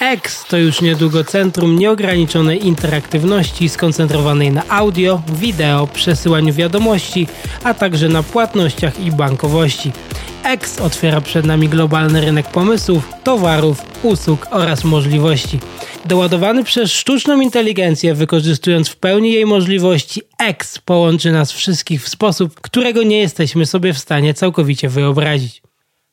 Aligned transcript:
X 0.00 0.44
to 0.48 0.58
już 0.58 0.80
niedługo 0.80 1.24
centrum 1.24 1.78
nieograniczonej 1.78 2.66
interaktywności 2.66 3.68
skoncentrowanej 3.68 4.50
na 4.50 4.68
audio, 4.68 5.22
wideo, 5.32 5.86
przesyłaniu 5.86 6.54
wiadomości, 6.54 7.26
a 7.64 7.74
także 7.74 8.08
na 8.08 8.22
płatnościach 8.22 9.00
i 9.00 9.12
bankowości. 9.12 9.92
X 10.44 10.80
otwiera 10.80 11.20
przed 11.20 11.46
nami 11.46 11.68
globalny 11.68 12.20
rynek 12.20 12.48
pomysłów, 12.48 13.08
towarów, 13.24 13.84
usług 14.02 14.46
oraz 14.50 14.84
możliwości. 14.84 15.58
Doładowany 16.04 16.64
przez 16.64 16.92
sztuczną 16.92 17.40
inteligencję, 17.40 18.14
wykorzystując 18.14 18.88
w 18.88 18.96
pełni 18.96 19.32
jej 19.32 19.46
możliwości, 19.46 20.22
X 20.38 20.78
połączy 20.78 21.32
nas 21.32 21.52
wszystkich 21.52 22.02
w 22.02 22.08
sposób, 22.08 22.60
którego 22.60 23.02
nie 23.02 23.18
jesteśmy 23.18 23.66
sobie 23.66 23.92
w 23.92 23.98
stanie 23.98 24.34
całkowicie 24.34 24.88
wyobrazić. 24.88 25.62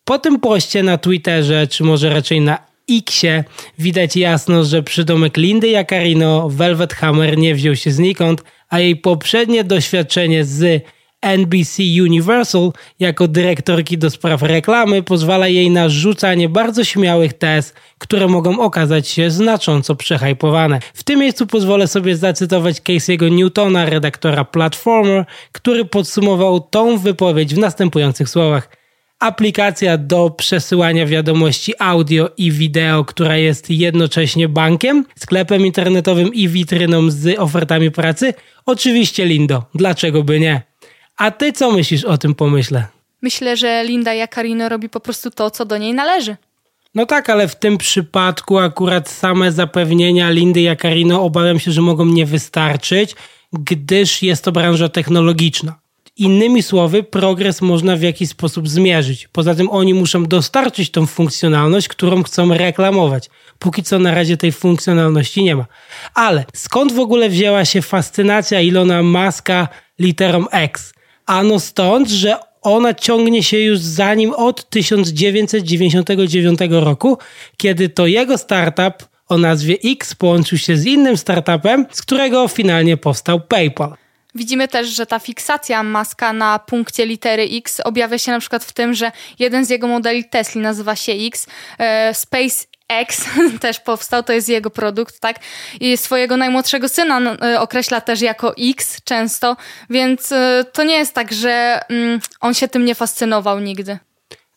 Po 0.03 0.19
tym 0.19 0.39
poście 0.39 0.83
na 0.83 0.97
Twitterze, 0.97 1.67
czy 1.67 1.83
może 1.83 2.09
raczej 2.09 2.41
na 2.41 2.67
Xie, 2.91 3.43
widać 3.79 4.15
jasno, 4.15 4.63
że 4.63 4.83
przydomek 4.83 5.37
Lindy 5.37 5.67
Jacarino 5.67 6.49
Velvet 6.49 6.93
Hammer 6.93 7.37
nie 7.37 7.55
wziął 7.55 7.75
się 7.75 7.91
znikąd, 7.91 8.43
a 8.69 8.79
jej 8.79 8.95
poprzednie 8.95 9.63
doświadczenie 9.63 10.45
z 10.45 10.83
NBC 11.21 11.83
Universal 12.01 12.71
jako 12.99 13.27
dyrektorki 13.27 13.97
do 13.97 14.09
spraw 14.09 14.41
reklamy 14.41 15.03
pozwala 15.03 15.47
jej 15.47 15.71
na 15.71 15.89
rzucanie 15.89 16.49
bardzo 16.49 16.83
śmiałych 16.83 17.33
tez, 17.33 17.73
które 17.97 18.27
mogą 18.27 18.59
okazać 18.59 19.07
się 19.07 19.31
znacząco 19.31 19.95
przehajpowane. 19.95 20.79
W 20.93 21.03
tym 21.03 21.19
miejscu 21.19 21.47
pozwolę 21.47 21.87
sobie 21.87 22.17
zacytować 22.17 22.81
Casey'ego 22.81 23.31
Newtona, 23.31 23.85
redaktora 23.85 24.45
Platformer, 24.45 25.25
który 25.51 25.85
podsumował 25.85 26.59
tą 26.59 26.97
wypowiedź 26.97 27.55
w 27.55 27.57
następujących 27.57 28.29
słowach– 28.29 28.69
aplikacja 29.19 29.97
do 29.97 30.29
przesyłania 30.29 31.05
wiadomości 31.05 31.73
audio 31.79 32.29
i 32.37 32.51
wideo, 32.51 33.05
która 33.05 33.37
jest 33.37 33.69
jednocześnie 33.69 34.49
bankiem, 34.49 35.05
sklepem 35.15 35.65
internetowym 35.65 36.33
i 36.33 36.47
witryną 36.47 37.11
z 37.11 37.39
ofertami 37.39 37.91
pracy? 37.91 38.33
Oczywiście 38.65 39.25
Lindo, 39.25 39.63
dlaczego 39.75 40.23
by 40.23 40.39
nie? 40.39 40.61
A 41.17 41.31
ty 41.31 41.53
co 41.53 41.71
myślisz 41.71 42.03
o 42.03 42.17
tym 42.17 42.35
pomyśle? 42.35 42.87
Myślę, 43.21 43.57
że 43.57 43.83
Linda 43.83 44.13
Jacarino 44.13 44.69
robi 44.69 44.89
po 44.89 44.99
prostu 44.99 45.31
to, 45.31 45.51
co 45.51 45.65
do 45.65 45.77
niej 45.77 45.93
należy. 45.93 46.35
No 46.95 47.05
tak, 47.05 47.29
ale 47.29 47.47
w 47.47 47.55
tym 47.55 47.77
przypadku 47.77 48.57
akurat 48.57 49.09
same 49.09 49.51
zapewnienia 49.51 50.29
Lindy 50.29 50.61
Jacarino 50.61 51.23
obawiam 51.23 51.59
się, 51.59 51.71
że 51.71 51.81
mogą 51.81 52.05
nie 52.05 52.25
wystarczyć, 52.25 53.15
gdyż 53.53 54.23
jest 54.23 54.43
to 54.43 54.51
branża 54.51 54.89
technologiczna. 54.89 55.79
Innymi 56.17 56.63
słowy, 56.63 57.03
progres 57.03 57.61
można 57.61 57.95
w 57.95 58.01
jakiś 58.01 58.29
sposób 58.29 58.69
zmierzyć. 58.69 59.27
Poza 59.27 59.55
tym 59.55 59.69
oni 59.69 59.93
muszą 59.93 60.25
dostarczyć 60.25 60.89
tą 60.91 61.05
funkcjonalność, 61.05 61.87
którą 61.87 62.23
chcą 62.23 62.53
reklamować. 62.53 63.29
Póki 63.59 63.83
co 63.83 63.99
na 63.99 64.13
razie 64.13 64.37
tej 64.37 64.51
funkcjonalności 64.51 65.43
nie 65.43 65.55
ma. 65.55 65.65
Ale 66.13 66.45
skąd 66.53 66.93
w 66.93 66.99
ogóle 66.99 67.29
wzięła 67.29 67.65
się 67.65 67.81
fascynacja 67.81 68.61
Ilona 68.61 69.03
Maska 69.03 69.67
literą 69.99 70.47
X? 70.49 70.93
Ano 71.25 71.59
stąd, 71.59 72.09
że 72.09 72.37
ona 72.61 72.93
ciągnie 72.93 73.43
się 73.43 73.59
już 73.59 73.79
za 73.79 74.13
nim 74.13 74.33
od 74.33 74.69
1999 74.69 76.59
roku, 76.69 77.17
kiedy 77.57 77.89
to 77.89 78.07
jego 78.07 78.37
startup 78.37 78.93
o 79.27 79.37
nazwie 79.37 79.77
X 79.85 80.15
połączył 80.15 80.57
się 80.57 80.77
z 80.77 80.85
innym 80.85 81.17
startupem, 81.17 81.85
z 81.91 82.01
którego 82.01 82.47
finalnie 82.47 82.97
powstał 82.97 83.39
PayPal. 83.39 84.06
Widzimy 84.37 84.67
też, 84.67 84.87
że 84.87 85.05
ta 85.05 85.19
fiksacja 85.19 85.83
maska 85.83 86.33
na 86.33 86.59
punkcie 86.59 87.05
litery 87.05 87.43
X 87.51 87.79
objawia 87.79 88.17
się 88.17 88.31
na 88.31 88.39
przykład 88.39 88.63
w 88.63 88.73
tym, 88.73 88.93
że 88.93 89.11
jeden 89.39 89.65
z 89.65 89.69
jego 89.69 89.87
modeli 89.87 90.25
Tesla 90.25 90.61
nazywa 90.61 90.95
się 90.95 91.11
X, 91.11 91.47
e, 91.77 92.13
Space 92.13 92.65
X 92.89 93.25
też 93.61 93.79
powstał, 93.79 94.23
to 94.23 94.33
jest 94.33 94.49
jego 94.49 94.69
produkt, 94.69 95.19
tak? 95.19 95.39
I 95.79 95.97
swojego 95.97 96.37
najmłodszego 96.37 96.89
syna 96.89 97.19
e, 97.19 97.59
określa 97.59 98.01
też 98.01 98.21
jako 98.21 98.53
X 98.57 99.01
często, 99.03 99.57
więc 99.89 100.31
e, 100.31 100.65
to 100.73 100.83
nie 100.83 100.97
jest 100.97 101.13
tak, 101.13 101.33
że 101.33 101.79
mm, 101.89 102.19
on 102.41 102.53
się 102.53 102.67
tym 102.67 102.85
nie 102.85 102.95
fascynował 102.95 103.59
nigdy. 103.59 103.97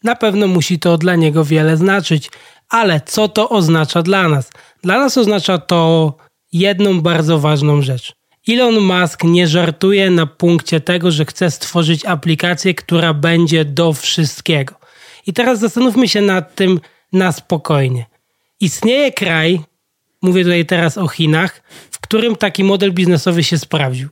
Na 0.05 0.17
pewno 0.17 0.47
musi 0.47 0.79
to 0.79 0.99
dla 0.99 1.17
niego 1.17 1.45
wiele 1.45 1.77
znaczyć, 1.77 2.31
ale 2.69 3.01
co 3.07 3.29
to 3.29 3.49
oznacza 3.49 4.03
dla 4.03 4.29
nas? 4.29 4.51
Dla 4.83 4.99
nas 4.99 5.19
oznacza 5.19 5.59
to 5.59 6.15
jedną 6.53 7.01
bardzo 7.01 7.39
ważną 7.39 7.83
rzecz. 7.83 8.20
Elon 8.49 8.81
Musk 8.81 9.25
nie 9.25 9.49
żartuje 9.49 10.11
na 10.11 10.27
punkcie 10.27 10.81
tego, 10.81 11.11
że 11.11 11.25
chce 11.25 11.51
stworzyć 11.51 12.05
aplikację, 12.05 12.75
która 12.75 13.15
będzie 13.15 13.65
do 13.65 13.93
wszystkiego. 13.93 14.75
I 15.27 15.33
teraz 15.33 15.59
zastanówmy 15.59 16.09
się 16.09 16.21
nad 16.21 16.55
tym 16.55 16.81
na 17.13 17.33
spokojnie. 17.33 18.07
Istnieje 18.61 19.13
kraj, 19.13 19.61
mówię 20.23 20.43
tutaj 20.43 20.67
teraz 20.67 20.99
o 20.99 21.09
Chinach, 21.09 21.63
w 21.91 22.01
którym 22.01 22.37
taki 22.37 22.65
model 22.65 22.93
biznesowy 22.93 23.45
się 23.45 23.59
sprawdził. 23.59 24.09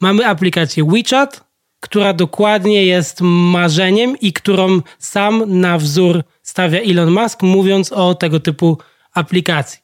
Mamy 0.00 0.26
aplikację 0.26 0.84
WeChat, 0.84 1.44
która 1.80 2.12
dokładnie 2.12 2.86
jest 2.86 3.20
marzeniem 3.20 4.20
i 4.20 4.32
którą 4.32 4.80
sam 4.98 5.60
na 5.60 5.78
wzór 5.78 6.22
stawia 6.42 6.80
Elon 6.80 7.10
Musk, 7.10 7.42
mówiąc 7.42 7.92
o 7.92 8.14
tego 8.14 8.40
typu 8.40 8.78
aplikacji. 9.14 9.80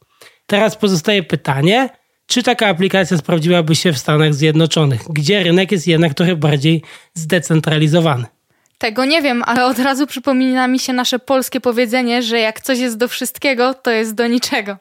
Teraz 0.47 0.77
pozostaje 0.77 1.23
pytanie, 1.23 1.89
czy 2.29 2.43
taka 2.43 2.67
aplikacja 2.67 3.19
sprawdziłaby 3.19 3.75
się 3.75 3.93
w 3.93 3.99
Stanach 3.99 4.35
Zjednoczonych, 4.35 5.03
gdzie 5.11 5.43
rynek 5.43 5.73
jest 5.73 5.87
jednak 5.87 6.15
trochę 6.15 6.37
bardziej 6.37 6.83
zdecentralizowany. 7.15 8.25
Tego 8.79 9.05
nie 9.05 9.23
wiem, 9.23 9.43
ale 9.47 9.67
od 9.67 9.79
razu 9.79 10.07
przypomina 10.07 10.69
mi 10.69 10.79
się 10.79 10.93
nasze 10.93 11.19
polskie 11.19 11.61
powiedzenie, 11.61 12.23
że 12.23 12.39
jak 12.39 12.61
coś 12.61 12.79
jest 12.79 12.97
do 12.97 13.09
wszystkiego, 13.09 13.75
to 13.75 13.91
jest 13.91 14.15
do 14.15 14.27
niczego. 14.27 14.77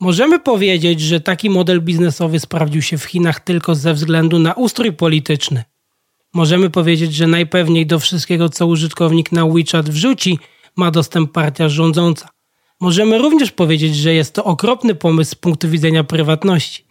Możemy 0.00 0.38
powiedzieć, 0.38 1.00
że 1.00 1.20
taki 1.20 1.50
model 1.50 1.80
biznesowy 1.80 2.40
sprawdził 2.40 2.82
się 2.82 2.98
w 2.98 3.04
Chinach 3.04 3.40
tylko 3.40 3.74
ze 3.74 3.94
względu 3.94 4.38
na 4.38 4.52
ustrój 4.52 4.92
polityczny. 4.92 5.64
Możemy 6.34 6.70
powiedzieć, 6.70 7.14
że 7.14 7.26
najpewniej 7.26 7.86
do 7.86 7.98
wszystkiego, 7.98 8.48
co 8.48 8.66
użytkownik 8.66 9.32
na 9.32 9.46
WeChat 9.46 9.90
wrzuci, 9.90 10.38
ma 10.76 10.90
dostęp 10.90 11.32
partia 11.32 11.68
rządząca. 11.68 12.28
Możemy 12.82 13.18
również 13.18 13.52
powiedzieć, 13.52 13.96
że 13.96 14.14
jest 14.14 14.34
to 14.34 14.44
okropny 14.44 14.94
pomysł 14.94 15.30
z 15.30 15.34
punktu 15.34 15.68
widzenia 15.68 16.04
prywatności. 16.04 16.84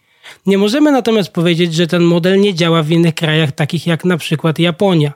Nie 0.46 0.58
możemy 0.58 0.92
natomiast 0.92 1.32
powiedzieć, 1.32 1.74
że 1.74 1.86
ten 1.86 2.02
model 2.02 2.40
nie 2.40 2.54
działa 2.54 2.82
w 2.82 2.90
innych 2.90 3.14
krajach, 3.14 3.52
takich 3.52 3.86
jak 3.86 4.04
na 4.04 4.16
przykład 4.16 4.58
Japonia, 4.58 5.12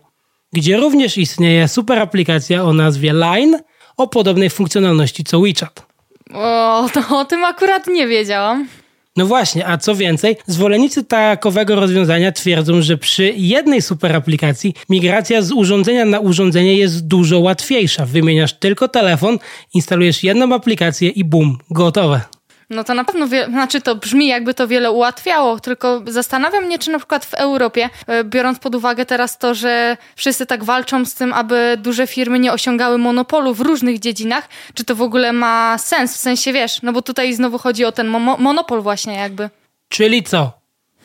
gdzie 0.52 0.76
również 0.76 1.18
istnieje 1.18 1.68
super 1.68 1.98
aplikacja 1.98 2.64
o 2.64 2.72
nazwie 2.72 3.12
Line 3.12 3.58
o 3.96 4.06
podobnej 4.06 4.50
funkcjonalności 4.50 5.24
co 5.24 5.40
WeChat. 5.40 5.86
O, 6.34 6.88
to 6.92 7.18
o 7.18 7.24
tym 7.24 7.44
akurat 7.44 7.86
nie 7.86 8.06
wiedziałam. 8.06 8.68
No 9.16 9.26
właśnie, 9.26 9.66
a 9.66 9.78
co 9.78 9.94
więcej, 9.94 10.36
zwolennicy 10.46 11.04
takowego 11.04 11.74
rozwiązania 11.74 12.32
twierdzą, 12.32 12.82
że 12.82 12.98
przy 12.98 13.32
jednej 13.36 13.82
super 13.82 14.16
aplikacji 14.16 14.74
migracja 14.88 15.42
z 15.42 15.52
urządzenia 15.52 16.04
na 16.04 16.20
urządzenie 16.20 16.74
jest 16.74 17.06
dużo 17.06 17.40
łatwiejsza. 17.40 18.06
Wymieniasz 18.06 18.52
tylko 18.52 18.88
telefon, 18.88 19.38
instalujesz 19.74 20.22
jedną 20.22 20.54
aplikację 20.54 21.08
i 21.08 21.24
bum, 21.24 21.58
gotowe. 21.70 22.35
No 22.70 22.84
to 22.84 22.94
na 22.94 23.04
pewno, 23.04 23.28
wie, 23.28 23.46
znaczy 23.46 23.80
to 23.80 23.94
brzmi 23.94 24.26
jakby 24.26 24.54
to 24.54 24.68
wiele 24.68 24.90
ułatwiało, 24.90 25.60
tylko 25.60 26.02
zastanawiam 26.06 26.64
mnie, 26.64 26.78
czy 26.78 26.90
na 26.90 26.98
przykład 26.98 27.24
w 27.24 27.34
Europie, 27.34 27.90
e, 28.06 28.24
biorąc 28.24 28.58
pod 28.58 28.74
uwagę 28.74 29.06
teraz 29.06 29.38
to, 29.38 29.54
że 29.54 29.96
wszyscy 30.16 30.46
tak 30.46 30.64
walczą 30.64 31.04
z 31.04 31.14
tym, 31.14 31.32
aby 31.32 31.76
duże 31.78 32.06
firmy 32.06 32.38
nie 32.38 32.52
osiągały 32.52 32.98
monopolu 32.98 33.54
w 33.54 33.60
różnych 33.60 33.98
dziedzinach, 33.98 34.48
czy 34.74 34.84
to 34.84 34.94
w 34.94 35.02
ogóle 35.02 35.32
ma 35.32 35.78
sens, 35.78 36.16
w 36.16 36.20
sensie 36.20 36.52
wiesz, 36.52 36.82
no 36.82 36.92
bo 36.92 37.02
tutaj 37.02 37.34
znowu 37.34 37.58
chodzi 37.58 37.84
o 37.84 37.92
ten 37.92 38.08
mo 38.08 38.36
monopol 38.36 38.82
właśnie 38.82 39.14
jakby. 39.14 39.50
Czyli 39.88 40.22
co? 40.22 40.52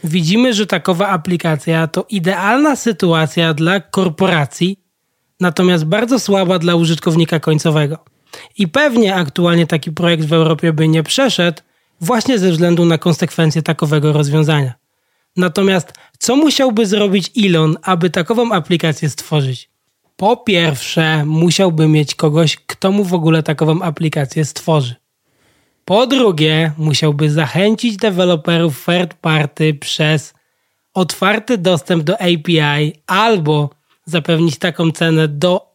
Widzimy, 0.04 0.54
że 0.54 0.68
takowa 0.68 1.08
aplikacja 1.08 1.88
to 1.88 2.06
idealna 2.10 2.76
sytuacja 2.76 3.54
dla 3.54 3.80
korporacji, 3.80 4.80
natomiast 5.40 5.86
bardzo 5.86 6.20
słaba 6.20 6.60
dla 6.60 6.76
użytkownika 6.76 7.40
końcowego. 7.40 7.98
I 8.58 8.68
pewnie 8.68 9.16
aktualnie 9.16 9.68
taki 9.68 9.92
projekt 9.92 10.26
w 10.26 10.34
Europie 10.34 10.74
by 10.74 10.88
nie 10.88 11.04
przeszedł, 11.04 11.62
właśnie 12.02 12.40
ze 12.40 12.52
względu 12.52 12.86
na 12.86 12.98
konsekwencje 12.98 13.62
takowego 13.62 14.14
rozwiązania. 14.14 14.74
Natomiast 15.38 15.94
co 16.20 16.36
musiałby 16.36 16.86
zrobić 16.86 17.32
Elon, 17.46 17.78
aby 17.82 18.10
takową 18.10 18.52
aplikację 18.52 19.10
stworzyć? 19.10 19.70
Po 20.18 20.38
pierwsze, 20.38 21.26
musiałby 21.26 21.88
mieć 21.88 22.16
kogoś, 22.16 22.58
kto 22.58 22.92
mu 22.92 23.04
w 23.04 23.14
ogóle 23.14 23.44
takową 23.44 23.82
aplikację 23.82 24.46
stworzy. 24.46 24.96
Po 25.86 26.08
drugie, 26.08 26.72
musiałby 26.78 27.30
zachęcić 27.30 27.98
deweloperów 27.98 28.86
third 28.86 29.14
party 29.14 29.74
przez 29.74 30.34
otwarty 30.94 31.58
dostęp 31.58 32.04
do 32.04 32.14
API 32.14 32.94
albo 33.08 33.70
zapewnić 34.06 34.58
taką 34.58 34.92
cenę 34.92 35.28
do 35.28 35.72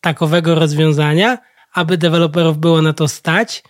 takowego 0.00 0.54
rozwiązania, 0.54 1.38
aby 1.78 1.98
deweloperów 1.98 2.58
było 2.58 2.82
na 2.82 2.92
to 2.92 3.08
stać, 3.08 3.62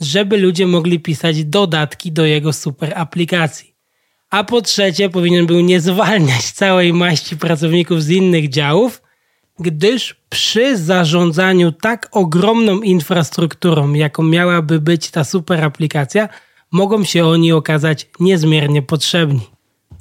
żeby 0.00 0.38
ludzie 0.38 0.66
mogli 0.66 1.00
pisać 1.00 1.44
dodatki 1.44 2.12
do 2.12 2.24
jego 2.24 2.52
super 2.52 2.92
aplikacji. 2.96 3.74
A 4.30 4.44
po 4.44 4.62
trzecie, 4.62 5.10
powinien 5.10 5.46
był 5.46 5.60
nie 5.60 5.80
zwalniać 5.80 6.50
całej 6.50 6.92
maści 6.92 7.36
pracowników 7.36 8.02
z 8.02 8.10
innych 8.10 8.48
działów, 8.48 9.02
gdyż 9.58 10.16
przy 10.28 10.76
zarządzaniu 10.76 11.72
tak 11.72 12.08
ogromną 12.12 12.80
infrastrukturą, 12.80 13.92
jaką 13.92 14.22
miałaby 14.22 14.80
być 14.80 15.10
ta 15.10 15.24
super 15.24 15.64
aplikacja, 15.64 16.28
mogą 16.70 17.04
się 17.04 17.26
oni 17.26 17.52
okazać 17.52 18.06
niezmiernie 18.20 18.82
potrzebni. 18.82 19.40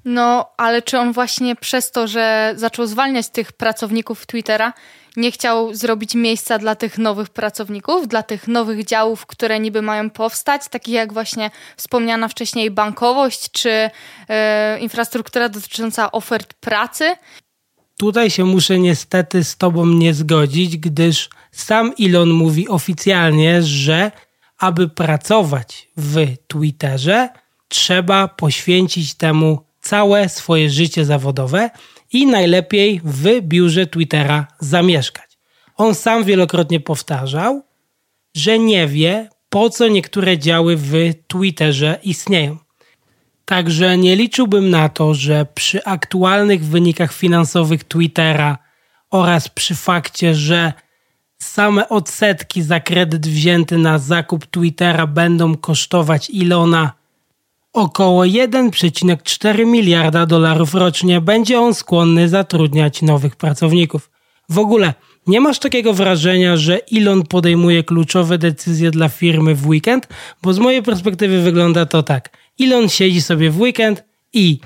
No, 0.05 0.49
ale 0.57 0.81
czy 0.81 0.97
on 0.97 1.13
właśnie 1.13 1.55
przez 1.55 1.91
to, 1.91 2.07
że 2.07 2.53
zaczął 2.55 2.87
zwalniać 2.87 3.29
tych 3.29 3.51
pracowników 3.51 4.25
Twittera, 4.25 4.73
nie 5.17 5.31
chciał 5.31 5.73
zrobić 5.73 6.15
miejsca 6.15 6.59
dla 6.59 6.75
tych 6.75 6.97
nowych 6.97 7.29
pracowników, 7.29 8.07
dla 8.07 8.23
tych 8.23 8.47
nowych 8.47 8.85
działów, 8.85 9.25
które 9.25 9.59
niby 9.59 9.81
mają 9.81 10.09
powstać, 10.09 10.61
takich 10.69 10.93
jak 10.93 11.13
właśnie 11.13 11.51
wspomniana 11.77 12.27
wcześniej 12.27 12.71
bankowość 12.71 13.51
czy 13.51 13.89
e, 14.29 14.79
infrastruktura 14.79 15.49
dotycząca 15.49 16.11
ofert 16.11 16.53
pracy. 16.53 17.15
Tutaj 17.97 18.29
się 18.29 18.45
muszę 18.45 18.79
niestety 18.79 19.43
z 19.43 19.57
Tobą 19.57 19.85
nie 19.85 20.13
zgodzić, 20.13 20.77
gdyż 20.77 21.29
sam 21.51 21.93
Elon 21.99 22.29
mówi 22.29 22.67
oficjalnie, 22.67 23.63
że 23.63 24.11
aby 24.57 24.89
pracować 24.89 25.87
w 25.97 26.25
Twitterze, 26.47 27.29
trzeba 27.67 28.27
poświęcić 28.27 29.15
temu 29.15 29.65
całe 29.81 30.29
swoje 30.29 30.69
życie 30.69 31.05
zawodowe 31.05 31.69
i 32.13 32.27
najlepiej 32.27 33.01
w 33.03 33.41
biurze 33.41 33.87
Twittera 33.87 34.47
zamieszkać. 34.59 35.37
On 35.75 35.95
sam 35.95 36.23
wielokrotnie 36.23 36.79
powtarzał, 36.79 37.61
że 38.35 38.59
nie 38.59 38.87
wie, 38.87 39.29
po 39.49 39.69
co 39.69 39.87
niektóre 39.87 40.37
działy 40.37 40.77
w 40.77 40.93
Twitterze 41.27 41.99
istnieją. 42.03 42.57
Także 43.45 43.97
nie 43.97 44.15
liczyłbym 44.15 44.69
na 44.69 44.89
to, 44.89 45.13
że 45.13 45.45
przy 45.53 45.83
aktualnych 45.85 46.65
wynikach 46.65 47.13
finansowych 47.13 47.83
Twittera 47.83 48.57
oraz 49.11 49.49
przy 49.49 49.75
fakcie, 49.75 50.35
że 50.35 50.73
same 51.37 51.89
odsetki 51.89 52.61
za 52.61 52.79
kredyt 52.79 53.27
wzięty 53.27 53.77
na 53.77 53.97
zakup 53.97 54.45
Twittera 54.45 55.07
będą 55.07 55.57
kosztować 55.57 56.29
Ilona 56.29 56.91
około 57.73 58.23
1,4 58.23 59.65
miliarda 59.65 60.25
dolarów 60.25 60.73
rocznie, 60.73 61.21
będzie 61.21 61.59
on 61.59 61.73
skłonny 61.73 62.29
zatrudniać 62.29 63.01
nowych 63.01 63.35
pracowników. 63.35 64.09
W 64.49 64.59
ogóle 64.59 64.93
nie 65.27 65.41
masz 65.41 65.59
takiego 65.59 65.93
wrażenia, 65.93 66.57
że 66.57 66.79
Elon 66.97 67.23
podejmuje 67.23 67.83
kluczowe 67.83 68.37
decyzje 68.37 68.91
dla 68.91 69.09
firmy 69.09 69.55
w 69.55 69.67
weekend? 69.67 70.07
Bo 70.41 70.53
z 70.53 70.59
mojej 70.59 70.83
perspektywy 70.83 71.41
wygląda 71.41 71.85
to 71.85 72.03
tak. 72.03 72.37
Elon 72.61 72.89
siedzi 72.89 73.21
sobie 73.21 73.49
w 73.49 73.61
weekend 73.61 74.03
i 74.33 74.59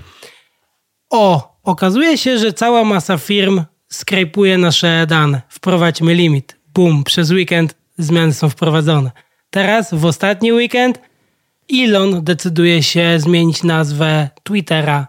o, 1.09 1.57
okazuje 1.63 2.17
się, 2.17 2.37
że 2.37 2.53
cała 2.53 2.83
masa 2.83 3.17
firm 3.17 3.63
skrajpuje 3.89 4.57
nasze 4.57 5.05
dane. 5.07 5.41
Wprowadźmy 5.49 6.13
limit. 6.13 6.57
Bum, 6.73 7.03
przez 7.03 7.31
weekend 7.31 7.75
zmiany 7.97 8.33
są 8.33 8.49
wprowadzone. 8.49 9.11
Teraz, 9.49 9.93
w 9.93 10.05
ostatni 10.05 10.53
weekend, 10.53 10.99
Elon 11.73 12.23
decyduje 12.23 12.83
się 12.83 13.19
zmienić 13.19 13.63
nazwę 13.63 14.29
Twittera 14.43 15.07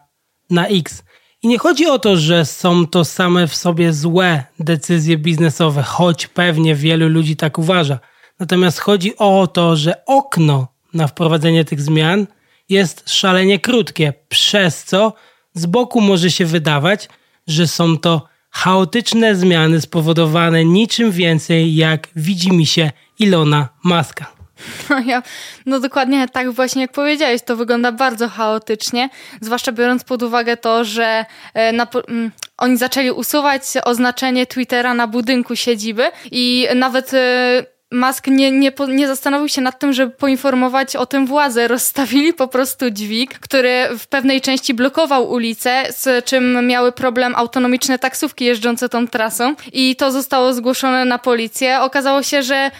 na 0.50 0.66
X. 0.66 1.02
I 1.43 1.49
nie 1.49 1.58
chodzi 1.58 1.87
o 1.87 1.99
to, 1.99 2.16
że 2.16 2.44
są 2.44 2.87
to 2.87 3.05
same 3.05 3.46
w 3.46 3.56
sobie 3.56 3.93
złe 3.93 4.44
decyzje 4.58 5.19
biznesowe, 5.19 5.82
choć 5.82 6.26
pewnie 6.26 6.75
wielu 6.75 7.08
ludzi 7.08 7.37
tak 7.37 7.58
uważa. 7.58 7.99
Natomiast 8.40 8.78
chodzi 8.78 9.16
o 9.16 9.46
to, 9.46 9.76
że 9.76 10.05
okno 10.05 10.69
na 10.94 11.06
wprowadzenie 11.06 11.64
tych 11.64 11.81
zmian 11.81 12.26
jest 12.69 13.10
szalenie 13.10 13.58
krótkie, 13.58 14.12
przez 14.28 14.84
co 14.84 15.12
z 15.55 15.66
boku 15.66 16.00
może 16.00 16.31
się 16.31 16.44
wydawać, 16.44 17.08
że 17.46 17.66
są 17.66 17.99
to 17.99 18.28
chaotyczne 18.50 19.37
zmiany 19.37 19.81
spowodowane 19.81 20.64
niczym 20.64 21.10
więcej 21.10 21.75
jak 21.75 22.08
widzi 22.16 22.52
mi 22.52 22.66
się 22.66 22.90
Ilona 23.19 23.69
Maska. 23.84 24.38
No, 24.90 24.99
ja, 25.06 25.22
no 25.66 25.81
dokładnie 25.81 26.28
tak 26.28 26.50
właśnie 26.50 26.82
jak 26.82 26.93
powiedziałeś, 26.93 27.43
to 27.43 27.56
wygląda 27.56 27.93
bardzo 27.93 28.28
chaotycznie, 28.28 29.10
zwłaszcza 29.40 29.72
biorąc 29.72 30.05
pod 30.05 30.22
uwagę 30.22 30.56
to, 30.56 30.84
że 30.84 31.25
e, 31.55 31.72
na, 31.72 31.87
mm, 32.08 32.31
oni 32.58 32.76
zaczęli 32.76 33.10
usuwać 33.10 33.62
oznaczenie 33.84 34.46
Twittera 34.46 34.94
na 34.94 35.06
budynku 35.06 35.56
siedziby 35.56 36.05
i 36.31 36.69
nawet 36.75 37.14
e, 37.14 37.77
Musk 37.93 38.26
nie, 38.26 38.50
nie, 38.50 38.73
nie 38.88 39.08
zastanowił 39.08 39.49
się 39.49 39.61
nad 39.61 39.79
tym, 39.79 39.93
żeby 39.93 40.12
poinformować 40.12 40.96
o 40.96 41.06
tym 41.06 41.26
władze. 41.26 41.69
Rozstawili 41.69 42.35
po 42.35 42.49
prostu 42.49 42.90
dźwig, 42.90 43.38
który 43.38 43.88
w 43.99 44.06
pewnej 44.06 44.40
części 44.40 44.75
blokował 44.75 45.31
ulicę, 45.31 45.85
z 45.90 46.25
czym 46.25 46.67
miały 46.67 46.93
problem 46.93 47.35
autonomiczne 47.37 47.99
taksówki 47.99 48.44
jeżdżące 48.44 48.88
tą 48.88 49.08
trasą 49.08 49.55
i 49.73 49.96
to 49.96 50.12
zostało 50.12 50.52
zgłoszone 50.52 51.05
na 51.05 51.19
policję. 51.19 51.81
Okazało 51.81 52.23
się, 52.23 52.43
że 52.43 52.70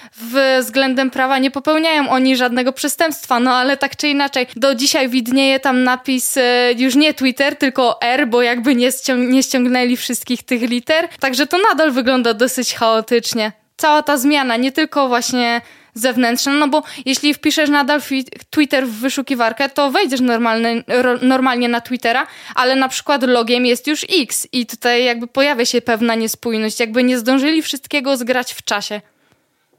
względem 0.61 1.11
prawa 1.11 1.39
nie 1.39 1.51
popełniają 1.51 2.11
oni 2.11 2.37
żadnego 2.37 2.73
przestępstwa, 2.73 3.41
no 3.41 3.55
ale 3.55 3.77
tak 3.77 3.97
czy 3.97 4.09
inaczej, 4.09 4.47
do 4.57 4.75
dzisiaj 4.75 5.09
widnieje 5.09 5.61
tam 5.61 5.85
napis 5.85 6.37
e, 6.37 6.73
już 6.73 6.95
nie 6.95 7.15
Twitter, 7.15 7.57
tylko 7.57 8.01
R, 8.03 8.29
bo 8.29 8.43
jakby 8.43 8.75
nie, 8.75 8.93
ściąg 8.93 9.31
nie 9.31 9.43
ściągnęli 9.43 9.97
wszystkich 9.97 10.43
tych 10.43 10.63
liter. 10.63 11.09
Także 11.21 11.47
to 11.47 11.59
nadal 11.71 11.91
wygląda 11.91 12.35
dosyć 12.35 12.75
chaotycznie 12.75 13.53
cała 13.79 14.03
ta 14.03 14.19
zmiana, 14.19 14.57
nie 14.57 14.73
tylko 14.73 15.09
właśnie 15.09 15.61
zewnętrzna, 15.95 16.53
no 16.53 16.69
bo 16.69 16.83
jeśli 17.07 17.35
wpiszesz 17.35 17.71
nadal 17.71 18.01
Twitter 18.51 18.87
w 18.87 18.91
wyszukiwarkę, 18.91 19.69
to 19.69 19.91
wejdziesz 19.91 20.21
normalny, 20.21 20.85
normalnie 21.23 21.69
na 21.69 21.81
Twittera, 21.81 22.27
ale 22.55 22.77
na 22.77 22.89
przykład 22.89 23.23
logiem 23.23 23.67
jest 23.67 23.87
już 23.87 24.07
X 24.21 24.49
i 24.53 24.67
tutaj 24.67 25.05
jakby 25.05 25.27
pojawia 25.27 25.65
się 25.65 25.81
pewna 25.81 26.15
niespójność, 26.15 26.81
jakby 26.81 27.05
nie 27.05 27.19
zdążyli 27.19 27.63
wszystkiego 27.63 28.17
zgrać 28.17 28.53
w 28.53 28.63
czasie. 28.63 29.01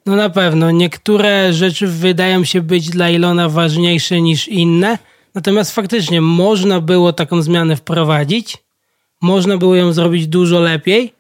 No 0.06 0.16
na 0.16 0.30
pewno, 0.30 0.72
niektóre 0.72 1.54
rzeczy 1.54 1.88
wydają 1.88 2.44
się 2.44 2.62
być 2.62 2.90
dla 2.90 3.10
Ilona 3.10 3.50
ważniejsze 3.50 4.22
niż 4.22 4.48
inne, 4.48 4.98
natomiast 5.36 5.76
faktycznie 5.76 6.22
można 6.22 6.80
było 6.80 7.14
taką 7.14 7.42
zmianę 7.42 7.76
wprowadzić, 7.76 8.58
można 9.22 9.58
było 9.58 9.76
ją 9.76 9.94
zrobić 9.94 10.28
dużo 10.28 10.60
lepiej. 10.60 11.14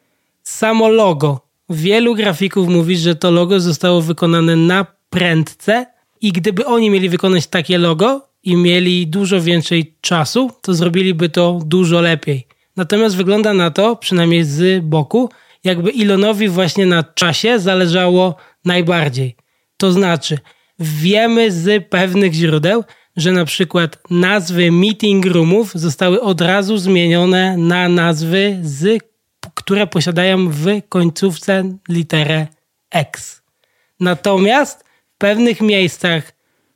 Samo 0.44 0.90
logo 0.90 1.49
Wielu 1.70 2.16
grafików 2.16 2.68
mówi, 2.68 2.98
że 2.98 3.16
to 3.16 3.32
logo 3.32 3.60
zostało 3.60 4.02
wykonane 4.02 4.56
na 4.56 4.86
prędce 5.10 5.86
i 6.22 6.32
gdyby 6.32 6.66
oni 6.66 6.90
mieli 6.90 7.10
wykonać 7.10 7.48
takie 7.48 7.78
logo 7.78 8.30
i 8.44 8.56
mieli 8.56 9.08
dużo 9.08 9.42
więcej 9.42 9.96
czasu, 10.02 10.52
to 10.62 10.74
zrobiliby 10.74 11.30
to 11.30 11.60
dużo 11.66 12.02
lepiej. 12.02 12.48
Natomiast 12.76 13.16
wygląda 13.16 13.54
na 13.54 13.72
to, 13.72 13.96
przynajmniej 13.96 14.44
z 14.44 14.84
boku, 14.84 15.30
jakby 15.64 15.92
Elonowi 16.02 16.48
właśnie 16.48 16.86
na 16.86 17.04
czasie 17.04 17.60
zależało 17.60 18.36
najbardziej. 18.66 19.36
To 19.78 19.92
znaczy, 19.92 20.38
wiemy 20.80 21.52
z 21.52 21.88
pewnych 21.88 22.34
źródeł, 22.34 22.84
że 23.18 23.32
na 23.32 23.46
przykład 23.46 23.98
nazwy 24.10 24.72
meeting 24.72 25.26
roomów 25.26 25.72
zostały 25.76 26.22
od 26.22 26.42
razu 26.42 26.78
zmienione 26.78 27.58
na 27.58 27.90
nazwy 27.90 28.60
z 28.62 29.04
które 29.70 29.88
posiadają 29.88 30.50
w 30.50 30.66
końcówce 30.90 31.78
literę 31.90 32.48
X. 32.92 33.42
Natomiast 34.00 34.84
w 35.16 35.18
pewnych 35.18 35.62
miejscach 35.62 36.32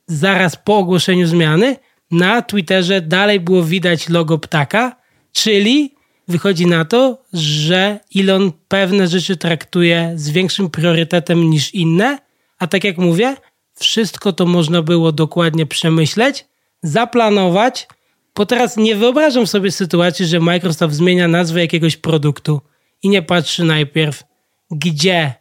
zaraz 0.06 0.56
po 0.56 0.76
ogłoszeniu 0.76 1.26
zmiany 1.26 1.76
na 2.10 2.42
Twitterze 2.42 3.00
dalej 3.00 3.40
było 3.40 3.64
widać 3.64 4.08
logo 4.08 4.38
ptaka, 4.38 4.96
czyli 5.32 5.94
wychodzi 6.28 6.66
na 6.66 6.84
to, 6.84 7.22
że 7.32 8.00
Elon 8.16 8.52
pewne 8.68 9.08
rzeczy 9.08 9.36
traktuje 9.36 10.12
z 10.14 10.30
większym 10.30 10.70
priorytetem 10.70 11.50
niż 11.50 11.74
inne, 11.74 12.18
a 12.58 12.66
tak 12.66 12.84
jak 12.84 12.98
mówię, 12.98 13.36
wszystko 13.74 14.32
to 14.32 14.46
można 14.46 14.82
było 14.82 15.12
dokładnie 15.12 15.66
przemyśleć, 15.66 16.46
zaplanować, 16.82 17.88
bo 18.34 18.46
teraz 18.46 18.76
nie 18.76 18.96
wyobrażam 18.96 19.46
sobie 19.46 19.70
sytuacji, 19.70 20.26
że 20.26 20.40
Microsoft 20.40 20.94
zmienia 20.94 21.28
nazwę 21.28 21.60
jakiegoś 21.60 21.96
produktu 21.96 22.60
i 23.04 23.08
nie 23.08 23.22
patrzy 23.22 23.64
najpierw, 23.64 24.24
gdzie 24.70 25.34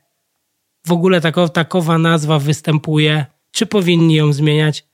w 0.88 0.92
ogóle 0.92 1.22
tako, 1.22 1.50
takowa 1.50 1.98
nazwa 1.98 2.40
występuje, 2.40 3.26
czy 3.52 3.66
powinni 3.66 4.16
ją 4.16 4.34
zmieniać 4.34 4.86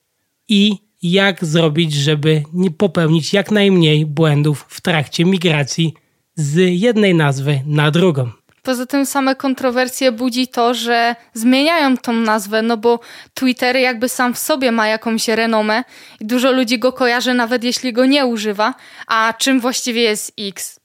i 0.47 0.77
jak 1.01 1.45
zrobić, 1.45 1.93
żeby 1.93 2.43
nie 2.53 2.71
popełnić 2.71 3.33
jak 3.33 3.51
najmniej 3.51 4.05
błędów 4.05 4.65
w 4.69 4.81
trakcie 4.81 5.25
migracji 5.25 5.93
z 6.35 6.79
jednej 6.81 7.15
nazwy 7.15 7.61
na 7.65 7.91
drugą. 7.91 8.31
Poza 8.63 8.85
tym 8.85 9.05
same 9.05 9.35
kontrowersje 9.35 10.11
budzi 10.11 10.47
to, 10.47 10.73
że 10.73 11.15
zmieniają 11.33 11.97
tą 11.97 12.13
nazwę, 12.13 12.61
no 12.61 12.77
bo 12.77 12.99
Twitter 13.33 13.75
jakby 13.75 14.09
sam 14.09 14.33
w 14.33 14.39
sobie 14.39 14.71
ma 14.71 14.87
jakąś 14.87 15.27
renomę 15.27 15.83
i 16.19 16.25
dużo 16.25 16.51
ludzi 16.51 16.79
go 16.79 16.93
kojarzy 16.93 17.33
nawet 17.33 17.63
jeśli 17.63 17.93
go 17.93 18.05
nie 18.05 18.25
używa, 18.25 18.73
a 19.07 19.33
czym 19.37 19.59
właściwie 19.59 20.01
jest 20.01 20.33
X? 20.39 20.78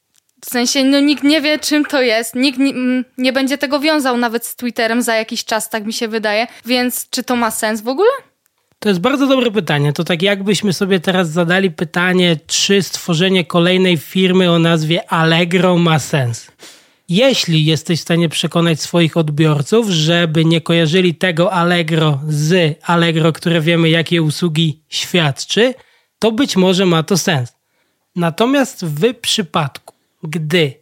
W 0.47 0.51
sensie, 0.51 0.85
no 0.85 1.01
nikt 1.01 1.23
nie 1.23 1.41
wie, 1.41 1.59
czym 1.59 1.85
to 1.85 2.03
jest, 2.03 2.35
nikt 2.35 2.59
nie, 2.59 2.73
nie 3.19 3.33
będzie 3.33 3.59
tego 3.59 3.81
wiązał 3.81 4.17
nawet 4.17 4.47
z 4.47 4.57
Twitterem 4.57 5.03
za 5.03 5.15
jakiś 5.15 5.45
czas, 5.45 5.71
tak 5.71 5.87
mi 5.87 5.93
się 5.93 6.09
wydaje. 6.09 6.47
Więc 6.67 7.11
czy 7.11 7.23
to 7.23 7.37
ma 7.37 7.51
sens 7.51 7.81
w 7.81 7.89
ogóle? 7.89 8.11
To 8.79 8.89
jest 8.89 9.01
bardzo 9.01 9.27
dobre 9.27 9.51
pytanie. 9.51 9.93
To 9.93 10.05
tak 10.05 10.23
jakbyśmy 10.23 10.73
sobie 10.73 11.01
teraz 11.01 11.31
zadali 11.31 11.71
pytanie, 11.71 12.37
czy 12.47 12.83
stworzenie 12.83 13.45
kolejnej 13.45 13.97
firmy 13.97 14.51
o 14.51 14.59
nazwie 14.59 15.13
Allegro 15.13 15.79
ma 15.79 15.99
sens. 15.99 16.51
Jeśli 17.09 17.65
jesteś 17.65 17.99
w 17.99 18.03
stanie 18.03 18.29
przekonać 18.29 18.81
swoich 18.81 19.17
odbiorców, 19.17 19.89
żeby 19.89 20.45
nie 20.45 20.61
kojarzyli 20.61 21.15
tego 21.15 21.53
Allegro 21.53 22.21
z 22.29 22.79
Allegro, 22.83 23.33
które 23.33 23.61
wiemy, 23.61 23.91
jakie 23.91 24.23
usługi 24.23 24.83
świadczy, 24.89 25.75
to 26.19 26.33
być 26.33 26.57
może 26.57 26.87
ma 26.87 27.03
to 27.03 27.19
sens. 27.19 27.53
Natomiast 28.17 28.85
w 28.85 29.15
przypadku, 29.15 29.84
gdy 30.28 30.75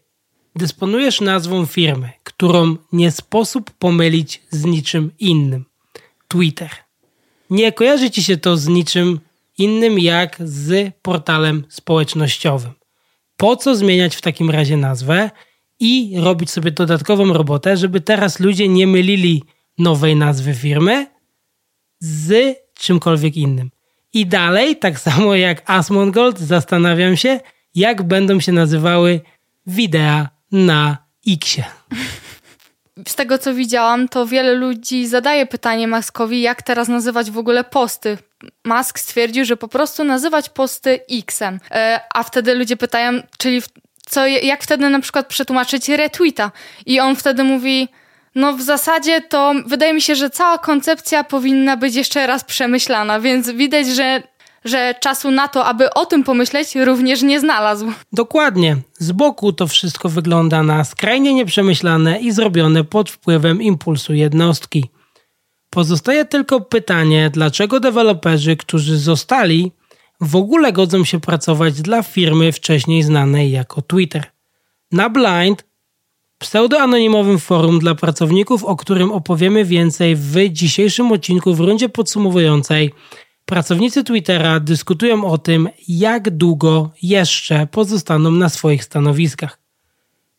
dysponujesz 0.56 1.20
nazwą 1.20 1.66
firmy, 1.66 2.10
którą 2.24 2.76
nie 2.92 3.10
sposób 3.10 3.70
pomylić 3.70 4.42
z 4.50 4.64
niczym 4.64 5.10
innym, 5.18 5.64
Twitter, 6.28 6.70
nie 7.50 7.72
kojarzy 7.72 8.10
ci 8.10 8.22
się 8.22 8.36
to 8.36 8.56
z 8.56 8.68
niczym 8.68 9.20
innym 9.58 9.98
jak 9.98 10.36
z 10.44 10.94
portalem 11.02 11.64
społecznościowym. 11.68 12.72
Po 13.36 13.56
co 13.56 13.76
zmieniać 13.76 14.16
w 14.16 14.20
takim 14.20 14.50
razie 14.50 14.76
nazwę 14.76 15.30
i 15.80 16.14
robić 16.20 16.50
sobie 16.50 16.70
dodatkową 16.70 17.32
robotę, 17.32 17.76
żeby 17.76 18.00
teraz 18.00 18.40
ludzie 18.40 18.68
nie 18.68 18.86
mylili 18.86 19.44
nowej 19.78 20.16
nazwy 20.16 20.54
firmy 20.54 21.06
z 22.00 22.56
czymkolwiek 22.74 23.36
innym. 23.36 23.70
I 24.12 24.26
dalej, 24.26 24.76
tak 24.76 25.00
samo 25.00 25.34
jak 25.34 25.70
Asmongold, 25.70 26.38
zastanawiam 26.38 27.16
się, 27.16 27.40
jak 27.74 28.02
będą 28.02 28.40
się 28.40 28.52
nazywały 28.52 29.20
wideo 29.66 30.26
na 30.52 30.96
Xie. 31.26 31.64
Z 33.08 33.14
tego 33.14 33.38
co 33.38 33.54
widziałam, 33.54 34.08
to 34.08 34.26
wiele 34.26 34.54
ludzi 34.54 35.06
zadaje 35.06 35.46
pytanie 35.46 35.88
Maskowi, 35.88 36.40
jak 36.40 36.62
teraz 36.62 36.88
nazywać 36.88 37.30
w 37.30 37.38
ogóle 37.38 37.64
posty. 37.64 38.18
Musk 38.64 38.98
stwierdził, 38.98 39.44
że 39.44 39.56
po 39.56 39.68
prostu 39.68 40.04
nazywać 40.04 40.48
posty 40.48 41.00
Xem. 41.30 41.60
E, 41.70 42.00
a 42.14 42.22
wtedy 42.22 42.54
ludzie 42.54 42.76
pytają, 42.76 43.12
czyli 43.38 43.62
co, 44.06 44.26
jak 44.26 44.62
wtedy 44.62 44.88
na 44.88 45.00
przykład 45.00 45.26
przetłumaczyć 45.26 45.88
retweeta? 45.88 46.50
I 46.86 47.00
on 47.00 47.16
wtedy 47.16 47.44
mówi, 47.44 47.88
no 48.34 48.52
w 48.52 48.62
zasadzie 48.62 49.20
to 49.20 49.54
wydaje 49.66 49.94
mi 49.94 50.00
się, 50.00 50.14
że 50.14 50.30
cała 50.30 50.58
koncepcja 50.58 51.24
powinna 51.24 51.76
być 51.76 51.94
jeszcze 51.94 52.26
raz 52.26 52.44
przemyślana, 52.44 53.20
więc 53.20 53.50
widać, 53.50 53.86
że 53.86 54.22
że 54.64 54.94
czasu 55.00 55.30
na 55.30 55.48
to, 55.48 55.64
aby 55.64 55.94
o 55.94 56.06
tym 56.06 56.24
pomyśleć, 56.24 56.74
również 56.74 57.22
nie 57.22 57.40
znalazł. 57.40 57.92
Dokładnie. 58.12 58.76
Z 58.98 59.12
boku 59.12 59.52
to 59.52 59.66
wszystko 59.66 60.08
wygląda 60.08 60.62
na 60.62 60.84
skrajnie 60.84 61.34
nieprzemyślane 61.34 62.20
i 62.20 62.32
zrobione 62.32 62.84
pod 62.84 63.10
wpływem 63.10 63.62
impulsu 63.62 64.14
jednostki. 64.14 64.84
Pozostaje 65.70 66.24
tylko 66.24 66.60
pytanie, 66.60 67.30
dlaczego 67.32 67.80
deweloperzy, 67.80 68.56
którzy 68.56 68.98
zostali, 68.98 69.72
w 70.20 70.36
ogóle 70.36 70.72
godzą 70.72 71.04
się 71.04 71.20
pracować 71.20 71.82
dla 71.82 72.02
firmy 72.02 72.52
wcześniej 72.52 73.02
znanej 73.02 73.50
jako 73.50 73.82
Twitter. 73.82 74.24
Na 74.92 75.10
Blind, 75.10 75.64
pseudoanonimowym 76.38 77.38
forum 77.38 77.78
dla 77.78 77.94
pracowników, 77.94 78.64
o 78.64 78.76
którym 78.76 79.12
opowiemy 79.12 79.64
więcej 79.64 80.16
w 80.16 80.48
dzisiejszym 80.50 81.12
odcinku 81.12 81.54
w 81.54 81.60
rundzie 81.60 81.88
podsumowującej, 81.88 82.92
pracownicy 83.52 84.04
Twittera 84.04 84.60
dyskutują 84.60 85.24
o 85.24 85.38
tym, 85.38 85.68
jak 85.88 86.30
długo 86.30 86.90
jeszcze 87.02 87.66
pozostaną 87.66 88.30
na 88.30 88.48
swoich 88.48 88.84
stanowiskach. 88.84 89.58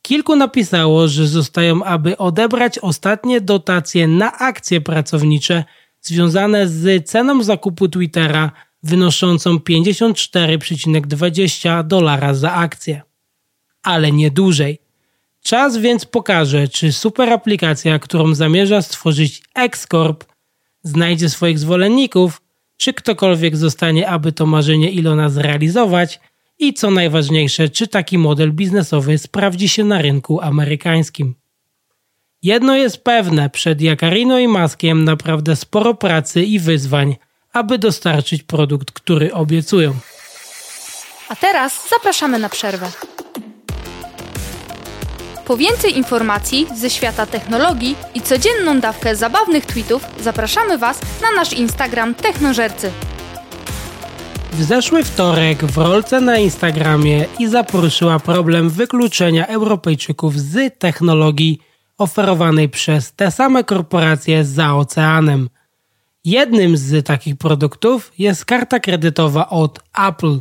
Kilku 0.01 0.35
napisało, 0.35 1.07
że 1.07 1.27
zostają, 1.27 1.83
aby 1.83 2.17
odebrać 2.17 2.79
ostatnie 2.79 3.41
dotacje 3.41 4.07
na 4.07 4.37
akcje 4.37 4.81
pracownicze 4.81 5.63
związane 6.01 6.67
z 6.67 7.09
ceną 7.09 7.43
zakupu 7.43 7.87
Twittera 7.87 8.51
wynoszącą 8.83 9.55
54,20 9.55 11.87
dolara 11.87 12.33
za 12.33 12.53
akcję. 12.53 13.01
Ale 13.83 14.11
nie 14.11 14.31
dłużej. 14.31 14.79
Czas 15.43 15.77
więc 15.77 16.05
pokaże, 16.05 16.67
czy 16.67 16.93
super 16.93 17.29
aplikacja, 17.29 17.99
którą 17.99 18.35
zamierza 18.35 18.81
stworzyć 18.81 19.43
Xcorp, 19.55 20.23
znajdzie 20.83 21.29
swoich 21.29 21.59
zwolenników, 21.59 22.42
czy 22.77 22.93
ktokolwiek 22.93 23.57
zostanie, 23.57 24.09
aby 24.09 24.31
to 24.31 24.45
marzenie 24.45 24.91
Ilona 24.91 25.29
zrealizować 25.29 26.19
i 26.59 26.73
co 26.73 26.91
najważniejsze, 26.91 27.69
czy 27.69 27.87
taki 27.87 28.17
model 28.17 28.51
biznesowy 28.51 29.17
sprawdzi 29.17 29.69
się 29.69 29.83
na 29.83 30.01
rynku 30.01 30.41
amerykańskim. 30.41 31.35
Jedno 32.41 32.75
jest 32.75 33.03
pewne, 33.03 33.49
przed 33.49 33.81
Jakarino 33.81 34.39
i 34.39 34.47
Maskiem 34.47 35.03
naprawdę 35.03 35.55
sporo 35.55 35.93
pracy 35.93 36.43
i 36.43 36.59
wyzwań, 36.59 37.15
aby 37.53 37.77
dostarczyć 37.77 38.43
produkt, 38.43 38.91
który 38.91 39.33
obiecują. 39.33 39.93
A 41.29 41.35
teraz 41.35 41.89
zapraszamy 41.89 42.39
na 42.39 42.49
przerwę. 42.49 42.91
Po 45.45 45.57
więcej 45.57 45.97
informacji 45.97 46.67
ze 46.75 46.89
świata 46.89 47.25
technologii 47.25 47.95
i 48.15 48.21
codzienną 48.21 48.79
dawkę 48.79 49.15
zabawnych 49.15 49.65
tweetów 49.65 50.05
zapraszamy 50.21 50.77
Was 50.77 51.01
na 51.21 51.31
nasz 51.31 51.53
Instagram 51.53 52.15
Technożercy. 52.15 52.91
W 54.51 54.63
zeszły 54.63 55.03
wtorek 55.03 55.65
w 55.65 55.77
rolce 55.77 56.21
na 56.21 56.37
Instagramie 56.37 57.25
Iza 57.39 57.63
poruszyła 57.63 58.19
problem 58.19 58.69
wykluczenia 58.69 59.47
Europejczyków 59.47 60.39
z 60.39 60.79
technologii 60.79 61.59
oferowanej 61.97 62.69
przez 62.69 63.13
te 63.13 63.31
same 63.31 63.63
korporacje 63.63 64.45
za 64.45 64.75
oceanem. 64.75 65.49
Jednym 66.25 66.77
z 66.77 67.05
takich 67.05 67.37
produktów 67.37 68.11
jest 68.19 68.45
karta 68.45 68.79
kredytowa 68.79 69.49
od 69.49 69.79
Apple. 70.07 70.39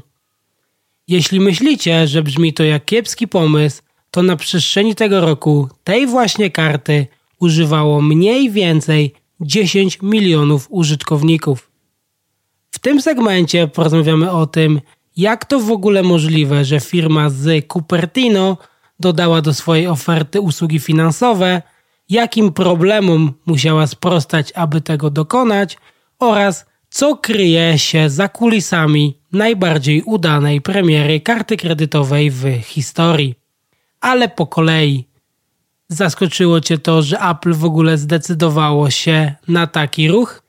Jeśli 1.08 1.40
myślicie, 1.40 2.06
że 2.06 2.22
brzmi 2.22 2.52
to 2.52 2.64
jak 2.64 2.84
kiepski 2.84 3.28
pomysł, 3.28 3.82
to 4.12 4.22
na 4.22 4.36
przestrzeni 4.36 4.94
tego 4.94 5.20
roku 5.20 5.68
tej 5.84 6.06
właśnie 6.06 6.50
karty 6.50 7.06
używało 7.40 8.00
mniej 8.00 8.50
więcej 8.50 9.14
10 9.40 9.98
milionów 10.02 10.66
użytkowników. 10.70 11.70
W 12.70 12.78
tym 12.78 13.02
segmencie 13.02 13.68
porozmawiamy 13.68 14.30
o 14.30 14.46
tym, 14.46 14.80
jak 15.16 15.44
to 15.44 15.60
w 15.60 15.70
ogóle 15.70 16.02
możliwe, 16.02 16.64
że 16.64 16.80
firma 16.80 17.30
z 17.30 17.66
Cupertino 17.72 18.56
dodała 19.00 19.42
do 19.42 19.54
swojej 19.54 19.86
oferty 19.86 20.40
usługi 20.40 20.78
finansowe, 20.78 21.62
jakim 22.08 22.52
problemom 22.52 23.32
musiała 23.46 23.86
sprostać, 23.86 24.52
aby 24.54 24.80
tego 24.80 25.10
dokonać 25.10 25.78
oraz 26.18 26.66
co 26.90 27.16
kryje 27.16 27.78
się 27.78 28.10
za 28.10 28.28
kulisami 28.28 29.18
najbardziej 29.32 30.02
udanej 30.02 30.60
premiery 30.60 31.20
karty 31.20 31.56
kredytowej 31.56 32.30
w 32.30 32.44
historii 32.62 33.41
ale 34.02 34.28
po 34.28 34.46
kolei. 34.46 35.08
Zaskoczyło 35.88 36.60
Cię 36.60 36.78
to, 36.78 37.02
że 37.02 37.20
Apple 37.20 37.54
w 37.54 37.64
ogóle 37.64 37.98
zdecydowało 37.98 38.90
się 38.90 39.34
na 39.48 39.66
taki 39.66 40.08
ruch? 40.08 40.42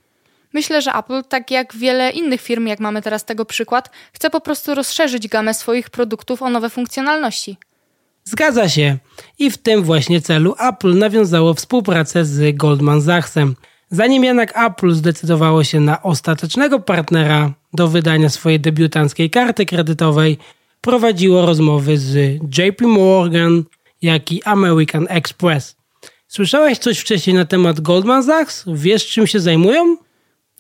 Myślę, 0.53 0.81
że 0.81 0.91
Apple, 0.91 1.23
tak 1.29 1.51
jak 1.51 1.75
wiele 1.75 2.11
innych 2.11 2.41
firm, 2.41 2.67
jak 2.67 2.79
mamy 2.79 3.01
teraz 3.01 3.25
tego 3.25 3.45
przykład, 3.45 3.89
chce 4.13 4.29
po 4.29 4.41
prostu 4.41 4.75
rozszerzyć 4.75 5.27
gamę 5.27 5.53
swoich 5.53 5.89
produktów 5.89 6.41
o 6.41 6.49
nowe 6.49 6.69
funkcjonalności. 6.69 7.57
Zgadza 8.23 8.69
się. 8.69 8.97
I 9.39 9.51
w 9.51 9.57
tym 9.57 9.83
właśnie 9.83 10.21
celu 10.21 10.55
Apple 10.59 10.97
nawiązało 10.97 11.53
współpracę 11.53 12.25
z 12.25 12.57
Goldman 12.57 13.01
Sachsem. 13.01 13.55
Zanim 13.89 14.23
jednak 14.23 14.57
Apple 14.57 14.91
zdecydowało 14.91 15.63
się 15.63 15.79
na 15.79 16.03
ostatecznego 16.03 16.79
partnera 16.79 17.51
do 17.73 17.87
wydania 17.87 18.29
swojej 18.29 18.59
debiutanckiej 18.59 19.29
karty 19.29 19.65
kredytowej, 19.65 20.37
prowadziło 20.83 21.45
rozmowy 21.45 21.97
z 21.97 22.39
JP 22.57 22.81
Morgan, 22.81 23.63
jak 24.01 24.31
i 24.31 24.43
American 24.43 25.05
Express. 25.09 25.75
Słyszałeś 26.27 26.77
coś 26.77 26.99
wcześniej 26.99 27.35
na 27.35 27.45
temat 27.45 27.81
Goldman 27.81 28.23
Sachs? 28.23 28.63
Wiesz, 28.67 29.07
czym 29.07 29.27
się 29.27 29.39
zajmują? 29.39 29.97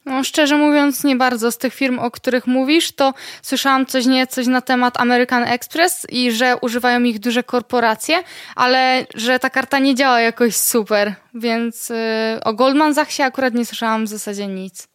No, 0.05 0.23
szczerze 0.23 0.57
mówiąc, 0.57 1.03
nie 1.03 1.15
bardzo. 1.15 1.51
Z 1.51 1.57
tych 1.57 1.73
firm, 1.73 1.99
o 1.99 2.11
których 2.11 2.47
mówisz, 2.47 2.91
to 2.91 3.13
słyszałam 3.41 3.85
coś 3.85 4.05
nie 4.05 4.27
coś 4.27 4.47
na 4.47 4.61
temat 4.61 4.99
American 4.99 5.43
Express 5.43 6.07
i 6.09 6.31
że 6.31 6.57
używają 6.61 7.03
ich 7.03 7.19
duże 7.19 7.43
korporacje, 7.43 8.23
ale 8.55 9.05
że 9.15 9.39
ta 9.39 9.49
karta 9.49 9.79
nie 9.79 9.95
działa 9.95 10.19
jakoś 10.21 10.55
super, 10.55 11.15
więc 11.33 11.89
yy, 11.89 11.95
o 12.43 12.53
Goldman 12.53 12.95
Sachsie 12.95 13.23
akurat 13.23 13.53
nie 13.53 13.65
słyszałam 13.65 14.05
w 14.05 14.09
zasadzie 14.09 14.47
nic. 14.47 14.92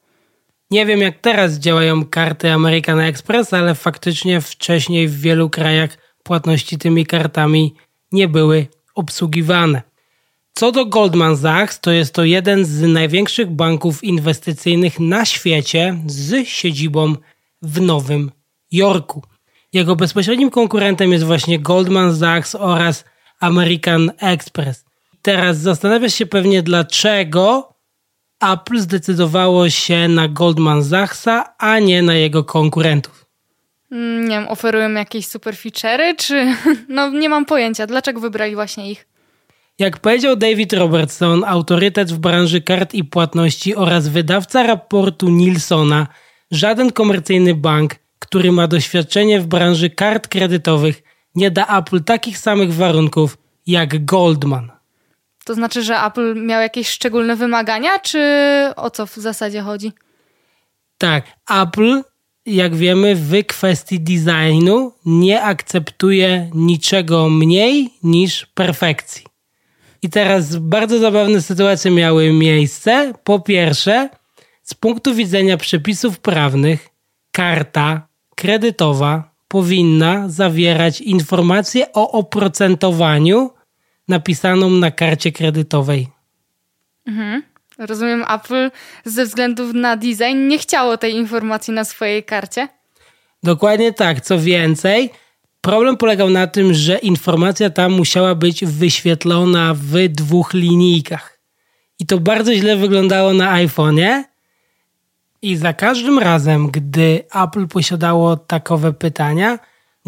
Nie 0.70 0.86
wiem, 0.86 1.00
jak 1.00 1.18
teraz 1.18 1.58
działają 1.58 2.04
karty 2.04 2.52
American 2.52 3.00
Express, 3.00 3.52
ale 3.52 3.74
faktycznie 3.74 4.40
wcześniej 4.40 5.08
w 5.08 5.20
wielu 5.20 5.50
krajach 5.50 5.98
płatności 6.22 6.78
tymi 6.78 7.06
kartami 7.06 7.74
nie 8.12 8.28
były 8.28 8.66
obsługiwane. 8.94 9.82
Co 10.54 10.72
do 10.72 10.86
Goldman 10.86 11.36
Sachs, 11.36 11.80
to 11.80 11.90
jest 11.90 12.14
to 12.14 12.24
jeden 12.24 12.64
z 12.64 12.82
największych 12.82 13.50
banków 13.50 14.04
inwestycyjnych 14.04 15.00
na 15.00 15.24
świecie 15.24 15.98
z 16.06 16.48
siedzibą 16.48 17.16
w 17.62 17.80
Nowym 17.80 18.30
Jorku. 18.72 19.22
Jego 19.72 19.96
bezpośrednim 19.96 20.50
konkurentem 20.50 21.12
jest 21.12 21.24
właśnie 21.24 21.58
Goldman 21.58 22.16
Sachs 22.16 22.54
oraz 22.54 23.04
American 23.40 24.10
Express. 24.18 24.84
Teraz 25.22 25.58
zastanawiasz 25.58 26.14
się 26.14 26.26
pewnie 26.26 26.62
dlaczego 26.62 27.74
Apple 28.40 28.78
zdecydowało 28.78 29.70
się 29.70 30.08
na 30.08 30.28
Goldman 30.28 30.84
Sachsa, 30.84 31.54
a 31.58 31.78
nie 31.78 32.02
na 32.02 32.14
jego 32.14 32.44
konkurentów. 32.44 33.26
Mm, 33.92 34.28
nie 34.28 34.38
wiem, 34.38 34.48
oferują 34.48 34.92
jakieś 34.92 35.26
super 35.26 35.54
feature'y, 35.54 36.16
czy... 36.16 36.54
No 36.88 37.10
nie 37.10 37.28
mam 37.28 37.44
pojęcia, 37.44 37.86
dlaczego 37.86 38.20
wybrali 38.20 38.54
właśnie 38.54 38.90
ich? 38.90 39.06
Jak 39.78 39.98
powiedział 39.98 40.36
David 40.36 40.72
Robertson, 40.72 41.44
autorytet 41.44 42.12
w 42.12 42.18
branży 42.18 42.60
kart 42.60 42.94
i 42.94 43.04
płatności 43.04 43.74
oraz 43.74 44.08
wydawca 44.08 44.62
raportu 44.62 45.28
Nilsona, 45.28 46.06
żaden 46.50 46.92
komercyjny 46.92 47.54
bank, 47.54 47.94
który 48.18 48.52
ma 48.52 48.66
doświadczenie 48.66 49.40
w 49.40 49.46
branży 49.46 49.90
kart 49.90 50.28
kredytowych, 50.28 51.02
nie 51.34 51.50
da 51.50 51.78
Apple 51.78 52.04
takich 52.04 52.38
samych 52.38 52.74
warunków 52.74 53.38
jak 53.66 54.04
Goldman. 54.04 54.77
To 55.48 55.54
znaczy, 55.54 55.82
że 55.82 55.96
Apple 55.96 56.34
miał 56.46 56.62
jakieś 56.62 56.88
szczególne 56.88 57.36
wymagania, 57.36 57.98
czy 57.98 58.20
o 58.76 58.90
co 58.90 59.06
w 59.06 59.14
zasadzie 59.14 59.60
chodzi? 59.60 59.92
Tak, 60.98 61.24
Apple, 61.50 62.02
jak 62.46 62.76
wiemy, 62.76 63.14
w 63.14 63.46
kwestii 63.46 64.00
designu 64.00 64.92
nie 65.06 65.42
akceptuje 65.42 66.50
niczego 66.54 67.28
mniej 67.28 67.90
niż 68.02 68.46
perfekcji. 68.46 69.24
I 70.02 70.10
teraz 70.10 70.56
bardzo 70.56 70.98
zabawne 70.98 71.42
sytuacje 71.42 71.90
miały 71.90 72.32
miejsce. 72.32 73.12
Po 73.24 73.40
pierwsze, 73.40 74.08
z 74.62 74.74
punktu 74.74 75.14
widzenia 75.14 75.56
przepisów 75.56 76.18
prawnych, 76.18 76.88
karta 77.32 78.08
kredytowa 78.34 79.30
powinna 79.48 80.28
zawierać 80.28 81.00
informację 81.00 81.92
o 81.92 82.12
oprocentowaniu 82.12 83.57
napisaną 84.08 84.70
na 84.70 84.90
karcie 84.90 85.32
kredytowej. 85.32 86.08
Mhm. 87.06 87.42
Rozumiem, 87.78 88.24
Apple 88.34 88.70
ze 89.04 89.24
względów 89.24 89.74
na 89.74 89.96
design 89.96 90.48
nie 90.48 90.58
chciało 90.58 90.96
tej 90.96 91.14
informacji 91.14 91.74
na 91.74 91.84
swojej 91.84 92.24
karcie? 92.24 92.68
Dokładnie 93.42 93.92
tak. 93.92 94.20
Co 94.20 94.38
więcej, 94.38 95.10
problem 95.60 95.96
polegał 95.96 96.30
na 96.30 96.46
tym, 96.46 96.74
że 96.74 96.98
informacja 96.98 97.70
tam 97.70 97.92
musiała 97.92 98.34
być 98.34 98.64
wyświetlona 98.64 99.74
w 99.74 100.08
dwóch 100.08 100.54
linijkach. 100.54 101.38
I 101.98 102.06
to 102.06 102.18
bardzo 102.18 102.54
źle 102.54 102.76
wyglądało 102.76 103.32
na 103.32 103.54
iPhone'ie. 103.66 104.22
I 105.42 105.56
za 105.56 105.72
każdym 105.72 106.18
razem, 106.18 106.70
gdy 106.70 107.24
Apple 107.34 107.66
posiadało 107.66 108.36
takowe 108.36 108.92
pytania, 108.92 109.58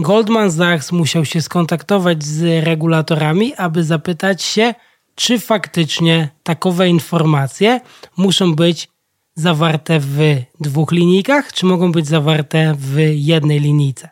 Goldman 0.00 0.52
Sachs 0.52 0.92
musiał 0.92 1.24
się 1.24 1.40
skontaktować 1.40 2.24
z 2.24 2.64
regulatorami, 2.64 3.54
aby 3.54 3.84
zapytać 3.84 4.42
się, 4.42 4.74
czy 5.14 5.38
faktycznie 5.38 6.28
takowe 6.42 6.88
informacje 6.88 7.80
muszą 8.16 8.54
być 8.54 8.88
zawarte 9.34 10.00
w 10.00 10.18
dwóch 10.60 10.92
linijkach, 10.92 11.52
czy 11.52 11.66
mogą 11.66 11.92
być 11.92 12.06
zawarte 12.06 12.74
w 12.78 12.98
jednej 13.14 13.60
linijce. 13.60 14.08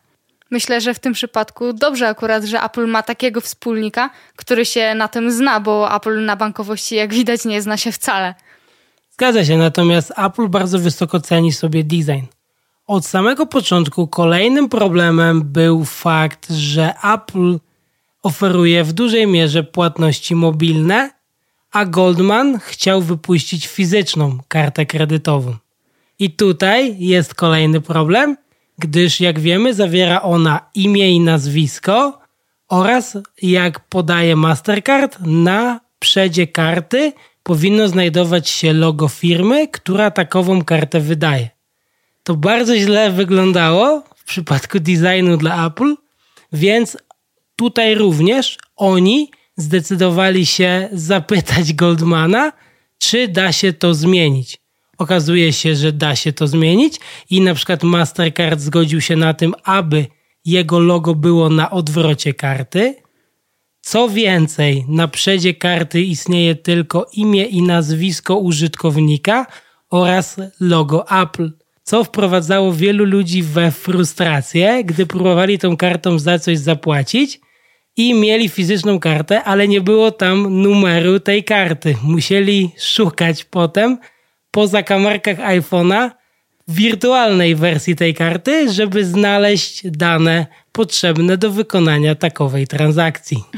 Myślę, 0.51 0.81
że 0.81 0.95
w 0.95 0.99
tym 0.99 1.13
przypadku 1.13 1.73
dobrze 1.73 2.09
akurat, 2.09 2.45
że 2.45 2.63
Apple 2.63 2.87
ma 2.87 3.03
takiego 3.03 3.41
wspólnika, 3.41 4.11
który 4.37 4.65
się 4.65 4.95
na 4.95 5.09
tym 5.09 5.31
zna, 5.31 5.61
bo 5.61 5.97
Apple 5.97 6.25
na 6.25 6.37
bankowości, 6.37 6.95
jak 6.95 7.15
widać, 7.15 7.45
nie 7.45 7.63
zna 7.63 7.77
się 7.77 7.93
wcale. 7.93 8.35
Zgadza 9.11 9.45
się, 9.45 9.57
natomiast 9.57 10.13
Apple 10.17 10.49
bardzo 10.49 10.79
wysoko 10.79 11.21
ceni 11.21 11.53
sobie 11.53 11.85
design. 11.85 12.38
Od 12.89 13.07
samego 13.07 13.47
początku 13.47 14.07
kolejnym 14.07 14.69
problemem 14.69 15.43
był 15.43 15.85
fakt, 15.85 16.51
że 16.51 16.95
Apple 17.15 17.59
oferuje 18.23 18.85
w 18.85 18.93
dużej 18.93 19.27
mierze 19.27 19.63
płatności 19.63 20.35
mobilne, 20.35 21.11
a 21.73 21.85
Goldman 21.85 22.59
chciał 22.59 23.03
wypuścić 23.03 23.67
fizyczną 23.67 24.39
kartę 24.49 24.87
kredytową. 24.87 25.57
I 26.19 26.31
tutaj 26.31 26.97
jest 26.99 27.35
kolejny 27.35 27.81
problem, 27.81 28.37
gdyż 28.79 29.21
jak 29.21 29.41
wiemy 29.41 29.75
zawiera 29.75 30.23
ona 30.23 30.61
imię 30.75 31.11
i 31.11 31.21
nazwisko 31.21 32.19
oraz 32.69 33.19
jak 33.43 33.81
podaje 33.81 34.37
Mastercard 34.37 35.19
na 35.21 35.81
przedzie 35.99 36.47
karty 36.47 37.13
powinno 37.43 37.89
znajdować 37.89 38.49
się 38.49 38.73
logo 38.73 39.09
firmy, 39.09 39.69
która 39.69 40.11
takową 40.11 40.65
kartę 40.65 41.01
wydaje. 41.01 41.58
To 42.29 42.37
bardzo 42.37 42.77
źle 42.77 43.11
wyglądało 43.11 44.03
w 44.17 44.25
przypadku 44.25 44.81
designu 44.81 45.37
dla 45.37 45.67
Apple, 45.67 45.95
więc 46.53 46.97
tutaj 47.57 47.95
również 47.95 48.59
oni 48.77 49.31
zdecydowali 49.57 50.47
się 50.47 50.89
zapytać 50.93 51.73
Goldmana, 51.73 52.53
czy 52.99 53.29
da 53.29 53.53
się 53.53 53.73
to 53.73 53.95
zmienić. 53.95 54.59
Okazuje 54.99 55.53
się, 55.53 55.77
że 55.77 55.93
da 55.93 56.17
się 56.17 56.33
to 56.33 56.47
zmienić 56.47 57.01
i 57.31 57.41
na 57.41 57.55
przykład 57.55 57.83
Mastercard 57.83 58.61
zgodził 58.61 59.01
się 59.01 59.17
na 59.17 59.35
tym, 59.35 59.55
aby 59.65 60.07
jego 60.45 60.79
logo 60.79 61.15
było 61.15 61.49
na 61.49 61.71
odwrocie 61.71 62.35
karty. 62.35 62.95
Co 63.81 64.09
więcej, 64.09 64.85
na 64.89 65.09
przedzie 65.09 65.55
karty 65.55 66.03
istnieje 66.03 66.55
tylko 66.55 67.07
imię 67.13 67.45
i 67.45 67.63
nazwisko 67.63 68.37
użytkownika 68.37 69.47
oraz 69.91 70.37
logo 70.61 71.23
Apple, 71.23 71.58
co 71.89 72.05
wprowadzało 72.05 72.73
wielu 72.73 73.05
ludzi 73.05 73.43
we 73.43 73.71
frustrację, 73.71 74.85
gdy 74.85 75.07
próbowali 75.07 75.59
tą 75.59 75.77
kartą 75.77 76.19
za 76.19 76.39
coś 76.39 76.59
zapłacić 76.59 77.41
i 77.97 78.15
mieli 78.15 78.49
fizyczną 78.49 79.01
kartę, 79.01 79.45
ale 79.45 79.69
nie 79.69 79.81
było 79.81 80.11
tam 80.11 80.63
numeru 80.63 81.21
tej 81.21 81.45
karty. 81.45 81.97
Musieli 82.03 82.71
szukać 82.79 83.45
potem 83.45 83.99
po 84.51 84.67
zakamarkach 84.67 85.39
iPhone'a 85.39 86.11
wirtualnej 86.69 87.55
wersji 87.55 87.97
tej 87.97 88.15
karty, 88.15 88.73
żeby 88.73 89.05
znaleźć 89.05 89.91
dane 89.91 90.47
potrzebne 90.79 91.37
do 91.37 91.51
wykonania 91.51 92.15
takowej 92.15 92.67
transakcji. 92.67 93.45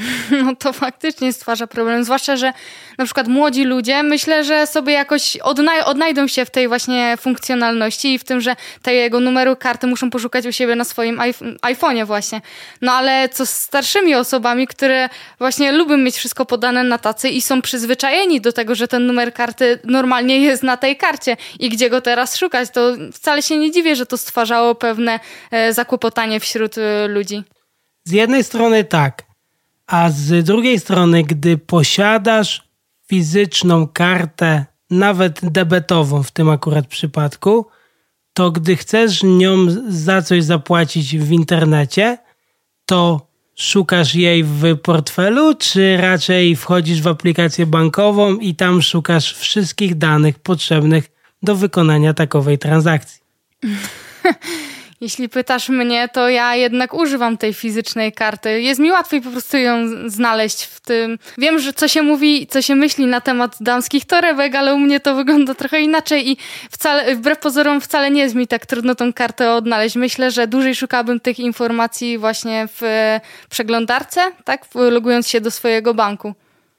No 0.45 0.57
to 0.57 0.73
faktycznie 0.73 1.33
stwarza 1.33 1.67
problem, 1.67 2.05
zwłaszcza, 2.05 2.37
że 2.37 2.53
na 2.99 3.05
przykład 3.05 3.29
młodzi 3.29 3.65
ludzie 3.65 4.03
myślę, 4.03 4.45
że 4.45 4.67
sobie 4.67 4.93
jakoś 4.93 5.37
odnaj 5.37 5.83
odnajdą 5.83 6.29
się 6.29 6.45
w 6.45 6.51
tej 6.51 6.69
właśnie 6.69 7.17
funkcjonalności 7.21 8.15
i 8.15 8.19
w 8.19 8.25
tym, 8.25 8.41
że 8.41 8.57
tego 8.83 9.21
numeru 9.21 9.57
karty 9.57 9.87
muszą 9.87 10.11
poszukać 10.11 10.47
u 10.47 10.53
siebie 10.53 10.77
na 10.77 10.85
swoim 10.85 11.21
iPhone'ie 11.63 12.07
właśnie. 12.07 12.41
No 12.83 12.93
ale 12.93 13.29
co 13.29 13.47
z 13.47 13.51
starszymi 13.51 14.15
osobami, 14.15 14.67
które 14.67 15.09
właśnie 15.39 15.73
lubią 15.73 15.97
mieć 15.97 16.17
wszystko 16.17 16.47
podane 16.47 16.85
na 16.85 16.99
tacy 16.99 17.29
i 17.29 17.43
są 17.43 17.63
przyzwyczajeni 17.63 18.41
do 18.41 18.53
tego, 18.53 18.75
że 18.75 18.89
ten 18.89 19.07
numer 19.07 19.35
karty 19.35 19.79
normalnie 19.85 20.41
jest 20.41 20.63
na 20.63 20.77
tej 20.77 20.97
karcie 20.97 21.37
i 21.59 21.69
gdzie 21.69 21.91
go 21.91 22.01
teraz 22.01 22.37
szukać, 22.37 22.69
to 22.71 22.97
wcale 23.13 23.43
się 23.43 23.57
nie 23.57 23.71
dziwię, 23.71 23.97
że 23.97 24.07
to 24.07 24.19
stwarzało 24.19 24.75
pewne 24.75 25.21
e, 25.51 25.73
zakłopotanie 25.73 26.41
wśród 26.41 26.79
e, 26.79 27.10
ludzi. 27.11 27.45
Z 28.05 28.13
jednej 28.13 28.45
strony 28.45 28.85
tak, 28.85 29.27
a 29.87 30.11
z 30.11 30.45
drugiej 30.45 30.81
strony, 30.81 31.23
gdy 31.23 31.59
posiadasz 31.59 32.69
fizyczną 33.07 33.89
kartę, 33.89 34.67
nawet 34.91 35.41
debetową 35.43 36.23
w 36.23 36.31
tym 36.31 36.49
akurat 36.49 36.87
przypadku, 36.87 37.67
to 38.33 38.51
gdy 38.51 38.77
chcesz 38.77 39.23
nią 39.23 39.57
za 39.89 40.23
coś 40.23 40.45
zapłacić 40.45 41.19
w 41.19 41.33
internecie, 41.33 42.19
to 42.87 43.27
szukasz 43.57 44.15
jej 44.15 44.45
w 44.45 44.77
portfelu, 44.77 45.55
czy 45.55 45.97
raczej 45.97 46.57
wchodzisz 46.57 47.03
w 47.03 47.07
aplikację 47.07 47.67
bankową 47.67 48.37
i 48.37 48.55
tam 48.55 48.83
szukasz 48.83 49.35
wszystkich 49.35 49.99
danych 49.99 50.39
potrzebnych 50.39 51.11
do 51.43 51.57
wykonania 51.57 52.15
takowej 52.15 52.59
transakcji? 52.59 53.21
Jeśli 55.01 55.29
pytasz 55.29 55.69
mnie, 55.69 56.09
to 56.09 56.29
ja 56.29 56.55
jednak 56.55 56.95
używam 56.95 57.39
tej 57.39 57.55
fizycznej 57.55 58.13
karty. 58.13 58.63
Jest 58.63 58.81
mi 58.81 58.91
łatwiej 58.91 59.21
po 59.21 59.31
prostu 59.31 59.57
ją 59.57 59.77
znaleźć 60.07 60.65
w 60.65 60.81
tym. 60.81 61.19
Wiem, 61.39 61.59
że 61.59 61.73
co 61.73 61.89
się 61.89 62.03
mówi, 62.03 62.47
co 62.47 62.63
się 62.63 62.75
myśli 62.75 63.07
na 63.07 63.21
temat 63.21 63.57
damskich 63.61 64.05
torebek, 64.05 64.55
ale 64.55 64.75
u 64.75 64.79
mnie 64.79 65.01
to 65.01 65.15
wygląda 65.15 65.55
trochę 65.55 65.81
inaczej 65.81 66.31
i 66.31 66.37
wcale, 66.71 67.17
wbrew 67.17 67.39
pozorom 67.39 67.81
wcale 67.81 68.11
nie 68.11 68.23
jest 68.23 68.35
mi 68.35 68.47
tak 68.47 68.67
trudno 68.67 68.95
tą 68.95 69.13
kartę 69.13 69.53
odnaleźć. 69.53 69.97
Myślę, 69.97 70.31
że 70.31 70.47
dłużej 70.47 70.75
szukałbym 70.75 71.21
tych 71.21 71.39
informacji 71.39 72.19
właśnie 72.19 72.69
w 72.81 72.83
przeglądarce, 73.51 74.21
tak? 74.45 74.67
Logując 74.75 75.29
się 75.29 75.41
do 75.41 75.51
swojego 75.51 75.95
banku. 75.95 76.35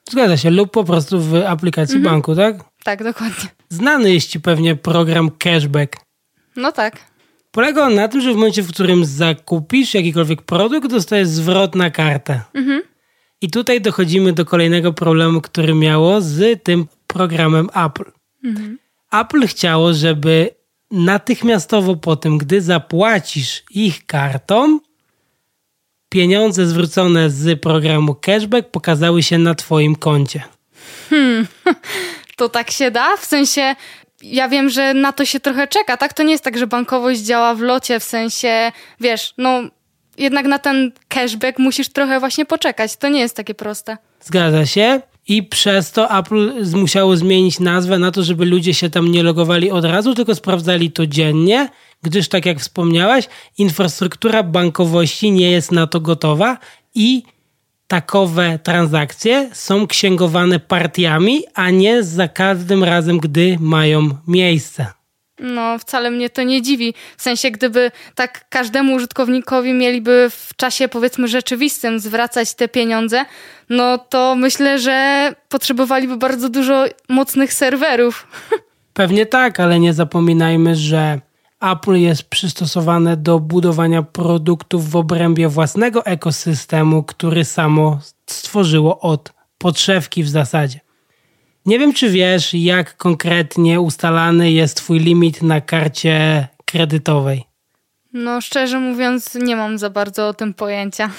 Zgadza 0.09 0.37
się, 0.37 0.49
lub 0.49 0.71
po 0.71 0.83
prostu 0.83 1.21
w 1.21 1.35
aplikacji 1.35 1.95
mhm. 1.95 2.15
banku, 2.15 2.35
tak? 2.35 2.55
Tak, 2.83 3.03
dokładnie. 3.03 3.49
Znany 3.69 4.13
jest 4.13 4.29
ci 4.29 4.39
pewnie 4.39 4.75
program 4.75 5.31
Cashback. 5.39 5.95
No 6.55 6.71
tak. 6.71 7.10
Polega 7.51 7.85
on 7.85 7.95
na 7.95 8.07
tym, 8.07 8.21
że 8.21 8.33
w 8.33 8.35
momencie, 8.35 8.63
w 8.63 8.69
którym 8.69 9.05
zakupisz 9.05 9.93
jakikolwiek 9.93 10.41
produkt, 10.41 10.87
dostajesz 10.87 11.27
zwrot 11.27 11.75
na 11.75 11.91
kartę. 11.91 12.41
Mhm. 12.53 12.81
I 13.41 13.49
tutaj 13.49 13.81
dochodzimy 13.81 14.33
do 14.33 14.45
kolejnego 14.45 14.93
problemu, 14.93 15.41
który 15.41 15.73
miało 15.73 16.21
z 16.21 16.63
tym 16.63 16.87
programem 17.07 17.69
Apple. 17.85 18.11
Mhm. 18.43 18.77
Apple 19.11 19.47
chciało, 19.47 19.93
żeby 19.93 20.49
natychmiastowo 20.91 21.95
po 21.95 22.15
tym, 22.15 22.37
gdy 22.37 22.61
zapłacisz 22.61 23.63
ich 23.71 24.05
kartą, 24.05 24.79
pieniądze 26.09 26.67
zwrócone 26.67 27.29
z 27.29 27.61
programu 27.61 28.15
cashback 28.15 28.69
pokazały 28.69 29.23
się 29.23 29.37
na 29.37 29.55
Twoim 29.55 29.95
koncie. 29.95 30.43
Hmm, 31.09 31.47
to 32.37 32.49
tak 32.49 32.71
się 32.71 32.91
da? 32.91 33.17
W 33.17 33.25
sensie 33.25 33.75
ja 34.23 34.49
wiem, 34.49 34.69
że 34.69 34.93
na 34.93 35.11
to 35.11 35.25
się 35.25 35.39
trochę 35.39 35.67
czeka, 35.67 35.97
tak? 35.97 36.13
To 36.13 36.23
nie 36.23 36.31
jest 36.31 36.43
tak, 36.43 36.57
że 36.57 36.67
bankowość 36.67 37.21
działa 37.21 37.55
w 37.55 37.59
locie, 37.59 37.99
w 37.99 38.03
sensie, 38.03 38.71
wiesz, 38.99 39.33
no 39.37 39.61
jednak 40.17 40.45
na 40.45 40.59
ten 40.59 40.91
cashback 41.07 41.59
musisz 41.59 41.89
trochę 41.89 42.19
właśnie 42.19 42.45
poczekać. 42.45 42.95
To 42.95 43.09
nie 43.09 43.19
jest 43.19 43.35
takie 43.35 43.53
proste. 43.53 43.97
Zgadza 44.21 44.65
się. 44.65 45.01
I 45.27 45.43
przez 45.43 45.91
to 45.91 46.19
Apple 46.19 46.65
musiało 46.75 47.17
zmienić 47.17 47.59
nazwę 47.59 47.99
na 47.99 48.11
to, 48.11 48.23
żeby 48.23 48.45
ludzie 48.45 48.73
się 48.73 48.89
tam 48.89 49.11
nie 49.11 49.23
logowali 49.23 49.71
od 49.71 49.85
razu, 49.85 50.15
tylko 50.15 50.35
sprawdzali 50.35 50.91
to 50.91 51.07
dziennie, 51.07 51.69
gdyż 52.01 52.29
tak 52.29 52.45
jak 52.45 52.59
wspomniałaś, 52.59 53.27
infrastruktura 53.57 54.43
bankowości 54.43 55.31
nie 55.31 55.51
jest 55.51 55.71
na 55.71 55.87
to 55.87 55.99
gotowa 55.99 56.57
i 56.95 57.23
takowe 57.91 58.59
transakcje 58.63 59.49
są 59.53 59.87
księgowane 59.87 60.59
partiami, 60.59 61.43
a 61.53 61.69
nie 61.69 62.03
za 62.03 62.27
każdym 62.27 62.83
razem, 62.83 63.17
gdy 63.17 63.57
mają 63.59 64.09
miejsce. 64.27 64.85
No, 65.39 65.79
wcale 65.79 66.11
mnie 66.11 66.29
to 66.29 66.43
nie 66.43 66.61
dziwi. 66.61 66.93
W 67.17 67.21
sensie, 67.21 67.51
gdyby 67.51 67.91
tak 68.15 68.49
każdemu 68.49 68.93
użytkownikowi 68.93 69.73
mieliby 69.73 70.27
w 70.29 70.55
czasie, 70.55 70.87
powiedzmy, 70.87 71.27
rzeczywistym 71.27 71.99
zwracać 71.99 72.53
te 72.53 72.67
pieniądze, 72.67 73.25
no 73.69 73.97
to 73.97 74.35
myślę, 74.35 74.79
że 74.79 75.29
potrzebowaliby 75.49 76.17
bardzo 76.17 76.49
dużo 76.49 76.85
mocnych 77.09 77.53
serwerów. 77.53 78.27
Pewnie 78.93 79.25
tak, 79.25 79.59
ale 79.59 79.79
nie 79.79 79.93
zapominajmy, 79.93 80.75
że 80.75 81.19
Apple 81.61 81.95
jest 81.95 82.23
przystosowane 82.23 83.17
do 83.17 83.39
budowania 83.39 84.03
produktów 84.03 84.89
w 84.89 84.95
obrębie 84.95 85.47
własnego 85.47 86.05
ekosystemu, 86.05 87.03
który 87.03 87.45
samo 87.45 87.99
stworzyło 88.25 88.99
od 88.99 89.33
podszewki 89.57 90.23
w 90.23 90.29
zasadzie. 90.29 90.79
Nie 91.65 91.79
wiem, 91.79 91.93
czy 91.93 92.09
wiesz, 92.09 92.53
jak 92.53 92.97
konkretnie 92.97 93.81
ustalany 93.81 94.51
jest 94.51 94.77
Twój 94.77 94.99
limit 94.99 95.41
na 95.41 95.61
karcie 95.61 96.47
kredytowej. 96.65 97.43
No, 98.13 98.41
szczerze 98.41 98.79
mówiąc, 98.79 99.35
nie 99.35 99.55
mam 99.55 99.77
za 99.77 99.89
bardzo 99.89 100.27
o 100.27 100.33
tym 100.33 100.53
pojęcia. 100.53 101.09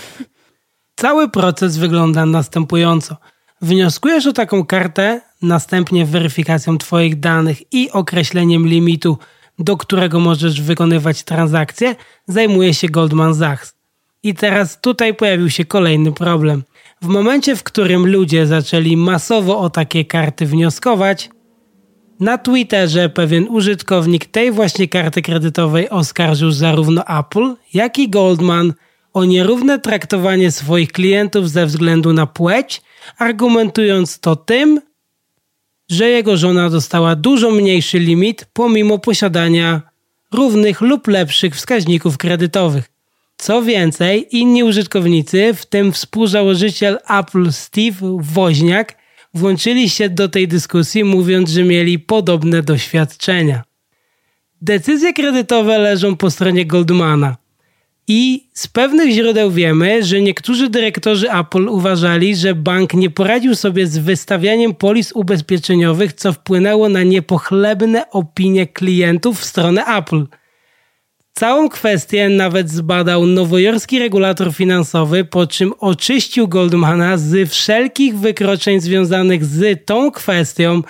Cały 0.97 1.31
proces 1.31 1.77
wygląda 1.77 2.27
następująco. 2.27 3.17
Wnioskujesz 3.61 4.27
o 4.27 4.33
taką 4.33 4.67
kartę, 4.67 5.21
następnie 5.43 6.07
weryfikacją 6.07 6.79
Twoich 6.79 7.21
danych 7.21 7.73
i 7.73 7.91
określeniem 7.91 8.69
limitu, 8.69 9.19
do 9.63 9.77
którego 9.77 10.21
możesz 10.21 10.63
wykonywać 10.63 11.23
transakcje, 11.23 11.97
zajmuje 12.27 12.75
się 12.75 12.89
Goldman 12.89 13.35
Sachs. 13.35 13.75
I 14.23 14.35
teraz 14.35 14.81
tutaj 14.81 15.15
pojawił 15.15 15.51
się 15.51 15.65
kolejny 15.65 16.13
problem. 16.13 16.63
W 17.03 17.07
momencie, 17.07 17.57
w 17.57 17.63
którym 17.63 18.07
ludzie 18.07 18.47
zaczęli 18.47 18.97
masowo 18.97 19.59
o 19.59 19.71
takie 19.71 20.05
karty 20.05 20.47
wnioskować, 20.47 21.31
na 22.21 22.39
Twitterze 22.39 23.09
pewien 23.09 23.49
użytkownik 23.49 24.27
tej 24.27 24.53
właśnie 24.53 24.89
karty 24.89 25.23
kredytowej 25.23 25.91
oskarżył 25.91 26.53
zarówno 26.53 27.05
Apple, 27.19 27.55
jak 27.75 27.99
i 27.99 28.09
Goldman 28.11 28.73
o 29.13 29.25
nierówne 29.25 29.79
traktowanie 29.79 30.51
swoich 30.51 30.93
klientów 30.93 31.51
ze 31.51 31.67
względu 31.67 32.13
na 32.13 32.27
płeć, 32.27 32.83
argumentując 33.19 34.21
to 34.21 34.37
tym, 34.37 34.81
że 35.93 36.09
jego 36.09 36.37
żona 36.37 36.71
dostała 36.71 37.17
dużo 37.17 37.51
mniejszy 37.51 37.99
limit 37.99 38.47
pomimo 38.53 38.99
posiadania 38.99 39.83
równych 40.33 40.81
lub 40.81 41.07
lepszych 41.09 41.57
wskaźników 41.57 42.19
kredytowych. 42.19 42.85
Co 43.37 43.63
więcej, 43.63 44.37
inni 44.37 44.65
użytkownicy, 44.65 45.55
w 45.55 45.67
tym 45.67 45.93
współzałożyciel 45.93 46.99
Apple 47.09 47.53
Steve 47.53 48.17
Woźniak, 48.21 48.97
włączyli 49.35 49.91
się 49.91 50.09
do 50.09 50.29
tej 50.29 50.49
dyskusji, 50.49 51.05
mówiąc, 51.05 51.51
że 51.51 51.65
mieli 51.65 51.99
podobne 51.99 52.63
doświadczenia. 52.63 53.63
Decyzje 54.63 55.13
kredytowe 55.13 55.79
leżą 55.79 56.17
po 56.17 56.31
stronie 56.31 56.67
Goldmana. 56.67 57.37
I 58.09 58.49
z 58.53 58.69
pewnych 58.69 59.11
źródeł 59.11 59.51
wiemy, 59.51 60.05
że 60.05 60.21
niektórzy 60.21 60.71
dyrektorzy 60.71 61.33
Apple 61.33 61.69
uważali, 61.69 62.37
że 62.37 62.55
bank 62.55 62.95
nie 62.95 63.11
poradził 63.11 63.55
sobie 63.55 63.87
z 63.87 63.99
wystawianiem 63.99 64.75
polis 64.75 65.13
ubezpieczeniowych, 65.13 66.13
co 66.13 66.33
wpłynęło 66.33 66.89
na 66.89 67.03
niepochlebne 67.03 68.11
opinie 68.11 68.67
klientów 68.67 69.41
w 69.41 69.45
stronę 69.45 69.85
Apple– 69.85 70.27
Całą 71.35 71.69
kwestię 71.69 72.29
nawet 72.29 72.71
zbadał 72.71 73.27
nowojorski 73.27 73.99
regulator 73.99 74.55
finansowy, 74.55 75.25
po 75.25 75.47
czym 75.47 75.73
oczyścił 75.79 76.49
Goldmana 76.49 77.17
z 77.17 77.51
wszelkich 77.51 78.19
wykroczeń 78.19 78.81
związanych 78.81 79.45
z 79.45 79.87
tą 79.87 80.11
kwestią, 80.11 80.83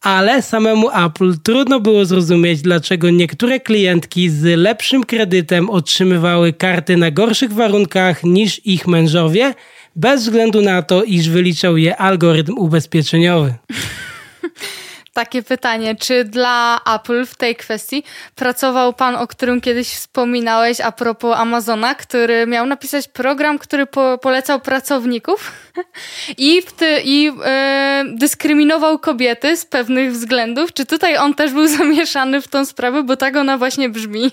ale 0.00 0.42
samemu 0.42 0.90
Apple 0.90 1.34
trudno 1.42 1.80
było 1.80 2.04
zrozumieć, 2.04 2.62
dlaczego 2.62 3.10
niektóre 3.10 3.60
klientki 3.60 4.30
z 4.30 4.58
lepszym 4.58 5.04
kredytem 5.04 5.70
otrzymywały 5.70 6.52
karty 6.52 6.96
na 6.96 7.10
gorszych 7.10 7.52
warunkach 7.52 8.24
niż 8.24 8.66
ich 8.66 8.86
mężowie, 8.86 9.54
bez 9.96 10.22
względu 10.22 10.62
na 10.62 10.82
to, 10.82 11.04
iż 11.04 11.28
wyliczał 11.28 11.76
je 11.76 11.96
algorytm 11.96 12.58
ubezpieczeniowy. 12.58 13.54
takie 15.16 15.42
pytanie, 15.42 15.94
czy 15.94 16.24
dla 16.24 16.80
Apple 16.94 17.26
w 17.26 17.34
tej 17.34 17.56
kwestii 17.56 18.02
pracował 18.34 18.92
pan, 18.92 19.16
o 19.16 19.26
którym 19.26 19.60
kiedyś 19.60 19.88
wspominałeś 19.88 20.80
a 20.80 20.92
propos 20.92 21.36
Amazona, 21.36 21.94
który 21.94 22.46
miał 22.46 22.66
napisać 22.66 23.08
program, 23.08 23.58
który 23.58 23.86
po, 23.86 24.18
polecał 24.18 24.60
pracowników 24.60 25.52
i, 26.38 26.62
i 27.04 27.32
e, 27.44 28.04
dyskryminował 28.14 28.98
kobiety 28.98 29.56
z 29.56 29.64
pewnych 29.64 30.12
względów. 30.12 30.72
Czy 30.72 30.86
tutaj 30.86 31.16
on 31.16 31.34
też 31.34 31.52
był 31.52 31.66
zamieszany 31.78 32.40
w 32.40 32.48
tą 32.48 32.64
sprawę, 32.64 33.02
bo 33.02 33.16
tak 33.16 33.36
ona 33.36 33.58
właśnie 33.58 33.88
brzmi? 33.88 34.30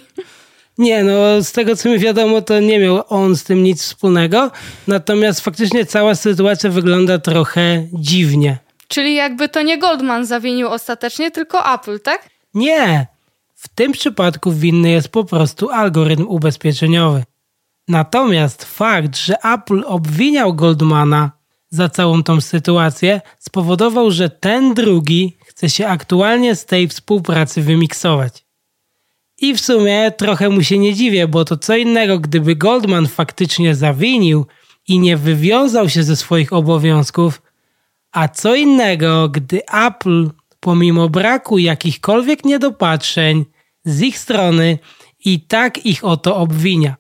Nie, 0.78 1.04
no 1.04 1.42
z 1.42 1.52
tego 1.52 1.76
co 1.76 1.90
mi 1.90 2.00
wiadomo, 2.00 2.42
to 2.42 2.60
nie 2.60 2.80
miał 2.80 3.04
on 3.10 3.36
z 3.36 3.44
tym 3.44 3.64
nic 3.64 3.84
wspólnego. 3.84 4.52
Natomiast 4.88 5.42
faktycznie 5.42 5.86
cała 5.86 6.16
sytuacja 6.16 6.70
wygląda 6.70 7.20
trochę 7.20 7.88
dziwnie. 7.94 8.63
Czyli 8.88 9.16
jakby 9.16 9.50
to 9.50 9.62
nie 9.62 9.78
Goldman 9.78 10.26
zawinił 10.26 10.68
ostatecznie, 10.68 11.32
tylko 11.32 11.74
Apple, 11.74 12.00
tak? 12.00 12.30
Nie. 12.54 13.08
W 13.56 13.68
tym 13.68 13.92
przypadku 13.92 14.52
winny 14.52 14.90
jest 14.92 15.10
po 15.10 15.24
prostu 15.24 15.70
algorytm 15.70 16.28
ubezpieczeniowy. 16.28 17.24
Natomiast 17.88 18.66
fakt, 18.66 19.18
że 19.18 19.36
Apple 19.44 19.84
obwiniał 19.86 20.54
Goldmana 20.54 21.32
za 21.70 21.90
całą 21.90 22.24
tą 22.24 22.42
sytuację, 22.42 23.22
spowodował, 23.40 24.12
że 24.12 24.30
ten 24.30 24.74
drugi 24.74 25.38
chce 25.46 25.70
się 25.70 25.88
aktualnie 25.88 26.56
z 26.56 26.66
tej 26.66 26.88
współpracy 26.88 27.62
wymiksować. 27.62 28.46
I 29.38 29.54
w 29.54 29.62
sumie 29.62 30.12
trochę 30.12 30.50
mu 30.50 30.64
się 30.64 30.78
nie 30.78 30.94
dziwię, 30.94 31.28
bo 31.28 31.46
to 31.46 31.58
co 31.58 31.76
innego, 31.76 32.20
gdyby 32.20 32.56
Goldman 32.56 33.08
faktycznie 33.08 33.76
zawinił 33.76 34.46
i 34.88 35.00
nie 35.00 35.18
wywiązał 35.18 35.90
się 35.90 36.04
ze 36.04 36.16
swoich 36.16 36.54
obowiązków, 36.54 37.42
a 38.14 38.28
co 38.28 38.56
innego, 38.56 39.30
gdy 39.30 39.62
Apple, 39.66 40.30
pomimo 40.60 41.10
braku 41.10 41.58
jakichkolwiek 41.58 42.46
niedopatrzeń 42.46 43.46
z 43.86 44.02
ich 44.02 44.20
strony, 44.20 44.80
i 45.26 45.40
tak 45.40 45.86
ich 45.86 46.04
o 46.04 46.18
to 46.18 46.36
obwinia. 46.36 46.96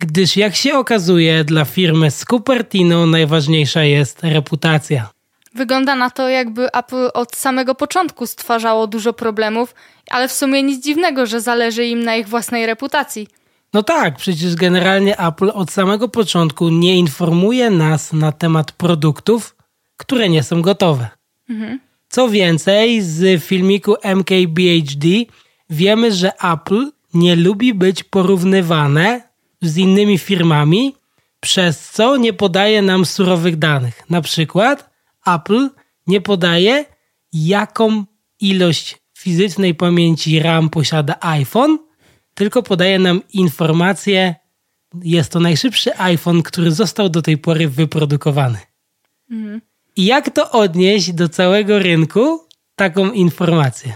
Gdyż 0.00 0.36
jak 0.36 0.56
się 0.56 0.78
okazuje, 0.78 1.44
dla 1.44 1.64
firmy 1.64 2.10
z 2.10 2.24
Cupertino 2.24 3.06
najważniejsza 3.06 3.84
jest 3.84 4.22
reputacja. 4.22 5.10
Wygląda 5.54 5.94
na 5.94 6.10
to, 6.10 6.28
jakby 6.28 6.72
Apple 6.72 7.08
od 7.14 7.36
samego 7.36 7.74
początku 7.74 8.26
stwarzało 8.26 8.86
dużo 8.86 9.12
problemów, 9.12 9.74
ale 10.10 10.28
w 10.28 10.32
sumie 10.32 10.62
nic 10.62 10.84
dziwnego, 10.84 11.26
że 11.26 11.40
zależy 11.40 11.86
im 11.86 12.02
na 12.02 12.16
ich 12.16 12.28
własnej 12.28 12.66
reputacji. 12.66 13.28
No 13.74 13.82
tak, 13.82 14.16
przecież 14.16 14.54
generalnie 14.54 15.18
Apple 15.18 15.50
od 15.54 15.70
samego 15.70 16.08
początku 16.08 16.68
nie 16.68 16.96
informuje 16.96 17.70
nas 17.70 18.12
na 18.12 18.32
temat 18.32 18.72
produktów, 18.72 19.54
które 19.98 20.28
nie 20.28 20.42
są 20.42 20.62
gotowe. 20.62 21.08
Mhm. 21.50 21.80
Co 22.08 22.28
więcej, 22.28 23.02
z 23.02 23.44
filmiku 23.44 23.94
MKBHD 24.02 25.08
wiemy, 25.70 26.12
że 26.12 26.32
Apple 26.36 26.90
nie 27.14 27.36
lubi 27.36 27.74
być 27.74 28.04
porównywane 28.04 29.28
z 29.62 29.76
innymi 29.76 30.18
firmami, 30.18 30.94
przez 31.40 31.90
co 31.90 32.16
nie 32.16 32.32
podaje 32.32 32.82
nam 32.82 33.04
surowych 33.04 33.56
danych. 33.56 34.10
Na 34.10 34.22
przykład 34.22 34.90
Apple 35.26 35.68
nie 36.06 36.20
podaje, 36.20 36.84
jaką 37.32 38.04
ilość 38.40 38.96
fizycznej 39.18 39.74
pamięci 39.74 40.40
RAM 40.40 40.70
posiada 40.70 41.14
iPhone, 41.20 41.78
tylko 42.34 42.62
podaje 42.62 42.98
nam 42.98 43.22
informację, 43.32 44.34
jest 45.02 45.32
to 45.32 45.40
najszybszy 45.40 45.98
iPhone, 45.98 46.42
który 46.42 46.70
został 46.70 47.08
do 47.08 47.22
tej 47.22 47.38
pory 47.38 47.68
wyprodukowany. 47.68 48.58
Mhm. 49.30 49.60
Jak 49.98 50.30
to 50.30 50.50
odnieść 50.50 51.12
do 51.12 51.28
całego 51.28 51.78
rynku 51.78 52.44
taką 52.76 53.10
informację? 53.10 53.92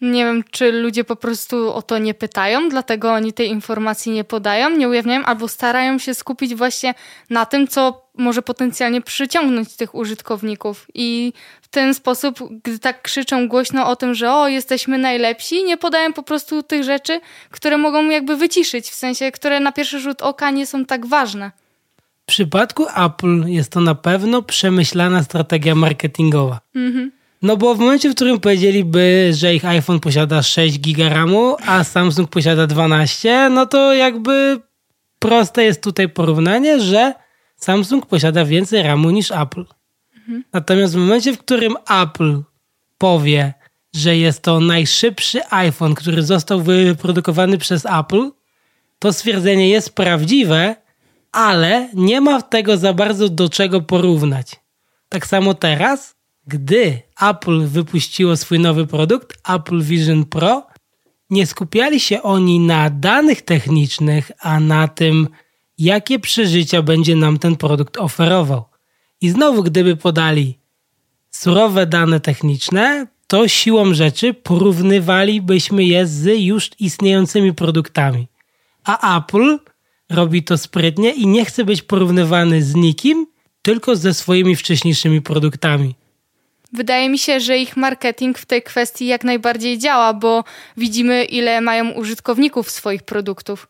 Nie 0.00 0.24
wiem, 0.24 0.44
czy 0.50 0.72
ludzie 0.72 1.04
po 1.04 1.16
prostu 1.16 1.72
o 1.72 1.82
to 1.82 1.98
nie 1.98 2.14
pytają, 2.14 2.68
dlatego 2.68 3.12
oni 3.12 3.32
tej 3.32 3.48
informacji 3.48 4.12
nie 4.12 4.24
podają, 4.24 4.70
nie 4.70 4.88
ujawniają, 4.88 5.24
albo 5.24 5.48
starają 5.48 5.98
się 5.98 6.14
skupić 6.14 6.54
właśnie 6.54 6.94
na 7.30 7.46
tym, 7.46 7.68
co 7.68 8.06
może 8.14 8.42
potencjalnie 8.42 9.00
przyciągnąć 9.00 9.76
tych 9.76 9.94
użytkowników. 9.94 10.86
I 10.94 11.32
w 11.62 11.68
ten 11.68 11.94
sposób, 11.94 12.38
gdy 12.64 12.78
tak 12.78 13.02
krzyczą 13.02 13.48
głośno 13.48 13.88
o 13.88 13.96
tym, 13.96 14.14
że 14.14 14.32
o, 14.32 14.48
jesteśmy 14.48 14.98
najlepsi, 14.98 15.64
nie 15.64 15.76
podają 15.76 16.12
po 16.12 16.22
prostu 16.22 16.62
tych 16.62 16.84
rzeczy, 16.84 17.20
które 17.50 17.78
mogą 17.78 18.08
jakby 18.08 18.36
wyciszyć, 18.36 18.90
w 18.90 18.94
sensie, 18.94 19.32
które 19.32 19.60
na 19.60 19.72
pierwszy 19.72 20.00
rzut 20.00 20.22
oka 20.22 20.50
nie 20.50 20.66
są 20.66 20.84
tak 20.84 21.06
ważne. 21.06 21.61
W 22.22 22.26
przypadku 22.26 22.86
Apple 22.96 23.44
jest 23.46 23.72
to 23.72 23.80
na 23.80 23.94
pewno 23.94 24.42
przemyślana 24.42 25.22
strategia 25.22 25.74
marketingowa. 25.74 26.60
Mhm. 26.74 27.12
No 27.42 27.56
bo 27.56 27.74
w 27.74 27.78
momencie, 27.78 28.10
w 28.10 28.14
którym 28.14 28.40
powiedzieliby, 28.40 29.30
że 29.34 29.54
ich 29.54 29.64
iPhone 29.64 30.00
posiada 30.00 30.42
6 30.42 30.78
GB 30.78 31.08
RAMu, 31.08 31.56
a 31.66 31.84
Samsung 31.84 32.30
posiada 32.30 32.66
12, 32.66 33.50
no 33.50 33.66
to 33.66 33.94
jakby 33.94 34.60
proste 35.18 35.64
jest 35.64 35.82
tutaj 35.82 36.08
porównanie, 36.08 36.80
że 36.80 37.14
Samsung 37.56 38.06
posiada 38.06 38.44
więcej 38.44 38.82
RAMu 38.82 39.10
niż 39.10 39.30
Apple. 39.30 39.64
Mhm. 40.16 40.44
Natomiast 40.52 40.94
w 40.94 40.96
momencie, 40.96 41.32
w 41.32 41.38
którym 41.38 41.74
Apple 42.02 42.42
powie, 42.98 43.54
że 43.94 44.16
jest 44.16 44.42
to 44.42 44.60
najszybszy 44.60 45.40
iPhone, 45.50 45.94
który 45.94 46.22
został 46.22 46.62
wyprodukowany 46.62 47.58
przez 47.58 47.86
Apple, 47.86 48.30
to 48.98 49.12
stwierdzenie 49.12 49.68
jest 49.68 49.94
prawdziwe, 49.94 50.76
ale 51.32 51.88
nie 51.94 52.20
ma 52.20 52.42
tego 52.42 52.76
za 52.76 52.92
bardzo 52.92 53.28
do 53.28 53.48
czego 53.48 53.80
porównać. 53.80 54.60
Tak 55.08 55.26
samo 55.26 55.54
teraz, 55.54 56.14
gdy 56.46 57.02
Apple 57.20 57.66
wypuściło 57.66 58.36
swój 58.36 58.58
nowy 58.58 58.86
produkt, 58.86 59.38
Apple 59.48 59.82
Vision 59.82 60.24
Pro, 60.24 60.66
nie 61.30 61.46
skupiali 61.46 62.00
się 62.00 62.22
oni 62.22 62.60
na 62.60 62.90
danych 62.90 63.42
technicznych, 63.42 64.30
a 64.40 64.60
na 64.60 64.88
tym, 64.88 65.28
jakie 65.78 66.18
przeżycia 66.18 66.82
będzie 66.82 67.16
nam 67.16 67.38
ten 67.38 67.56
produkt 67.56 67.96
oferował. 67.96 68.64
I 69.20 69.30
znowu, 69.30 69.62
gdyby 69.62 69.96
podali 69.96 70.58
surowe 71.30 71.86
dane 71.86 72.20
techniczne, 72.20 73.06
to 73.26 73.48
siłą 73.48 73.94
rzeczy 73.94 74.34
porównywalibyśmy 74.34 75.84
je 75.84 76.06
z 76.06 76.40
już 76.40 76.70
istniejącymi 76.78 77.54
produktami. 77.54 78.28
A 78.84 79.18
Apple 79.18 79.58
robi 80.12 80.42
to 80.42 80.58
sprytnie 80.58 81.10
i 81.12 81.26
nie 81.26 81.44
chce 81.44 81.64
być 81.64 81.82
porównywany 81.82 82.62
z 82.62 82.74
nikim, 82.74 83.26
tylko 83.62 83.96
ze 83.96 84.14
swoimi 84.14 84.56
wcześniejszymi 84.56 85.22
produktami. 85.22 85.94
Wydaje 86.72 87.08
mi 87.08 87.18
się, 87.18 87.40
że 87.40 87.58
ich 87.58 87.76
marketing 87.76 88.38
w 88.38 88.46
tej 88.46 88.62
kwestii 88.62 89.06
jak 89.06 89.24
najbardziej 89.24 89.78
działa, 89.78 90.14
bo 90.14 90.44
widzimy, 90.76 91.24
ile 91.24 91.60
mają 91.60 91.90
użytkowników 91.90 92.70
swoich 92.70 93.02
produktów. 93.02 93.68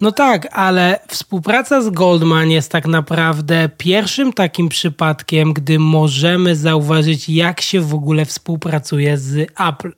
No 0.00 0.12
tak, 0.12 0.48
ale 0.52 1.00
współpraca 1.08 1.82
z 1.82 1.90
Goldman 1.90 2.50
jest 2.50 2.72
tak 2.72 2.86
naprawdę 2.86 3.68
pierwszym 3.78 4.32
takim 4.32 4.68
przypadkiem, 4.68 5.52
gdy 5.52 5.78
możemy 5.78 6.56
zauważyć, 6.56 7.28
jak 7.28 7.60
się 7.60 7.80
w 7.80 7.94
ogóle 7.94 8.24
współpracuje 8.24 9.18
z 9.18 9.50
Apple. 9.60 9.92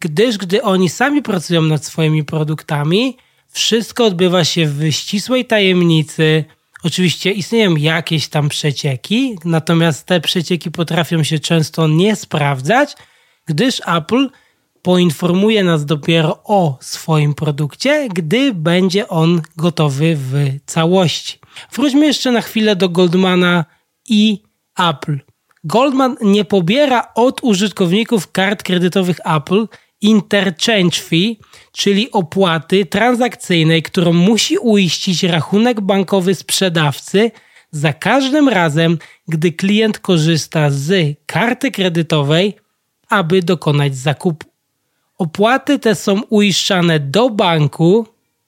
Gdyż 0.00 0.38
gdy 0.38 0.62
oni 0.62 0.88
sami 0.88 1.22
pracują 1.22 1.62
nad 1.62 1.84
swoimi 1.84 2.24
produktami, 2.24 3.16
wszystko 3.50 4.04
odbywa 4.04 4.44
się 4.44 4.66
w 4.66 4.92
ścisłej 4.92 5.44
tajemnicy. 5.44 6.44
Oczywiście 6.82 7.30
istnieją 7.32 7.76
jakieś 7.76 8.28
tam 8.28 8.48
przecieki, 8.48 9.38
natomiast 9.44 10.06
te 10.06 10.20
przecieki 10.20 10.70
potrafią 10.70 11.22
się 11.22 11.38
często 11.38 11.88
nie 11.88 12.16
sprawdzać, 12.16 12.96
gdyż 13.46 13.82
Apple 13.86 14.28
poinformuje 14.82 15.64
nas 15.64 15.84
dopiero 15.84 16.42
o 16.44 16.78
swoim 16.80 17.34
produkcie, 17.34 18.08
gdy 18.14 18.54
będzie 18.54 19.08
on 19.08 19.42
gotowy 19.56 20.16
w 20.16 20.34
całości. 20.66 21.38
Wróćmy 21.72 22.06
jeszcze 22.06 22.32
na 22.32 22.40
chwilę 22.40 22.76
do 22.76 22.88
Goldmana 22.88 23.64
i 24.08 24.42
Apple. 24.78 25.18
Goldman 25.64 26.16
nie 26.22 26.44
pobiera 26.44 27.12
od 27.14 27.40
użytkowników 27.42 28.32
kart 28.32 28.62
kredytowych 28.62 29.20
Apple 29.24 29.66
interchange 30.00 30.96
fee, 31.00 31.38
czyli 31.72 32.10
opłaty 32.10 32.86
transakcyjnej, 32.86 33.82
którą 33.82 34.12
musi 34.12 34.58
uiścić 34.58 35.22
rachunek 35.22 35.80
bankowy 35.80 36.34
sprzedawcy 36.34 37.30
za 37.70 37.92
każdym 37.92 38.48
razem, 38.48 38.98
gdy 39.28 39.52
klient 39.52 39.98
korzysta 39.98 40.70
z 40.70 41.18
karty 41.26 41.70
kredytowej, 41.70 42.56
aby 43.08 43.42
dokonać 43.42 43.96
zakupu. 43.96 44.46
Opłaty 45.18 45.78
te 45.78 45.94
są 45.94 46.22
uiszczane 46.22 47.00
do 47.00 47.30
banku, 47.30 48.06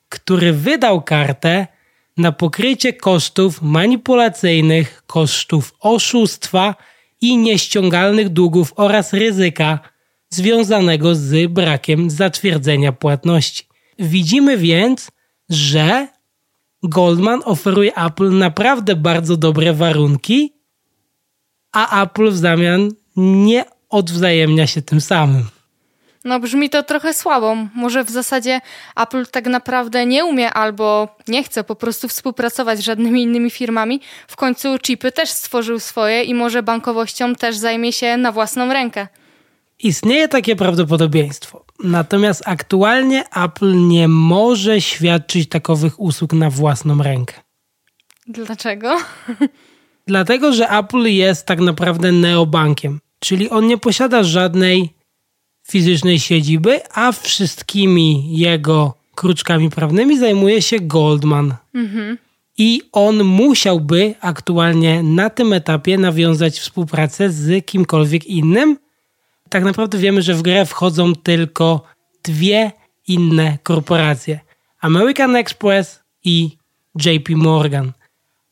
który 0.08 0.52
wydał 0.52 1.02
kartę 1.02 1.66
na 2.16 2.32
pokrycie 2.32 2.92
kosztów 2.92 3.62
manipulacyjnych, 3.62 5.02
kosztów 5.06 5.74
oszustwa 5.80 6.74
i 7.20 7.36
nieściągalnych 7.36 8.28
długów 8.28 8.72
oraz 8.76 9.12
ryzyka 9.12 9.91
związanego 10.34 11.14
z 11.14 11.52
brakiem 11.52 12.10
zatwierdzenia 12.10 12.92
płatności. 12.92 13.64
Widzimy 13.98 14.56
więc, 14.56 15.10
że 15.48 16.08
Goldman 16.82 17.40
oferuje 17.44 17.96
Apple 17.96 18.30
naprawdę 18.38 18.96
bardzo 18.96 19.36
dobre 19.36 19.72
warunki, 19.72 20.52
a 21.72 22.02
Apple 22.02 22.30
w 22.30 22.36
zamian 22.36 22.90
nie 23.16 23.64
odwzajemnia 23.88 24.66
się 24.66 24.82
tym 24.82 25.00
samym. 25.00 25.44
No 26.24 26.40
brzmi 26.40 26.70
to 26.70 26.82
trochę 26.82 27.14
słabo. 27.14 27.56
Może 27.74 28.04
w 28.04 28.10
zasadzie 28.10 28.60
Apple 28.96 29.26
tak 29.26 29.46
naprawdę 29.46 30.06
nie 30.06 30.24
umie 30.24 30.50
albo 30.50 31.16
nie 31.28 31.44
chce 31.44 31.64
po 31.64 31.74
prostu 31.74 32.08
współpracować 32.08 32.78
z 32.78 32.82
żadnymi 32.82 33.22
innymi 33.22 33.50
firmami. 33.50 34.00
W 34.28 34.36
końcu 34.36 34.78
chipy 34.78 35.12
też 35.12 35.30
stworzył 35.30 35.78
swoje 35.78 36.22
i 36.22 36.34
może 36.34 36.62
bankowością 36.62 37.34
też 37.34 37.56
zajmie 37.56 37.92
się 37.92 38.16
na 38.16 38.32
własną 38.32 38.72
rękę. 38.72 39.08
Istnieje 39.82 40.28
takie 40.28 40.56
prawdopodobieństwo. 40.56 41.64
Natomiast 41.84 42.42
aktualnie 42.46 43.24
Apple 43.36 43.88
nie 43.88 44.08
może 44.08 44.80
świadczyć 44.80 45.48
takowych 45.48 46.00
usług 46.00 46.32
na 46.32 46.50
własną 46.50 47.02
rękę. 47.02 47.34
Dlaczego? 48.26 48.96
Dlatego, 50.06 50.52
że 50.52 50.68
Apple 50.68 51.02
jest 51.02 51.46
tak 51.46 51.60
naprawdę 51.60 52.12
neobankiem, 52.12 53.00
czyli 53.18 53.50
on 53.50 53.66
nie 53.66 53.78
posiada 53.78 54.22
żadnej 54.22 54.94
fizycznej 55.68 56.18
siedziby, 56.20 56.80
a 56.94 57.12
wszystkimi 57.12 58.38
jego 58.38 58.94
kruczkami 59.14 59.70
prawnymi 59.70 60.18
zajmuje 60.18 60.62
się 60.62 60.80
Goldman. 60.80 61.54
Mhm. 61.74 62.18
I 62.58 62.82
on 62.92 63.24
musiałby 63.24 64.14
aktualnie 64.20 65.02
na 65.02 65.30
tym 65.30 65.52
etapie 65.52 65.98
nawiązać 65.98 66.58
współpracę 66.58 67.30
z 67.30 67.66
kimkolwiek 67.66 68.26
innym. 68.26 68.76
Tak 69.52 69.64
naprawdę 69.64 69.98
wiemy, 69.98 70.22
że 70.22 70.34
w 70.34 70.42
grę 70.42 70.66
wchodzą 70.66 71.14
tylko 71.14 71.82
dwie 72.22 72.72
inne 73.08 73.58
korporacje: 73.62 74.40
American 74.80 75.36
Express 75.36 76.02
i 76.24 76.56
JP 77.04 77.36
Morgan. 77.36 77.92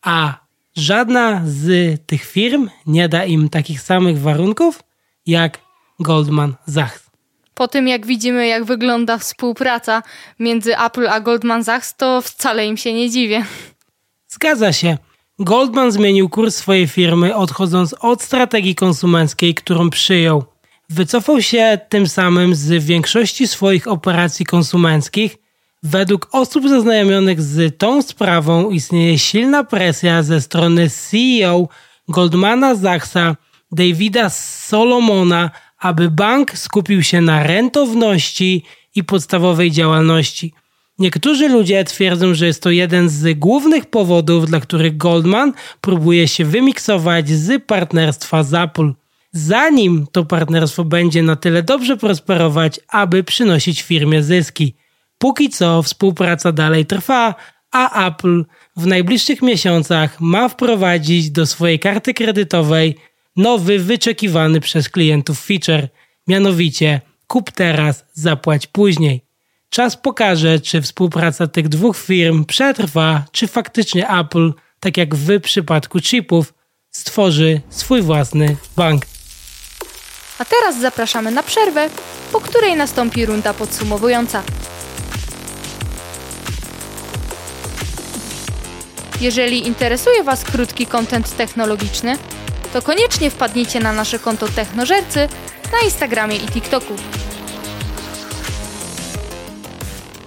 A 0.03 0.35
żadna 0.77 1.43
z 1.45 1.99
tych 2.07 2.25
firm 2.25 2.69
nie 2.87 3.09
da 3.09 3.25
im 3.25 3.49
takich 3.49 3.81
samych 3.81 4.21
warunków 4.21 4.83
jak 5.27 5.59
Goldman 6.01 6.55
Sachs. 6.69 7.11
Po 7.55 7.69
tym 7.69 7.89
jak 7.89 8.07
widzimy, 8.07 8.47
jak 8.47 8.65
wygląda 8.65 9.19
współpraca 9.19 10.03
między 10.39 10.79
Apple 10.79 11.09
a 11.09 11.21
Goldman 11.21 11.65
Sachs, 11.65 11.97
to 11.97 12.21
wcale 12.21 12.67
im 12.67 12.77
się 12.77 12.95
nie 12.95 13.11
dziwię. 13.11 13.45
Zgadza 14.29 14.73
się. 14.73 14.99
Goldman 15.39 15.93
zmienił 15.93 16.29
kurs 16.29 16.57
swojej 16.57 16.87
firmy, 16.87 17.37
odchodząc 17.37 17.95
od 18.01 18.23
strategii 18.23 18.75
konsumenckiej, 18.75 19.55
którą 19.55 19.91
przyjął. 19.91 20.50
Wycofał 20.90 21.42
się 21.42 21.79
tym 21.88 22.07
samym 22.07 22.55
z 22.55 22.85
większości 22.85 23.46
swoich 23.48 23.88
operacji 23.88 24.46
konsumenckich. 24.46 25.37
Według 25.83 26.29
osób 26.33 26.68
zaznajomionych 26.68 27.42
z 27.42 27.79
tą 27.79 28.03
sprawą 28.03 28.70
istnieje 28.70 29.18
silna 29.18 29.64
presja 29.64 30.22
ze 30.22 30.40
strony 30.40 30.90
CEO 30.90 31.68
Goldmana 32.09 32.76
Sachsa, 32.76 33.37
Davida 33.72 34.31
Solomona, 34.31 35.50
aby 35.79 36.11
bank 36.11 36.59
skupił 36.59 37.03
się 37.03 37.20
na 37.20 37.42
rentowności 37.42 38.64
i 38.94 39.05
podstawowej 39.05 39.70
działalności. 39.70 40.55
Niektórzy 40.98 41.48
ludzie 41.48 41.85
twierdzą, 41.85 42.35
że 42.35 42.46
jest 42.46 42.62
to 42.62 42.70
jeden 42.70 43.09
z 43.09 43.38
głównych 43.38 43.87
powodów, 43.87 44.46
dla 44.46 44.61
których 44.61 44.96
Goldman 44.96 45.53
próbuje 45.81 46.29
się 46.29 46.44
wymiksować 46.44 47.29
z 47.29 47.64
partnerstwa 47.64 48.42
z 48.42 48.55
Apple. 48.55 48.92
Zanim 49.33 50.07
to 50.12 50.25
partnerstwo 50.25 50.85
będzie 50.85 51.23
na 51.23 51.37
tyle 51.37 51.62
dobrze 51.62 51.97
prosperować, 51.97 52.81
aby 52.88 53.25
przynosić 53.25 53.83
firmie 53.83 54.23
zyski. 54.23 54.75
Póki 55.19 55.51
co 55.51 55.83
współpraca 55.83 56.53
dalej 56.53 56.87
trwa, 56.87 57.35
a 57.71 58.09
Apple 58.09 58.45
w 58.77 58.87
najbliższych 58.87 59.43
miesiącach 59.43 60.21
ma 60.21 60.49
wprowadzić 60.49 61.31
do 61.31 61.47
swojej 61.47 61.79
karty 61.79 62.14
kredytowej 62.14 62.97
nowy, 63.37 63.79
wyczekiwany 63.79 64.61
przez 64.61 64.88
klientów 64.88 65.40
feature, 65.40 65.88
mianowicie 66.27 67.01
kup 67.27 67.51
teraz, 67.51 68.05
zapłać 68.12 68.66
później. 68.66 69.25
Czas 69.69 69.97
pokaże, 69.97 70.61
czy 70.61 70.83
współpraca 70.83 71.47
tych 71.47 71.69
dwóch 71.69 71.97
firm 71.97 72.45
przetrwa, 72.45 73.25
czy 73.33 73.47
faktycznie 73.47 74.09
Apple, 74.09 74.53
tak 74.81 74.97
jak 74.97 75.14
w 75.14 75.40
przypadku 75.40 76.01
chipów, 76.01 76.55
stworzy 76.90 77.61
swój 77.69 78.03
własny 78.03 78.57
bank. 78.77 79.19
A 80.40 80.44
teraz 80.44 80.81
zapraszamy 80.81 81.31
na 81.31 81.42
przerwę, 81.42 81.90
po 82.33 82.40
której 82.40 82.76
nastąpi 82.76 83.26
runda 83.26 83.55
podsumowująca. 83.55 84.42
Jeżeli 89.20 89.66
interesuje 89.66 90.24
Was 90.24 90.44
krótki 90.44 90.87
kontent 90.87 91.37
technologiczny, 91.37 92.16
to 92.72 92.83
koniecznie 92.83 93.31
wpadnijcie 93.31 93.81
na 93.81 93.92
nasze 93.92 94.18
konto 94.18 94.48
Technożercy 94.48 95.29
na 95.72 95.79
Instagramie 95.85 96.37
i 96.37 96.48
TikToku. 96.48 96.94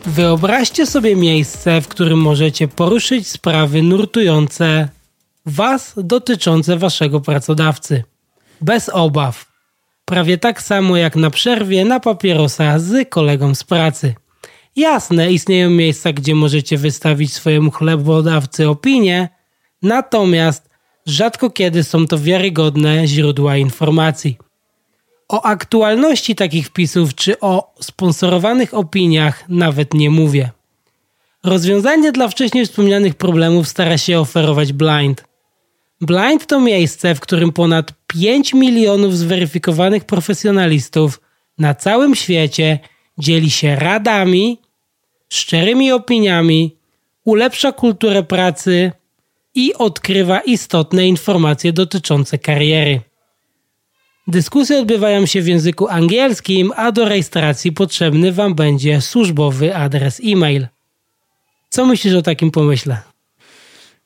Wyobraźcie 0.05 0.85
sobie 0.85 1.15
miejsce, 1.15 1.81
w 1.81 1.87
którym 1.87 2.19
możecie 2.19 2.67
poruszyć 2.67 3.27
sprawy 3.27 3.81
nurtujące 3.81 4.89
Was 5.45 5.93
dotyczące 5.97 6.77
Waszego 6.77 7.19
pracodawcy. 7.19 8.03
Bez 8.61 8.89
obaw. 8.89 9.52
Prawie 10.13 10.37
tak 10.37 10.61
samo 10.61 10.97
jak 10.97 11.15
na 11.15 11.29
przerwie 11.29 11.85
na 11.85 11.99
papierosa 11.99 12.79
z 12.79 13.09
kolegą 13.09 13.55
z 13.55 13.63
pracy. 13.63 14.15
Jasne, 14.75 15.31
istnieją 15.31 15.69
miejsca, 15.69 16.13
gdzie 16.13 16.35
możecie 16.35 16.77
wystawić 16.77 17.33
swojemu 17.33 17.71
chlebodawcy 17.71 18.69
opinię, 18.69 19.29
natomiast 19.81 20.69
rzadko 21.05 21.49
kiedy 21.49 21.83
są 21.83 22.07
to 22.07 22.19
wiarygodne 22.19 23.07
źródła 23.07 23.57
informacji. 23.57 24.37
O 25.29 25.45
aktualności 25.45 26.35
takich 26.35 26.67
wpisów 26.67 27.15
czy 27.15 27.39
o 27.39 27.73
sponsorowanych 27.79 28.73
opiniach 28.73 29.49
nawet 29.49 29.93
nie 29.93 30.09
mówię. 30.09 30.49
Rozwiązanie 31.43 32.11
dla 32.11 32.27
wcześniej 32.27 32.65
wspomnianych 32.65 33.15
problemów 33.15 33.67
stara 33.67 33.97
się 33.97 34.19
oferować 34.19 34.73
Blind. 34.73 35.32
Blind 36.01 36.47
to 36.47 36.59
miejsce, 36.59 37.15
w 37.15 37.19
którym 37.19 37.51
ponad 37.51 37.93
5 38.07 38.53
milionów 38.53 39.17
zweryfikowanych 39.17 40.05
profesjonalistów 40.05 41.21
na 41.57 41.73
całym 41.73 42.15
świecie 42.15 42.79
dzieli 43.17 43.49
się 43.49 43.75
radami, 43.75 44.59
szczerymi 45.29 45.91
opiniami, 45.91 46.75
ulepsza 47.25 47.71
kulturę 47.71 48.23
pracy 48.23 48.91
i 49.55 49.73
odkrywa 49.73 50.39
istotne 50.39 51.07
informacje 51.07 51.73
dotyczące 51.73 52.37
kariery. 52.37 53.01
Dyskusje 54.27 54.79
odbywają 54.79 55.25
się 55.25 55.41
w 55.41 55.47
języku 55.47 55.87
angielskim, 55.87 56.71
a 56.75 56.91
do 56.91 57.05
rejestracji 57.05 57.71
potrzebny 57.71 58.31
Wam 58.31 58.55
będzie 58.55 59.01
służbowy 59.01 59.75
adres 59.75 60.21
e-mail. 60.25 60.67
Co 61.69 61.85
myślisz 61.85 62.13
o 62.13 62.21
takim 62.21 62.51
pomyśle? 62.51 63.12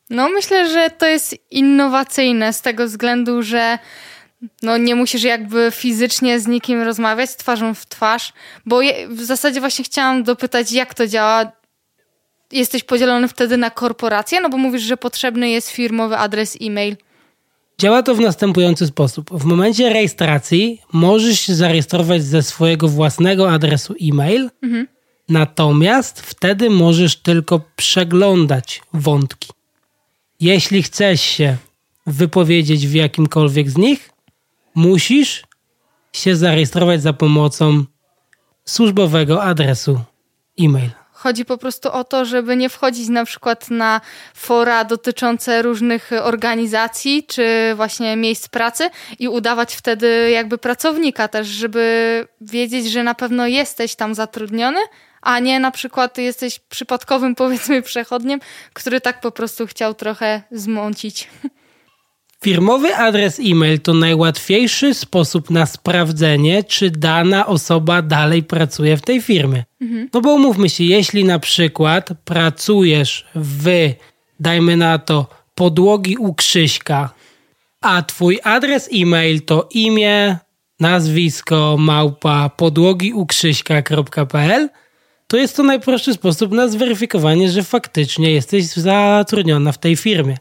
No, 0.10 0.30
myślę, 0.30 0.70
że 0.70 0.90
to 0.90 1.08
jest 1.08 1.36
innowacyjne 1.52 2.54
z 2.54 2.62
tego 2.62 2.86
względu, 2.86 3.44
że 3.44 3.80
no 4.62 4.78
nie 4.78 4.96
musisz 4.96 5.24
jakby 5.24 5.72
fizycznie 5.72 6.40
z 6.40 6.48
nikim 6.48 6.82
rozmawiać 6.82 7.36
twarzą 7.36 7.74
w 7.74 7.86
twarz, 7.86 8.34
bo 8.66 8.82
je, 8.82 9.08
w 9.08 9.24
zasadzie 9.24 9.60
właśnie 9.60 9.86
chciałam 9.86 10.24
dopytać, 10.24 10.72
jak 10.72 10.94
to 10.94 11.08
działa. 11.08 11.52
Jesteś 12.52 12.84
podzielony 12.84 13.28
wtedy 13.28 13.58
na 13.58 13.70
korporacje, 13.70 14.42
no 14.42 14.50
bo 14.50 14.58
mówisz, 14.58 14.82
że 14.82 14.98
potrzebny 14.98 15.50
jest 15.50 15.70
firmowy 15.70 16.18
adres 16.18 16.58
e-mail. 16.62 16.98
Działa 17.78 18.04
to 18.04 18.16
w 18.16 18.20
następujący 18.20 18.88
sposób. 18.88 19.30
W 19.32 19.46
momencie 19.46 19.90
rejestracji 19.90 20.82
możesz 20.94 21.40
się 21.40 21.56
zarejestrować 21.56 22.24
ze 22.24 22.44
swojego 22.44 22.88
własnego 22.88 23.52
adresu 23.52 23.96
e-mail, 24.02 24.50
mhm. 24.64 24.88
natomiast 25.30 26.22
wtedy 26.22 26.70
możesz 26.70 27.16
tylko 27.16 27.62
przeglądać 27.76 28.82
wątki. 28.94 29.57
Jeśli 30.40 30.84
chcesz 30.84 31.22
się 31.22 31.58
wypowiedzieć 32.08 32.88
w 32.88 32.94
jakimkolwiek 32.94 33.70
z 33.70 33.78
nich, 33.78 34.10
musisz 34.76 35.44
się 36.14 36.36
zarejestrować 36.36 37.02
za 37.02 37.14
pomocą 37.14 37.84
służbowego 38.66 39.44
adresu 39.44 40.00
e-mail. 40.60 40.90
Chodzi 41.14 41.46
po 41.46 41.58
prostu 41.58 41.92
o 41.92 42.04
to, 42.04 42.26
żeby 42.26 42.56
nie 42.56 42.70
wchodzić 42.70 43.10
na 43.10 43.26
przykład 43.26 43.70
na 43.70 44.02
fora 44.34 44.84
dotyczące 44.84 45.62
różnych 45.62 46.12
organizacji 46.22 47.24
czy 47.28 47.74
właśnie 47.76 48.16
miejsc 48.16 48.48
pracy 48.48 48.90
i 49.20 49.28
udawać 49.28 49.76
wtedy 49.76 50.30
jakby 50.32 50.58
pracownika 50.58 51.28
też, 51.28 51.48
żeby 51.48 52.28
wiedzieć, 52.42 52.92
że 52.92 53.04
na 53.04 53.16
pewno 53.16 53.48
jesteś 53.48 53.96
tam 53.96 54.16
zatrudniony, 54.16 54.80
a 55.22 55.40
nie 55.40 55.60
na 55.60 55.72
przykład 55.72 56.18
jesteś 56.18 56.60
przypadkowym 56.60 57.36
powiedzmy 57.44 57.82
przechodniem, 57.82 58.40
który 58.74 59.02
tak 59.02 59.22
po 59.22 59.32
prostu 59.32 59.68
chciał 59.68 59.94
trochę 59.94 60.42
zmącić. 60.52 61.28
Firmowy 62.44 62.96
adres 62.96 63.40
e-mail 63.40 63.80
to 63.80 63.94
najłatwiejszy 63.94 64.94
sposób 64.94 65.50
na 65.50 65.66
sprawdzenie, 65.66 66.64
czy 66.64 66.92
dana 66.92 67.46
osoba 67.46 68.02
dalej 68.02 68.44
pracuje 68.44 68.98
w 68.98 69.02
tej 69.02 69.22
firmie. 69.22 69.64
Mhm. 69.82 70.10
No 70.14 70.22
bo 70.22 70.34
umówmy 70.34 70.70
się, 70.70 70.84
jeśli 70.84 71.26
na 71.26 71.40
przykład 71.40 72.10
pracujesz 72.26 73.26
w, 73.36 73.94
dajmy 74.40 74.78
na 74.78 75.00
to, 75.00 75.28
podłogi 75.56 76.18
u 76.18 76.34
Krzyśka, 76.34 77.10
a 77.82 78.02
twój 78.02 78.40
adres 78.44 78.90
e-mail 78.94 79.42
to 79.42 79.68
imię, 79.72 80.38
nazwisko, 80.80 81.76
małpa, 81.80 82.50
podłogiukrzyśka.pl, 82.50 84.70
to 85.28 85.38
jest 85.38 85.56
to 85.56 85.64
najprostszy 85.64 86.14
sposób 86.14 86.52
na 86.52 86.68
zweryfikowanie, 86.68 87.52
że 87.52 87.64
faktycznie 87.64 88.32
jesteś 88.32 88.66
zatrudniona 88.66 89.72
w 89.72 89.78
tej 89.78 89.96
firmie. 89.96 90.38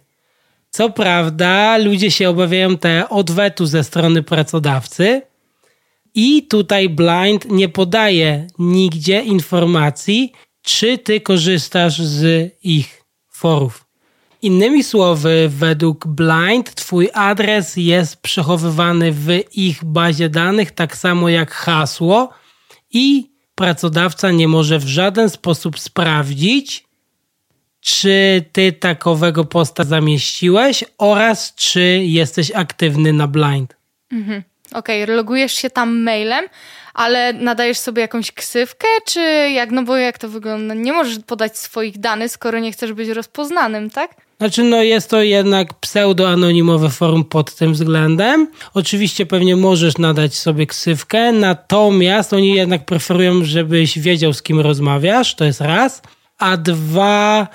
Co 0.70 0.90
prawda, 0.90 1.77
ludzie 1.77 2.11
się 2.11 2.29
obawiają 2.29 2.79
te 2.79 3.09
odwetu 3.09 3.66
ze 3.66 3.85
strony 3.85 4.22
pracodawcy, 4.22 5.22
i 6.16 6.46
tutaj 6.46 6.88
Blind 6.88 7.51
nie 7.51 7.68
podaje 7.68 8.46
nigdzie 8.59 9.22
informacji, 9.22 10.33
czy 10.62 10.99
ty 10.99 11.20
korzystasz 11.20 12.03
z 12.03 12.53
ich 12.62 13.05
forów. 13.31 13.87
Innymi 14.42 14.85
słowy, 14.85 15.49
według 15.49 16.07
Blind 16.07 16.75
twój 16.75 17.09
adres 17.14 17.77
jest 17.77 18.16
przechowywany 18.16 19.12
w 19.12 19.29
ich 19.53 19.85
bazie 19.85 20.29
danych, 20.29 20.70
tak 20.70 20.96
samo 20.96 21.29
jak 21.29 21.51
hasło, 21.51 22.29
i 22.90 23.31
pracodawca 23.57 24.31
nie 24.31 24.49
może 24.49 24.79
w 24.79 24.87
żaden 24.87 25.31
sposób 25.31 25.79
sprawdzić, 25.79 26.85
czy 27.81 28.45
ty 28.53 28.73
takowego 28.73 29.45
posta 29.45 29.85
zamieściłeś 29.85 30.85
oraz 30.99 31.55
czy 31.55 31.81
jesteś 32.05 32.51
aktywny 32.51 33.12
na 33.12 33.27
blind. 33.27 33.77
Mhm. 34.12 34.42
Okej, 34.73 35.03
okay, 35.03 35.16
logujesz 35.16 35.53
się 35.53 35.71
tam 35.71 36.03
mailem, 36.03 36.45
ale 36.95 37.33
nadajesz 37.33 37.79
sobie 37.79 38.03
jakąś 38.03 38.33
ksywkę, 38.33 38.87
czy 39.07 39.21
jak, 39.51 39.71
no 39.71 39.83
bo 39.83 39.97
jak 39.97 40.19
to 40.19 40.29
wygląda? 40.29 40.75
Nie 40.75 40.92
możesz 40.92 41.19
podać 41.27 41.59
swoich 41.59 41.99
danych, 41.99 42.31
skoro 42.31 42.59
nie 42.59 42.73
chcesz 42.73 42.92
być 42.92 43.09
rozpoznanym, 43.09 43.90
tak? 43.90 44.26
Znaczy, 44.38 44.62
no 44.62 44.83
jest 44.83 45.11
to 45.11 45.22
jednak 45.22 45.81
pseudo-anonimowe 45.81 46.90
forum 46.90 47.25
pod 47.25 47.55
tym 47.55 47.72
względem. 47.72 48.49
Oczywiście 48.75 49.27
pewnie 49.27 49.57
możesz 49.57 49.99
nadać 49.99 50.35
sobie 50.35 50.66
ksywkę, 50.66 51.33
natomiast 51.33 52.33
oni 52.33 52.55
jednak 52.55 52.85
preferują, 52.85 53.44
żebyś 53.44 53.99
wiedział, 53.99 54.33
z 54.33 54.42
kim 54.42 54.61
rozmawiasz, 54.61 55.35
to 55.35 55.44
jest 55.44 55.61
raz. 55.61 56.03
A 56.38 56.57
dwa, 56.57 57.49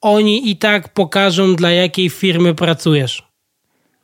oni 0.00 0.50
i 0.50 0.56
tak 0.56 0.88
pokażą, 0.88 1.54
dla 1.54 1.70
jakiej 1.70 2.10
firmy 2.10 2.54
pracujesz. 2.54 3.22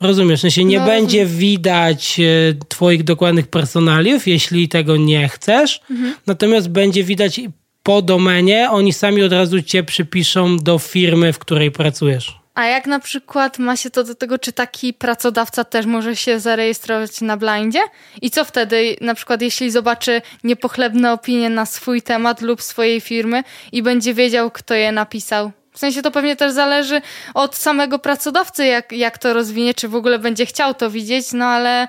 Rozumiesz, 0.01 0.39
w 0.39 0.41
sensie 0.41 0.63
nie 0.63 0.79
no, 0.79 0.85
będzie 0.85 1.25
widać 1.25 2.19
e, 2.19 2.53
twoich 2.67 3.03
dokładnych 3.03 3.47
personaliów, 3.47 4.27
jeśli 4.27 4.69
tego 4.69 4.97
nie 4.97 5.29
chcesz, 5.29 5.81
mhm. 5.91 6.15
natomiast 6.27 6.69
będzie 6.69 7.03
widać 7.03 7.41
po 7.83 8.01
domenie, 8.01 8.71
oni 8.71 8.93
sami 8.93 9.23
od 9.23 9.33
razu 9.33 9.61
cię 9.61 9.83
przypiszą 9.83 10.57
do 10.57 10.79
firmy, 10.79 11.33
w 11.33 11.39
której 11.39 11.71
pracujesz. 11.71 12.41
A 12.55 12.65
jak 12.65 12.87
na 12.87 12.99
przykład 12.99 13.59
ma 13.59 13.77
się 13.77 13.89
to 13.89 14.03
do 14.03 14.15
tego, 14.15 14.39
czy 14.39 14.53
taki 14.53 14.93
pracodawca 14.93 15.63
też 15.63 15.85
może 15.85 16.15
się 16.15 16.39
zarejestrować 16.39 17.21
na 17.21 17.37
blindzie? 17.37 17.79
I 18.21 18.31
co 18.31 18.45
wtedy, 18.45 18.95
na 19.01 19.15
przykład 19.15 19.41
jeśli 19.41 19.71
zobaczy 19.71 20.21
niepochlebne 20.43 21.13
opinie 21.13 21.49
na 21.49 21.65
swój 21.65 22.01
temat 22.01 22.41
lub 22.41 22.61
swojej 22.61 23.01
firmy 23.01 23.43
i 23.71 23.83
będzie 23.83 24.13
wiedział, 24.13 24.51
kto 24.51 24.73
je 24.73 24.91
napisał? 24.91 25.51
W 25.73 25.79
sensie 25.79 26.01
to 26.01 26.11
pewnie 26.11 26.35
też 26.35 26.51
zależy 26.51 27.01
od 27.33 27.55
samego 27.55 27.99
pracodawcy, 27.99 28.65
jak, 28.65 28.91
jak 28.91 29.17
to 29.17 29.33
rozwinie, 29.33 29.73
czy 29.73 29.87
w 29.87 29.95
ogóle 29.95 30.19
będzie 30.19 30.45
chciał 30.45 30.73
to 30.73 30.91
widzieć, 30.91 31.33
no 31.33 31.45
ale 31.45 31.87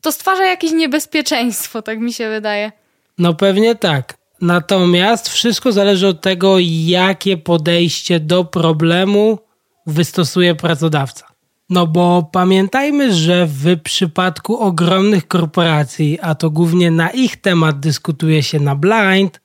to 0.00 0.12
stwarza 0.12 0.44
jakieś 0.44 0.72
niebezpieczeństwo, 0.72 1.82
tak 1.82 1.98
mi 1.98 2.12
się 2.12 2.28
wydaje. 2.28 2.72
No 3.18 3.34
pewnie 3.34 3.74
tak. 3.74 4.17
Natomiast 4.40 5.28
wszystko 5.28 5.72
zależy 5.72 6.08
od 6.08 6.20
tego, 6.20 6.56
jakie 6.58 7.36
podejście 7.36 8.20
do 8.20 8.44
problemu 8.44 9.38
wystosuje 9.86 10.54
pracodawca. 10.54 11.26
No 11.70 11.86
bo 11.86 12.28
pamiętajmy, 12.32 13.14
że 13.14 13.46
w 13.46 13.80
przypadku 13.82 14.58
ogromnych 14.58 15.28
korporacji, 15.28 16.18
a 16.20 16.34
to 16.34 16.50
głównie 16.50 16.90
na 16.90 17.10
ich 17.10 17.36
temat 17.36 17.80
dyskutuje 17.80 18.42
się 18.42 18.60
na 18.60 18.76
blind, 18.76 19.40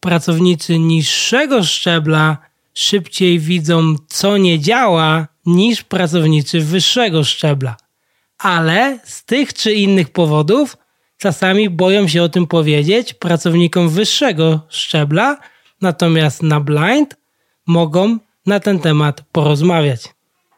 pracownicy 0.00 0.78
niższego 0.78 1.64
szczebla 1.64 2.38
szybciej 2.74 3.38
widzą, 3.38 3.94
co 4.08 4.36
nie 4.36 4.60
działa, 4.60 5.28
niż 5.46 5.82
pracownicy 5.82 6.60
wyższego 6.60 7.24
szczebla. 7.24 7.76
Ale 8.38 8.98
z 9.04 9.24
tych 9.24 9.54
czy 9.54 9.72
innych 9.72 10.10
powodów 10.10 10.76
czasami 11.22 11.70
boją 11.70 12.08
się 12.08 12.22
o 12.22 12.28
tym 12.28 12.46
powiedzieć 12.46 13.14
pracownikom 13.14 13.88
wyższego 13.88 14.60
szczebla, 14.68 15.36
natomiast 15.80 16.42
na 16.42 16.60
blind 16.60 17.16
mogą 17.66 18.18
na 18.46 18.60
ten 18.60 18.78
temat 18.78 19.20
porozmawiać. 19.32 20.00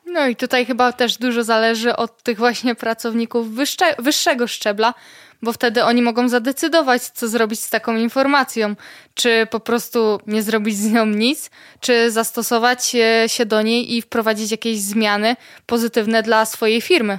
No 0.06 0.26
i 0.26 0.36
tutaj 0.36 0.66
chyba 0.66 0.92
też 0.92 1.16
dużo 1.16 1.44
zależy 1.44 1.96
od 1.96 2.22
tych 2.22 2.38
właśnie 2.38 2.74
pracowników 2.74 3.50
wyższe, 3.50 3.94
wyższego 3.98 4.46
szczebla, 4.46 4.94
bo 5.42 5.52
wtedy 5.52 5.84
oni 5.84 6.02
mogą 6.02 6.28
zadecydować, 6.28 7.02
co 7.02 7.28
zrobić 7.28 7.60
z 7.60 7.70
taką 7.70 7.96
informacją. 7.96 8.76
Czy 9.14 9.46
po 9.50 9.60
prostu 9.60 10.20
nie 10.26 10.42
zrobić 10.42 10.76
z 10.76 10.92
nią 10.92 11.06
nic, 11.06 11.50
czy 11.80 12.10
zastosować 12.10 12.92
się 13.26 13.46
do 13.46 13.62
niej 13.62 13.94
i 13.94 14.02
wprowadzić 14.02 14.50
jakieś 14.50 14.78
zmiany 14.78 15.36
pozytywne 15.66 16.22
dla 16.22 16.44
swojej 16.46 16.80
firmy. 16.80 17.18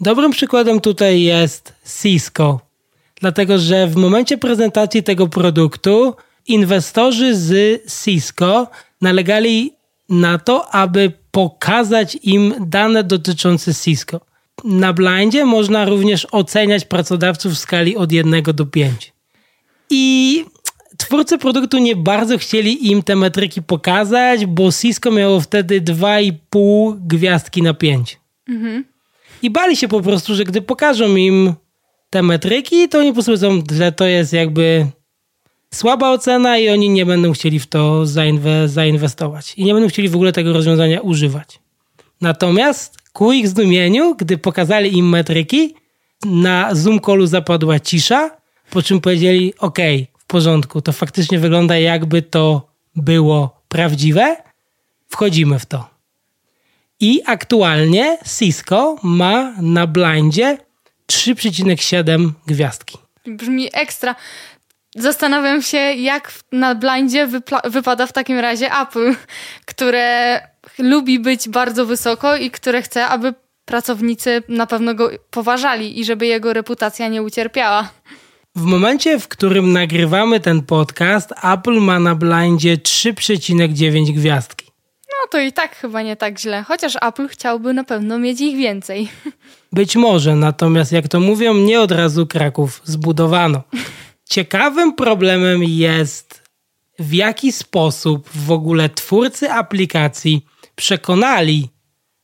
Dobrym 0.00 0.30
przykładem 0.30 0.80
tutaj 0.80 1.22
jest 1.22 1.72
Cisco, 2.02 2.69
dlatego 3.20 3.58
że 3.58 3.86
w 3.86 3.96
momencie 3.96 4.38
prezentacji 4.38 5.02
tego 5.02 5.28
produktu 5.28 6.14
inwestorzy 6.46 7.36
z 7.36 7.80
Cisco 8.04 8.68
nalegali 9.00 9.72
na 10.08 10.38
to, 10.38 10.74
aby 10.74 11.12
pokazać 11.30 12.18
im 12.22 12.54
dane 12.60 13.04
dotyczące 13.04 13.74
Cisco. 13.74 14.20
Na 14.64 14.92
blindzie 14.92 15.44
można 15.44 15.84
również 15.84 16.26
oceniać 16.30 16.84
pracodawców 16.84 17.52
w 17.52 17.58
skali 17.58 17.96
od 17.96 18.12
1 18.12 18.42
do 18.42 18.66
5. 18.66 19.12
I 19.90 20.44
twórcy 20.96 21.38
produktu 21.38 21.78
nie 21.78 21.96
bardzo 21.96 22.38
chcieli 22.38 22.90
im 22.90 23.02
te 23.02 23.16
metryki 23.16 23.62
pokazać, 23.62 24.46
bo 24.46 24.72
Cisco 24.72 25.10
miało 25.10 25.40
wtedy 25.40 25.80
2,5 25.80 26.96
gwiazdki 27.00 27.62
na 27.62 27.74
5. 27.74 28.20
Mhm. 28.48 28.84
I 29.42 29.50
bali 29.50 29.76
się 29.76 29.88
po 29.88 30.00
prostu, 30.00 30.34
że 30.34 30.44
gdy 30.44 30.62
pokażą 30.62 31.16
im 31.16 31.54
te 32.10 32.22
metryki, 32.22 32.88
to 32.88 32.98
oni 32.98 33.12
posłudzą, 33.12 33.62
że 33.72 33.92
to 33.92 34.04
jest 34.04 34.32
jakby 34.32 34.86
słaba 35.74 36.10
ocena 36.10 36.58
i 36.58 36.68
oni 36.68 36.90
nie 36.90 37.06
będą 37.06 37.32
chcieli 37.32 37.58
w 37.58 37.66
to 37.66 38.06
zainwe 38.06 38.68
zainwestować. 38.68 39.54
I 39.56 39.64
nie 39.64 39.74
będą 39.74 39.88
chcieli 39.88 40.08
w 40.08 40.14
ogóle 40.14 40.32
tego 40.32 40.52
rozwiązania 40.52 41.00
używać. 41.00 41.60
Natomiast 42.20 42.98
ku 43.12 43.32
ich 43.32 43.48
zdumieniu, 43.48 44.14
gdy 44.14 44.38
pokazali 44.38 44.98
im 44.98 45.08
metryki, 45.08 45.74
na 46.24 46.74
Zoom 46.74 47.00
callu 47.00 47.26
zapadła 47.26 47.80
cisza, 47.80 48.30
po 48.70 48.82
czym 48.82 49.00
powiedzieli: 49.00 49.54
OK, 49.58 49.78
w 50.18 50.26
porządku, 50.26 50.82
to 50.82 50.92
faktycznie 50.92 51.38
wygląda 51.38 51.78
jakby 51.78 52.22
to 52.22 52.68
było 52.96 53.62
prawdziwe. 53.68 54.36
Wchodzimy 55.08 55.58
w 55.58 55.66
to. 55.66 55.84
I 57.00 57.22
aktualnie 57.26 58.18
Cisco 58.38 58.96
ma 59.02 59.54
na 59.62 59.86
blindzie 59.86 60.58
3,7 61.10 62.30
gwiazdki. 62.46 62.98
Brzmi 63.26 63.68
ekstra. 63.72 64.14
Zastanawiam 64.96 65.62
się, 65.62 65.78
jak 65.78 66.32
na 66.52 66.74
blindzie 66.74 67.28
wypada 67.64 68.06
w 68.06 68.12
takim 68.12 68.38
razie 68.38 68.70
Apple, 68.82 69.14
które 69.64 70.40
lubi 70.78 71.18
być 71.18 71.48
bardzo 71.48 71.86
wysoko 71.86 72.36
i 72.36 72.50
które 72.50 72.82
chce, 72.82 73.06
aby 73.06 73.34
pracownicy 73.64 74.42
na 74.48 74.66
pewno 74.66 74.94
go 74.94 75.10
poważali 75.30 76.00
i 76.00 76.04
żeby 76.04 76.26
jego 76.26 76.52
reputacja 76.52 77.08
nie 77.08 77.22
ucierpiała. 77.22 77.88
W 78.56 78.62
momencie, 78.62 79.18
w 79.18 79.28
którym 79.28 79.72
nagrywamy 79.72 80.40
ten 80.40 80.62
podcast, 80.62 81.32
Apple 81.42 81.80
ma 81.80 81.98
na 81.98 82.14
blindzie 82.14 82.76
3,9 82.76 84.12
gwiazdki. 84.14 84.69
No 85.20 85.26
to 85.30 85.40
i 85.40 85.52
tak 85.52 85.76
chyba 85.76 86.02
nie 86.02 86.16
tak 86.16 86.38
źle, 86.38 86.62
chociaż 86.62 86.96
Apple 87.02 87.28
chciałby 87.28 87.74
na 87.74 87.84
pewno 87.84 88.18
mieć 88.18 88.40
ich 88.40 88.56
więcej. 88.56 89.08
Być 89.72 89.96
może, 89.96 90.36
natomiast 90.36 90.92
jak 90.92 91.08
to 91.08 91.20
mówią, 91.20 91.54
nie 91.54 91.80
od 91.80 91.92
razu 91.92 92.26
Kraków 92.26 92.82
zbudowano. 92.84 93.62
Ciekawym 94.30 94.94
problemem 94.94 95.64
jest, 95.64 96.42
w 96.98 97.12
jaki 97.14 97.52
sposób 97.52 98.28
w 98.34 98.50
ogóle 98.50 98.88
twórcy 98.88 99.50
aplikacji 99.50 100.46
przekonali 100.74 101.68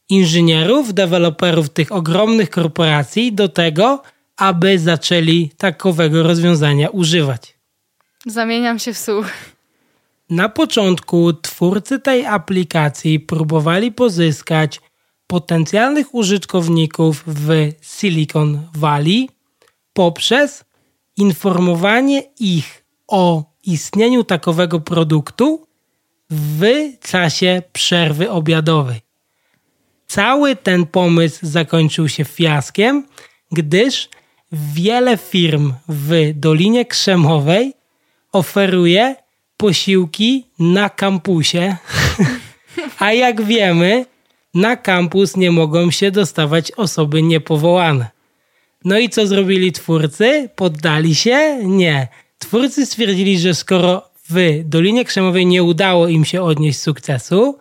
inżynierów, 0.09 0.95
deweloperów 0.95 1.69
tych 1.69 1.93
ogromnych 1.93 2.51
korporacji 2.51 3.33
do 3.33 3.49
tego, 3.49 4.03
aby 4.37 4.79
zaczęli 4.79 5.51
takowego 5.57 6.23
rozwiązania 6.23 6.89
używać. 6.89 7.59
Zamieniam 8.27 8.79
się 8.79 8.93
w 8.93 8.99
słuch. 8.99 9.27
Na 10.31 10.49
początku 10.49 11.33
twórcy 11.33 11.99
tej 11.99 12.27
aplikacji 12.27 13.21
próbowali 13.21 13.93
pozyskać 13.93 14.81
potencjalnych 15.27 16.15
użytkowników 16.15 17.25
w 17.27 17.71
Silicon 17.83 18.69
Valley 18.75 19.29
poprzez 19.93 20.65
informowanie 21.17 22.23
ich 22.41 22.85
o 23.09 23.45
istnieniu 23.65 24.25
takowego 24.25 24.81
produktu 24.81 25.67
w 26.31 26.67
czasie 27.01 27.63
przerwy 27.73 28.31
obiadowej. 28.31 29.01
Cały 30.07 30.57
ten 30.57 30.87
pomysł 30.87 31.39
zakończył 31.43 32.09
się 32.09 32.25
fiaskiem, 32.25 33.07
gdyż 33.53 34.09
wiele 34.53 35.17
firm 35.17 35.73
w 35.89 36.33
Dolinie 36.35 36.85
Krzemowej 36.85 37.75
oferuje 38.33 39.17
posiłki 39.57 40.47
na 40.59 40.91
kampusie, 40.91 41.77
a 42.99 43.13
jak 43.13 43.43
wiemy, 43.43 44.05
na 44.55 44.77
kampus 44.77 45.37
nie 45.37 45.51
mogą 45.51 45.91
się 45.91 46.11
dostawać 46.11 46.73
osoby 46.73 47.23
niepowołane. 47.23 48.11
No 48.85 48.99
i 48.99 49.09
co 49.09 49.27
zrobili 49.27 49.73
twórcy? 49.73 50.49
Poddali 50.57 51.15
się? 51.15 51.59
Nie. 51.65 52.09
Twórcy 52.39 52.87
stwierdzili, 52.87 53.39
że 53.39 53.55
skoro 53.55 54.11
w 54.31 54.63
Dolinie 54.65 55.05
Krzemowej 55.05 55.47
nie 55.47 55.63
udało 55.63 56.09
im 56.09 56.25
się 56.25 56.43
odnieść 56.43 56.79
sukcesu, 56.79 57.59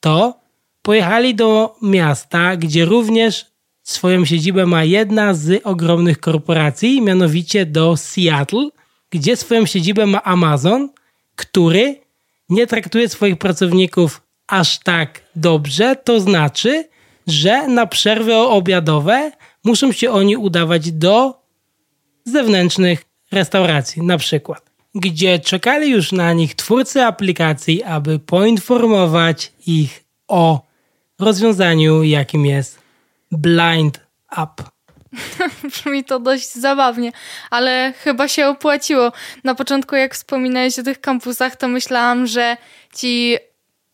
to 0.00 0.40
pojechali 0.82 1.34
do 1.34 1.76
miasta, 1.82 2.56
gdzie 2.56 2.84
również 2.84 3.46
swoją 3.82 4.24
siedzibę 4.24 4.66
ma 4.66 4.84
jedna 4.84 5.34
z 5.34 5.60
ogromnych 5.64 6.20
korporacji, 6.20 7.02
mianowicie 7.02 7.66
do 7.66 7.96
Seattle, 7.96 8.68
gdzie 9.10 9.36
swoją 9.36 9.66
siedzibę 9.66 10.06
ma 10.06 10.22
Amazon, 10.22 10.88
który 11.36 12.00
nie 12.48 12.66
traktuje 12.66 13.08
swoich 13.08 13.36
pracowników 13.36 14.22
aż 14.46 14.78
tak 14.78 15.20
dobrze, 15.36 15.96
to 15.96 16.20
znaczy, 16.20 16.88
że 17.26 17.68
na 17.68 17.86
przerwy 17.86 18.36
obiadowe 18.36 19.32
muszą 19.64 19.92
się 19.92 20.10
oni 20.10 20.36
udawać 20.36 20.92
do 20.92 21.42
zewnętrznych 22.24 23.04
restauracji, 23.32 24.02
na 24.02 24.18
przykład, 24.18 24.70
gdzie 24.94 25.38
czekali 25.38 25.90
już 25.90 26.12
na 26.12 26.32
nich 26.32 26.54
twórcy 26.54 27.02
aplikacji, 27.02 27.82
aby 27.82 28.18
poinformować 28.18 29.52
ich 29.66 30.04
o 30.28 30.66
rozwiązaniu, 31.18 32.02
jakim 32.02 32.46
jest 32.46 32.78
Blind 33.32 34.00
App. 34.36 34.75
Brzmi 35.70 36.04
to 36.04 36.18
dość 36.18 36.52
zabawnie, 36.52 37.12
ale 37.50 37.94
chyba 38.04 38.28
się 38.28 38.46
opłaciło. 38.46 39.12
Na 39.44 39.54
początku, 39.54 39.96
jak 39.96 40.14
wspominałeś 40.14 40.78
o 40.78 40.82
tych 40.82 41.00
kampusach, 41.00 41.56
to 41.56 41.68
myślałam, 41.68 42.26
że 42.26 42.56
ci 42.94 43.36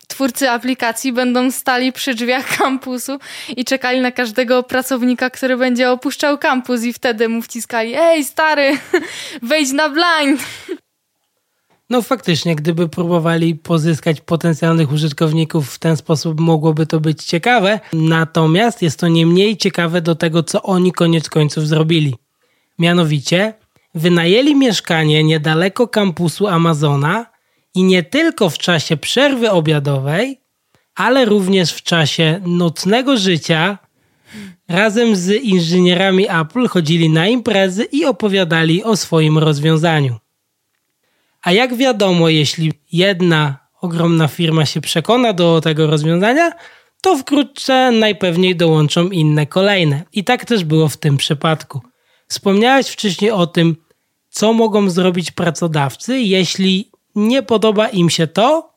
twórcy 0.07 0.49
aplikacji 0.49 1.13
będą 1.13 1.51
stali 1.51 1.91
przy 1.91 2.13
drzwiach 2.15 2.47
kampusu 2.57 3.19
i 3.57 3.65
czekali 3.65 4.01
na 4.01 4.11
każdego 4.11 4.63
pracownika, 4.63 5.29
który 5.29 5.57
będzie 5.57 5.91
opuszczał 5.91 6.37
kampus 6.37 6.83
i 6.83 6.93
wtedy 6.93 7.29
mu 7.29 7.41
wciskali 7.41 7.95
ej 7.95 8.23
stary, 8.23 8.77
wejdź 9.41 9.71
na 9.71 9.89
blind. 9.89 10.41
No 11.93 12.01
faktycznie, 12.01 12.55
gdyby 12.55 12.89
próbowali 12.89 13.55
pozyskać 13.55 14.21
potencjalnych 14.21 14.91
użytkowników 14.91 15.73
w 15.73 15.79
ten 15.79 15.97
sposób, 15.97 16.39
mogłoby 16.39 16.85
to 16.85 16.99
być 16.99 17.23
ciekawe. 17.23 17.79
Natomiast 17.93 18.81
jest 18.81 18.99
to 18.99 19.07
nie 19.07 19.25
mniej 19.25 19.57
ciekawe 19.57 20.01
do 20.01 20.15
tego, 20.15 20.43
co 20.43 20.63
oni 20.63 20.91
koniec 20.91 21.29
końców 21.29 21.67
zrobili. 21.67 22.15
Mianowicie, 22.79 23.53
wynajęli 23.95 24.55
mieszkanie 24.55 25.23
niedaleko 25.23 25.87
kampusu 25.87 26.47
Amazona 26.47 27.25
i 27.75 27.83
nie 27.83 28.03
tylko 28.03 28.49
w 28.49 28.57
czasie 28.57 28.97
przerwy 28.97 29.51
obiadowej, 29.51 30.41
ale 30.95 31.25
również 31.25 31.73
w 31.73 31.83
czasie 31.83 32.41
nocnego 32.45 33.17
życia 33.17 33.77
razem 34.67 35.15
z 35.15 35.29
inżynierami 35.43 36.25
Apple 36.29 36.67
chodzili 36.67 37.09
na 37.09 37.27
imprezy 37.27 37.83
i 37.83 38.05
opowiadali 38.05 38.83
o 38.83 38.97
swoim 38.97 39.37
rozwiązaniu. 39.37 40.22
A 41.43 41.51
jak 41.51 41.75
wiadomo, 41.75 42.29
jeśli 42.29 42.73
jedna 42.91 43.57
ogromna 43.81 44.27
firma 44.27 44.65
się 44.65 44.81
przekona 44.81 45.33
do 45.33 45.61
tego 45.61 45.87
rozwiązania, 45.87 46.51
to 47.01 47.17
wkrótce 47.17 47.91
najpewniej 47.91 48.55
dołączą 48.55 49.09
inne 49.09 49.47
kolejne. 49.47 50.03
I 50.13 50.23
tak 50.23 50.45
też 50.45 50.63
było 50.63 50.89
w 50.89 50.97
tym 50.97 51.17
przypadku. 51.17 51.81
Wspomniałeś 52.27 52.87
wcześniej 52.87 53.31
o 53.31 53.47
tym, 53.47 53.75
co 54.29 54.53
mogą 54.53 54.89
zrobić 54.89 55.31
pracodawcy, 55.31 56.19
jeśli 56.19 56.91
nie 57.15 57.43
podoba 57.43 57.87
im 57.87 58.09
się 58.09 58.27
to, 58.27 58.73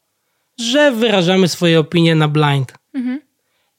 że 0.61 0.93
wyrażamy 0.93 1.49
swoje 1.49 1.81
opinie 1.81 2.15
na 2.15 2.29
blind. 2.29 2.73
Mhm. 2.95 3.21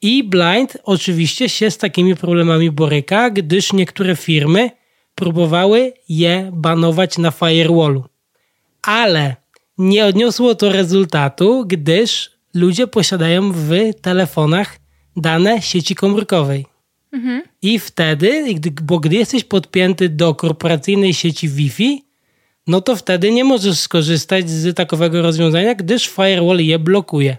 I 0.01 0.23
blind 0.23 0.77
oczywiście 0.83 1.49
się 1.49 1.71
z 1.71 1.77
takimi 1.77 2.15
problemami 2.15 2.71
boryka, 2.71 3.29
gdyż 3.29 3.73
niektóre 3.73 4.15
firmy 4.15 4.71
próbowały 5.15 5.93
je 6.09 6.49
banować 6.53 7.17
na 7.17 7.31
firewallu. 7.31 8.03
Ale 8.87 9.35
nie 9.77 10.05
odniosło 10.05 10.55
to 10.55 10.71
rezultatu, 10.71 11.65
gdyż 11.67 12.31
ludzie 12.53 12.87
posiadają 12.87 13.51
w 13.51 13.69
telefonach 14.01 14.79
dane 15.15 15.61
sieci 15.61 15.95
komórkowej. 15.95 16.65
Mhm. 17.11 17.43
I 17.61 17.79
wtedy, 17.79 18.45
bo 18.81 18.99
gdy 18.99 19.15
jesteś 19.15 19.43
podpięty 19.43 20.09
do 20.09 20.35
korporacyjnej 20.35 21.13
sieci 21.13 21.49
Wi-Fi, 21.49 22.05
no 22.67 22.81
to 22.81 22.95
wtedy 22.95 23.31
nie 23.31 23.43
możesz 23.43 23.79
skorzystać 23.79 24.49
z 24.49 24.75
takowego 24.75 25.21
rozwiązania, 25.21 25.75
gdyż 25.75 26.07
firewall 26.07 26.59
je 26.59 26.79
blokuje. 26.79 27.37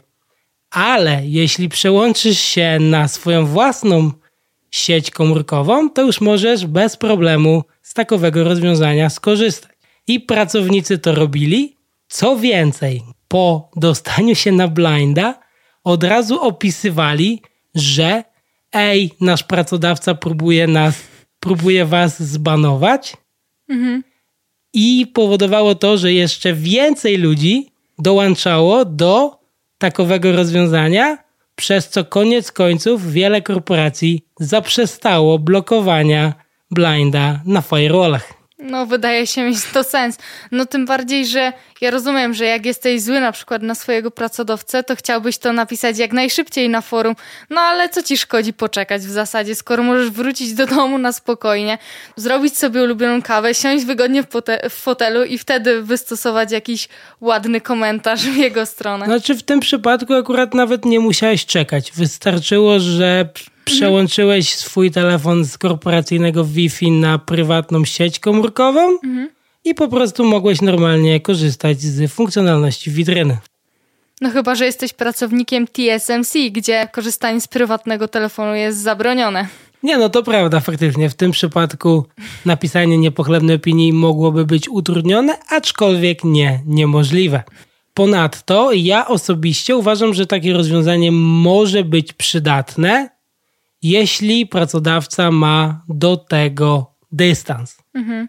Ale 0.71 1.21
jeśli 1.25 1.69
przełączysz 1.69 2.39
się 2.39 2.79
na 2.81 3.09
swoją 3.09 3.47
własną 3.47 4.11
sieć 4.71 5.11
komórkową, 5.11 5.91
to 5.91 6.03
już 6.03 6.21
możesz 6.21 6.67
bez 6.67 6.97
problemu 6.97 7.65
z 7.83 7.95
takowego 7.95 8.45
rozwiązania 8.45 9.11
skorzystać. 9.11 9.78
I 10.09 10.21
pracownicy 10.21 10.99
to 10.99 11.15
robili. 11.15 11.77
Co 12.09 12.37
więcej, 12.37 13.03
po 13.29 13.71
dostaniu 13.77 14.35
się 14.35 14.53
na 14.53 14.69
blinda 14.69 15.41
od 15.85 16.05
razu 16.05 16.41
opisywali, 16.41 17.43
że 17.75 18.25
ej, 18.73 19.11
nasz 19.21 19.43
pracodawca 19.43 20.15
próbuje 20.15 20.67
nas, 20.67 21.03
próbuje 21.41 21.85
was 21.85 22.23
zbanować. 22.23 23.17
Mhm. 23.69 24.05
I 24.73 25.07
powodowało 25.15 25.75
to, 25.75 25.99
że 25.99 26.13
jeszcze 26.13 26.55
więcej 26.55 27.17
ludzi 27.17 27.71
dołączało 27.99 28.85
do 28.85 29.39
takowego 29.79 30.33
rozwiązania, 30.33 31.19
przez 31.55 31.89
co 31.89 32.05
koniec 32.05 32.53
końców 32.53 33.13
wiele 33.13 33.43
korporacji 33.43 34.25
zaprzestało 34.41 35.39
blokowania 35.39 36.35
blinda 36.71 37.41
na 37.45 37.63
firewallach. 37.63 38.38
No, 38.59 38.87
wydaje 38.87 39.27
się 39.27 39.45
mieć 39.45 39.65
to 39.73 39.85
sens. 39.85 40.19
No, 40.53 40.67
tym 40.67 40.87
bardziej, 40.87 41.27
że 41.27 41.53
ja 41.81 41.91
rozumiem, 41.91 42.35
że 42.35 42.45
jak 42.45 42.67
jesteś 42.67 43.03
zły 43.03 43.21
na 43.21 43.33
przykład 43.33 43.63
na 43.63 43.75
swojego 43.75 44.11
pracodawcę, 44.11 44.83
to 44.83 44.97
chciałbyś 44.97 45.39
to 45.39 45.53
napisać 45.53 45.99
jak 45.99 46.13
najszybciej 46.13 46.69
na 46.69 46.81
forum. 46.81 47.15
No, 47.51 47.61
ale 47.61 47.89
co 47.89 48.03
ci 48.03 48.19
szkodzi 48.19 48.53
poczekać 48.53 49.03
w 49.03 49.11
zasadzie, 49.11 49.55
skoro 49.55 49.83
możesz 49.83 50.11
wrócić 50.11 50.55
do 50.55 50.67
domu 50.67 50.99
na 50.99 51.13
spokojnie, 51.13 51.79
zrobić 52.17 52.59
sobie 52.59 52.83
ulubioną 52.83 53.23
kawę, 53.23 53.55
siąść 53.55 53.85
wygodnie 53.85 54.23
w, 54.23 54.27
w 54.71 54.73
fotelu 54.73 55.25
i 55.25 55.39
wtedy 55.39 55.83
wystosować 55.83 56.53
jakiś 56.53 56.89
ładny 57.21 57.61
komentarz 57.61 58.21
w 58.21 58.37
jego 58.37 58.67
stronę. 58.67 59.07
Znaczy, 59.07 59.35
w 59.35 59.43
tym 59.43 59.61
przypadku 59.61 60.15
akurat 60.15 60.55
nawet 60.55 60.85
nie 60.85 61.01
musiałeś 61.01 61.47
czekać. 61.47 61.93
Wystarczyło, 61.93 62.81
że 62.81 63.29
przełączyłeś 63.77 64.55
swój 64.55 64.91
telefon 64.91 65.45
z 65.45 65.59
korporacyjnego 65.59 66.45
Wi-Fi 66.45 66.91
na 66.91 67.19
prywatną 67.19 67.85
sieć 67.85 68.19
komórkową 68.19 68.91
mhm. 68.91 69.29
i 69.65 69.75
po 69.75 69.89
prostu 69.89 70.25
mogłeś 70.25 70.63
normalnie 70.63 71.21
korzystać 71.21 71.81
z 71.81 72.13
funkcjonalności 72.13 72.91
witryny. 72.91 73.39
No 74.21 74.31
chyba, 74.31 74.55
że 74.55 74.67
jesteś 74.67 74.93
pracownikiem 74.93 75.67
TSMC, 75.67 76.39
gdzie 76.51 76.89
korzystanie 76.93 77.41
z 77.41 77.49
prywatnego 77.49 78.09
telefonu 78.09 78.55
jest 78.55 78.79
zabronione. 78.79 79.49
Nie, 79.83 79.99
no 79.99 80.09
to 80.09 80.23
prawda, 80.23 80.61
faktycznie. 80.61 81.11
W 81.11 81.15
tym 81.15 81.31
przypadku 81.31 82.05
napisanie 82.45 82.99
niepochlebnej 82.99 83.57
opinii 83.57 83.93
mogłoby 83.93 84.45
być 84.45 84.69
utrudnione, 84.69 85.39
aczkolwiek 85.49 86.25
nie 86.25 86.61
niemożliwe. 86.67 87.43
Ponadto 87.95 88.73
ja 88.73 89.09
osobiście 89.09 89.77
uważam, 89.77 90.15
że 90.15 90.27
takie 90.27 90.53
rozwiązanie 90.53 91.13
może 91.13 91.85
być 91.85 92.13
przydatne, 92.13 93.18
jeśli 93.83 94.47
pracodawca 94.47 95.31
ma 95.31 95.83
do 95.89 96.17
tego 96.17 96.95
dystans. 97.13 97.79
Mhm. 97.95 98.29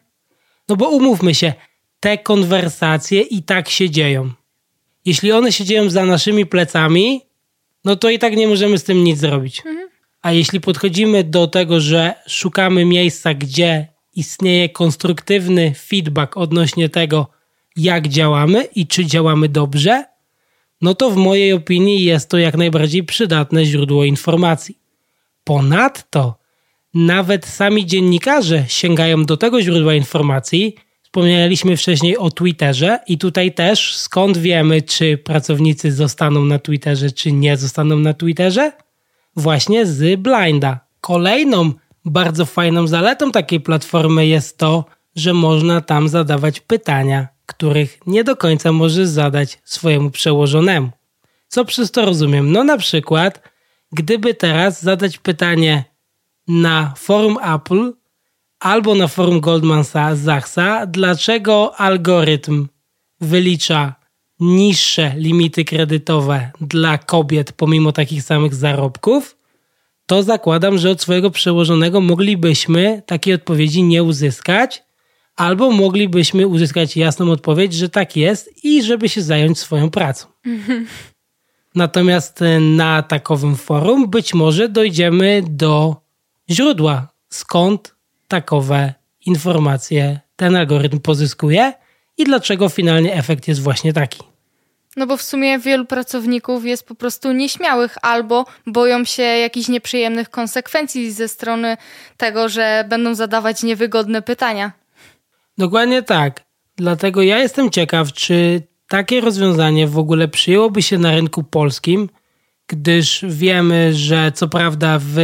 No 0.70 0.76
bo 0.76 0.90
umówmy 0.90 1.36
się, 1.36 1.54
te 2.00 2.18
konwersacje 2.18 3.22
i 3.22 3.44
tak 3.44 3.70
się 3.70 3.90
dzieją. 3.90 4.32
Jeśli 5.06 5.32
one 5.32 5.52
się 5.52 5.66
dzieją 5.66 5.90
za 5.90 6.06
naszymi 6.06 6.46
plecami, 6.46 7.22
no 7.86 7.96
to 7.96 8.10
i 8.10 8.20
tak 8.20 8.36
nie 8.36 8.48
możemy 8.48 8.78
z 8.78 8.84
tym 8.84 9.04
nic 9.04 9.20
zrobić. 9.20 9.60
Mhm. 9.66 9.90
A 10.22 10.32
jeśli 10.32 10.62
podchodzimy 10.62 11.24
do 11.24 11.48
tego, 11.48 11.80
że 11.80 12.14
szukamy 12.28 12.86
miejsca, 12.86 13.34
gdzie 13.34 13.88
istnieje 14.16 14.70
konstruktywny 14.70 15.74
feedback 15.74 16.38
odnośnie 16.38 16.90
tego, 16.90 17.28
jak 17.76 18.08
działamy 18.08 18.64
i 18.64 18.88
czy 18.88 19.06
działamy 19.06 19.50
dobrze, 19.50 20.06
no 20.82 20.96
to 20.96 21.10
w 21.10 21.16
mojej 21.16 21.54
opinii 21.54 22.04
jest 22.04 22.30
to 22.30 22.38
jak 22.38 22.58
najbardziej 22.58 23.04
przydatne 23.04 23.66
źródło 23.66 24.06
informacji. 24.06 24.79
Ponadto 25.44 26.40
nawet 26.94 27.46
sami 27.46 27.86
dziennikarze 27.86 28.66
sięgają 28.68 29.26
do 29.26 29.38
tego 29.38 29.62
źródła 29.62 29.94
informacji. 29.94 30.76
Wspomnieliśmy 31.04 31.78
wcześniej 31.78 32.18
o 32.18 32.32
Twitterze 32.32 33.00
i 33.08 33.18
tutaj 33.18 33.54
też 33.54 33.98
skąd 33.98 34.38
wiemy, 34.38 34.82
czy 34.82 35.18
pracownicy 35.18 35.92
zostaną 35.92 36.46
na 36.46 36.60
Twitterze, 36.60 37.12
czy 37.12 37.32
nie 37.32 37.58
zostaną 37.58 38.00
na 38.00 38.14
Twitterze? 38.14 38.72
Właśnie 39.36 39.86
z 39.86 40.20
Blinda. 40.20 40.80
Kolejną 41.02 41.72
bardzo 42.06 42.46
fajną 42.46 42.88
zaletą 42.88 43.32
takiej 43.32 43.60
platformy 43.60 44.28
jest 44.28 44.58
to, 44.58 44.86
że 45.16 45.34
można 45.34 45.82
tam 45.82 46.10
zadawać 46.10 46.60
pytania, 46.60 47.28
których 47.46 48.00
nie 48.08 48.24
do 48.24 48.36
końca 48.36 48.72
możesz 48.72 49.08
zadać 49.08 49.60
swojemu 49.64 50.12
przełożonemu. 50.12 50.90
Co 51.48 51.66
przez 51.66 51.92
to 51.92 52.06
rozumiem? 52.06 52.52
No 52.52 52.64
na 52.64 52.78
przykład 52.78 53.49
gdyby 53.92 54.34
teraz 54.34 54.82
zadać 54.82 55.18
pytanie 55.18 55.84
na 56.48 56.94
forum 56.98 57.38
Apple 57.56 57.94
albo 58.60 58.96
na 58.96 59.08
forum 59.08 59.40
Goldman 59.40 59.84
Sachsa, 59.84 60.86
dlaczego 60.86 61.76
algorytm 61.76 62.68
wylicza 63.22 63.96
niższe 64.40 65.14
limity 65.16 65.66
kredytowe 65.66 66.52
dla 66.62 66.98
kobiet 66.98 67.52
pomimo 67.52 67.92
takich 67.92 68.24
samych 68.24 68.56
zarobków, 68.56 69.38
to 70.06 70.24
zakładam, 70.24 70.78
że 70.78 70.90
od 70.90 71.02
swojego 71.02 71.32
przełożonego 71.32 72.02
moglibyśmy 72.02 73.02
takiej 73.06 73.34
odpowiedzi 73.34 73.84
nie 73.84 74.04
uzyskać, 74.04 74.84
albo 75.36 75.72
moglibyśmy 75.72 76.48
uzyskać 76.48 76.98
jasną 76.98 77.32
odpowiedź, 77.32 77.74
że 77.74 77.90
tak 77.90 78.16
jest 78.16 78.66
i 78.66 78.84
żeby 78.84 79.10
się 79.10 79.22
zająć 79.22 79.60
swoją 79.60 79.90
pracą. 79.90 80.28
Natomiast 81.76 82.42
e, 82.42 82.60
na 82.60 83.04
takowym 83.04 83.56
forum 83.56 84.10
być 84.10 84.34
może 84.34 84.70
dojdziemy 84.70 85.44
do 85.50 85.96
źródła, 86.50 87.08
skąd 87.30 87.96
takowe 88.28 88.94
informacje 89.26 90.20
ten 90.36 90.56
algorytm 90.56 91.00
pozyskuje 91.00 91.74
i 92.18 92.24
dlaczego 92.24 92.70
finalnie 92.70 93.14
efekt 93.14 93.48
jest 93.48 93.62
właśnie 93.62 93.94
taki. 93.94 94.20
No 94.98 95.08
bo 95.08 95.18
w 95.18 95.22
sumie 95.22 95.60
wielu 95.60 95.86
pracowników 95.86 96.66
jest 96.66 96.88
po 96.88 96.96
prostu 96.96 97.32
nieśmiałych 97.32 97.98
albo 98.02 98.46
boją 98.68 99.06
się 99.06 99.24
jakichś 99.24 99.68
nieprzyjemnych 99.68 100.30
konsekwencji 100.30 101.12
ze 101.12 101.28
strony 101.28 101.78
tego, 102.18 102.50
że 102.50 102.86
będą 102.90 103.16
zadawać 103.16 103.64
niewygodne 103.64 104.22
pytania. 104.22 104.72
Dokładnie 105.58 106.04
tak. 106.04 106.44
Dlatego 106.76 107.22
ja 107.22 107.40
jestem 107.40 107.70
ciekaw, 107.70 108.14
czy 108.14 108.62
takie 108.90 109.22
rozwiązanie 109.22 109.88
w 109.88 109.98
ogóle 109.98 110.28
przyjęłoby 110.28 110.82
się 110.82 110.98
na 110.98 111.12
rynku 111.12 111.44
polskim, 111.44 112.10
gdyż 112.68 113.26
wiemy, 113.28 113.94
że 113.94 114.32
co 114.32 114.48
prawda 114.48 115.00
w 115.02 115.16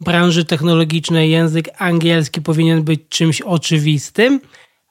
branży 0.00 0.44
technologicznej 0.44 1.30
język 1.30 1.68
angielski 1.78 2.42
powinien 2.42 2.82
być 2.82 3.00
czymś 3.08 3.40
oczywistym, 3.40 4.40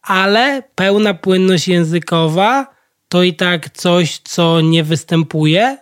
ale 0.02 0.64
pełna 0.76 1.14
płynność 1.14 1.68
językowa 1.68 2.68
to 3.10 3.24
i 3.24 3.34
tak 3.34 3.70
coś, 3.70 4.18
co 4.18 4.62
nie 4.62 4.84
występuje 4.84 5.78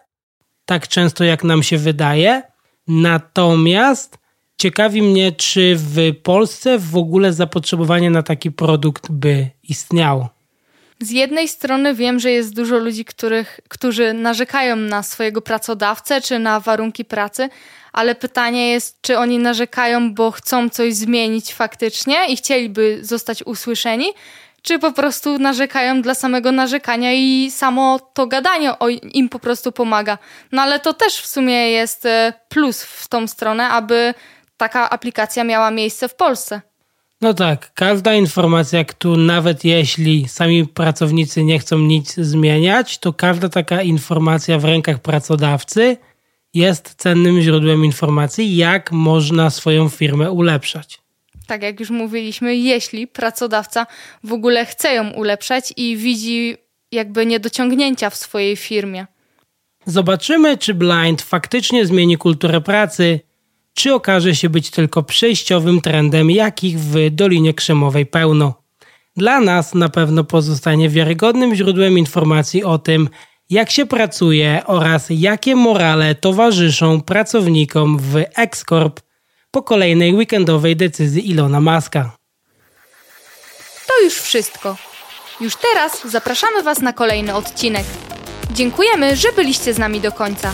tak 0.66 0.88
często, 0.88 1.24
jak 1.24 1.44
nam 1.44 1.64
się 1.64 1.78
wydaje. 1.78 2.42
Natomiast 2.88 4.18
ciekawi 4.58 5.02
mnie, 5.02 5.32
czy 5.32 5.76
w 5.78 5.98
Polsce 6.24 6.80
w 6.80 6.98
ogóle 6.98 7.34
zapotrzebowanie 7.34 8.10
na 8.10 8.24
taki 8.24 8.52
produkt 8.52 9.12
by 9.12 9.50
istniało. 9.64 10.37
Z 11.00 11.12
jednej 11.12 11.48
strony 11.48 11.94
wiem, 11.94 12.20
że 12.20 12.32
jest 12.32 12.56
dużo 12.56 12.78
ludzi, 12.78 13.06
których, 13.06 13.60
którzy 13.70 14.14
narzekają 14.14 14.76
na 14.76 15.04
swojego 15.04 15.42
pracodawcę 15.42 16.22
czy 16.22 16.40
na 16.40 16.60
warunki 16.60 17.06
pracy, 17.06 17.50
ale 17.94 18.16
pytanie 18.16 18.70
jest, 18.70 19.02
czy 19.02 19.18
oni 19.18 19.38
narzekają, 19.38 20.14
bo 20.14 20.32
chcą 20.32 20.70
coś 20.70 20.96
zmienić 20.96 21.54
faktycznie 21.54 22.28
i 22.28 22.38
chcieliby 22.38 23.00
zostać 23.02 23.44
usłyszeni, 23.44 24.06
czy 24.62 24.80
po 24.80 24.92
prostu 24.92 25.40
narzekają 25.40 26.02
dla 26.02 26.16
samego 26.16 26.52
narzekania 26.52 27.14
i 27.14 27.52
samo 27.52 28.00
to 28.14 28.28
gadanie 28.28 28.74
im 29.14 29.30
po 29.30 29.40
prostu 29.40 29.72
pomaga. 29.72 30.18
No 30.52 30.62
ale 30.62 30.80
to 30.80 30.94
też 30.94 31.22
w 31.22 31.28
sumie 31.28 31.72
jest 31.72 32.06
e, 32.06 32.34
plus 32.50 32.84
w 32.84 33.08
tą 33.08 33.28
stronę, 33.28 33.70
aby 33.70 34.14
taka 34.58 34.90
aplikacja 34.90 35.44
miała 35.44 35.72
miejsce 35.72 36.10
w 36.10 36.16
Polsce. 36.16 36.62
No 37.22 37.34
tak, 37.34 37.74
każda 37.74 38.14
informacja, 38.14 38.86
którą 38.86 39.18
nawet 39.18 39.66
jeśli 39.66 40.28
sami 40.28 40.68
pracownicy 40.68 41.44
nie 41.44 41.60
chcą 41.60 41.78
nic 41.78 42.16
zmieniać, 42.16 42.98
to 42.98 43.14
każda 43.14 43.50
taka 43.50 43.82
informacja 43.82 44.60
w 44.60 44.66
rękach 44.66 45.00
pracodawcy 45.00 45.98
jest 46.54 46.96
cennym 46.96 47.42
źródłem 47.42 47.86
informacji, 47.86 48.56
jak 48.56 48.92
można 48.92 49.50
swoją 49.50 49.90
firmę 49.90 50.32
ulepszać. 50.32 51.00
Tak 51.48 51.64
jak 51.64 51.80
już 51.80 51.90
mówiliśmy, 51.90 52.56
jeśli 52.56 53.08
pracodawca 53.08 53.88
w 54.24 54.34
ogóle 54.34 54.66
chce 54.66 54.94
ją 54.94 55.10
ulepszać 55.10 55.74
i 55.78 55.98
widzi 55.98 56.58
jakby 56.92 57.26
niedociągnięcia 57.26 58.10
w 58.10 58.16
swojej 58.16 58.56
firmie. 58.56 59.06
Zobaczymy, 59.86 60.58
czy 60.58 60.74
Blind 60.74 61.22
faktycznie 61.22 61.86
zmieni 61.86 62.18
kulturę 62.18 62.62
pracy, 62.62 63.20
czy 63.78 63.94
okaże 63.94 64.36
się 64.36 64.50
być 64.50 64.70
tylko 64.70 65.04
przejściowym 65.04 65.82
trendem, 65.82 66.32
jakich 66.32 66.80
w 66.80 67.10
Dolinie 67.10 67.54
Krzemowej 67.54 68.06
pełno. 68.06 68.54
Dla 69.18 69.40
nas 69.40 69.74
na 69.74 69.90
pewno 69.90 70.24
pozostanie 70.24 70.90
wiarygodnym 70.90 71.56
źródłem 71.56 71.98
informacji 71.98 72.64
o 72.64 72.78
tym, 72.78 73.10
jak 73.50 73.72
się 73.72 73.86
pracuje 73.86 74.62
oraz 74.66 75.06
jakie 75.10 75.56
morale 75.56 76.16
towarzyszą 76.16 77.02
pracownikom 77.02 78.00
w 78.00 78.16
Xcorp 78.38 79.00
po 79.52 79.64
kolejnej 79.64 80.14
weekendowej 80.14 80.76
decyzji 80.76 81.30
Ilona 81.30 81.62
Maska. 81.62 82.18
To 83.88 84.04
już 84.04 84.14
wszystko. 84.14 84.78
Już 85.42 85.54
teraz 85.56 86.08
zapraszamy 86.08 86.64
Was 86.64 86.82
na 86.82 86.94
kolejny 86.94 87.36
odcinek. 87.36 87.86
Dziękujemy, 88.52 89.16
że 89.16 89.32
byliście 89.36 89.74
z 89.74 89.78
nami 89.78 90.02
do 90.02 90.12
końca. 90.12 90.54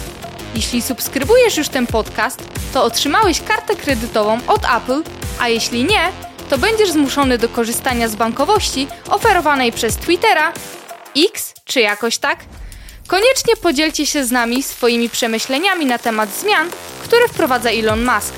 Jeśli 0.55 0.81
subskrybujesz 0.81 1.57
już 1.57 1.69
ten 1.69 1.87
podcast, 1.87 2.43
to 2.73 2.83
otrzymałeś 2.83 3.41
kartę 3.41 3.75
kredytową 3.75 4.39
od 4.47 4.61
Apple, 4.77 5.03
a 5.39 5.49
jeśli 5.49 5.83
nie, 5.83 6.11
to 6.49 6.57
będziesz 6.57 6.91
zmuszony 6.91 7.37
do 7.37 7.49
korzystania 7.49 8.07
z 8.07 8.15
bankowości 8.15 8.87
oferowanej 9.09 9.71
przez 9.71 9.97
Twittera, 9.97 10.53
X 11.17 11.53
czy 11.65 11.81
jakoś 11.81 12.17
tak. 12.17 12.39
Koniecznie 13.07 13.55
podzielcie 13.55 14.05
się 14.05 14.25
z 14.25 14.31
nami 14.31 14.63
swoimi 14.63 15.09
przemyśleniami 15.09 15.85
na 15.85 15.97
temat 15.97 16.29
zmian, 16.29 16.69
które 17.03 17.27
wprowadza 17.27 17.69
Elon 17.69 18.05
Musk. 18.05 18.33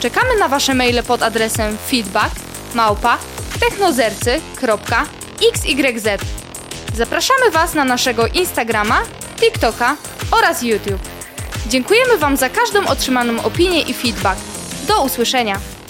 Czekamy 0.00 0.38
na 0.38 0.48
Wasze 0.48 0.74
maile 0.74 1.02
pod 1.02 1.22
adresem 1.22 1.78
feedback 1.88 2.34
małpa 2.74 3.18
technozercy.xyz. 3.60 6.20
Zapraszamy 6.94 7.50
Was 7.50 7.74
na 7.74 7.84
naszego 7.84 8.26
Instagrama, 8.26 9.02
TikToka 9.40 9.96
oraz 10.30 10.62
YouTube. 10.62 11.21
Dziękujemy 11.66 12.18
Wam 12.18 12.36
za 12.36 12.50
każdą 12.50 12.86
otrzymaną 12.86 13.42
opinię 13.42 13.82
i 13.82 13.94
feedback. 13.94 14.40
Do 14.88 15.02
usłyszenia! 15.02 15.81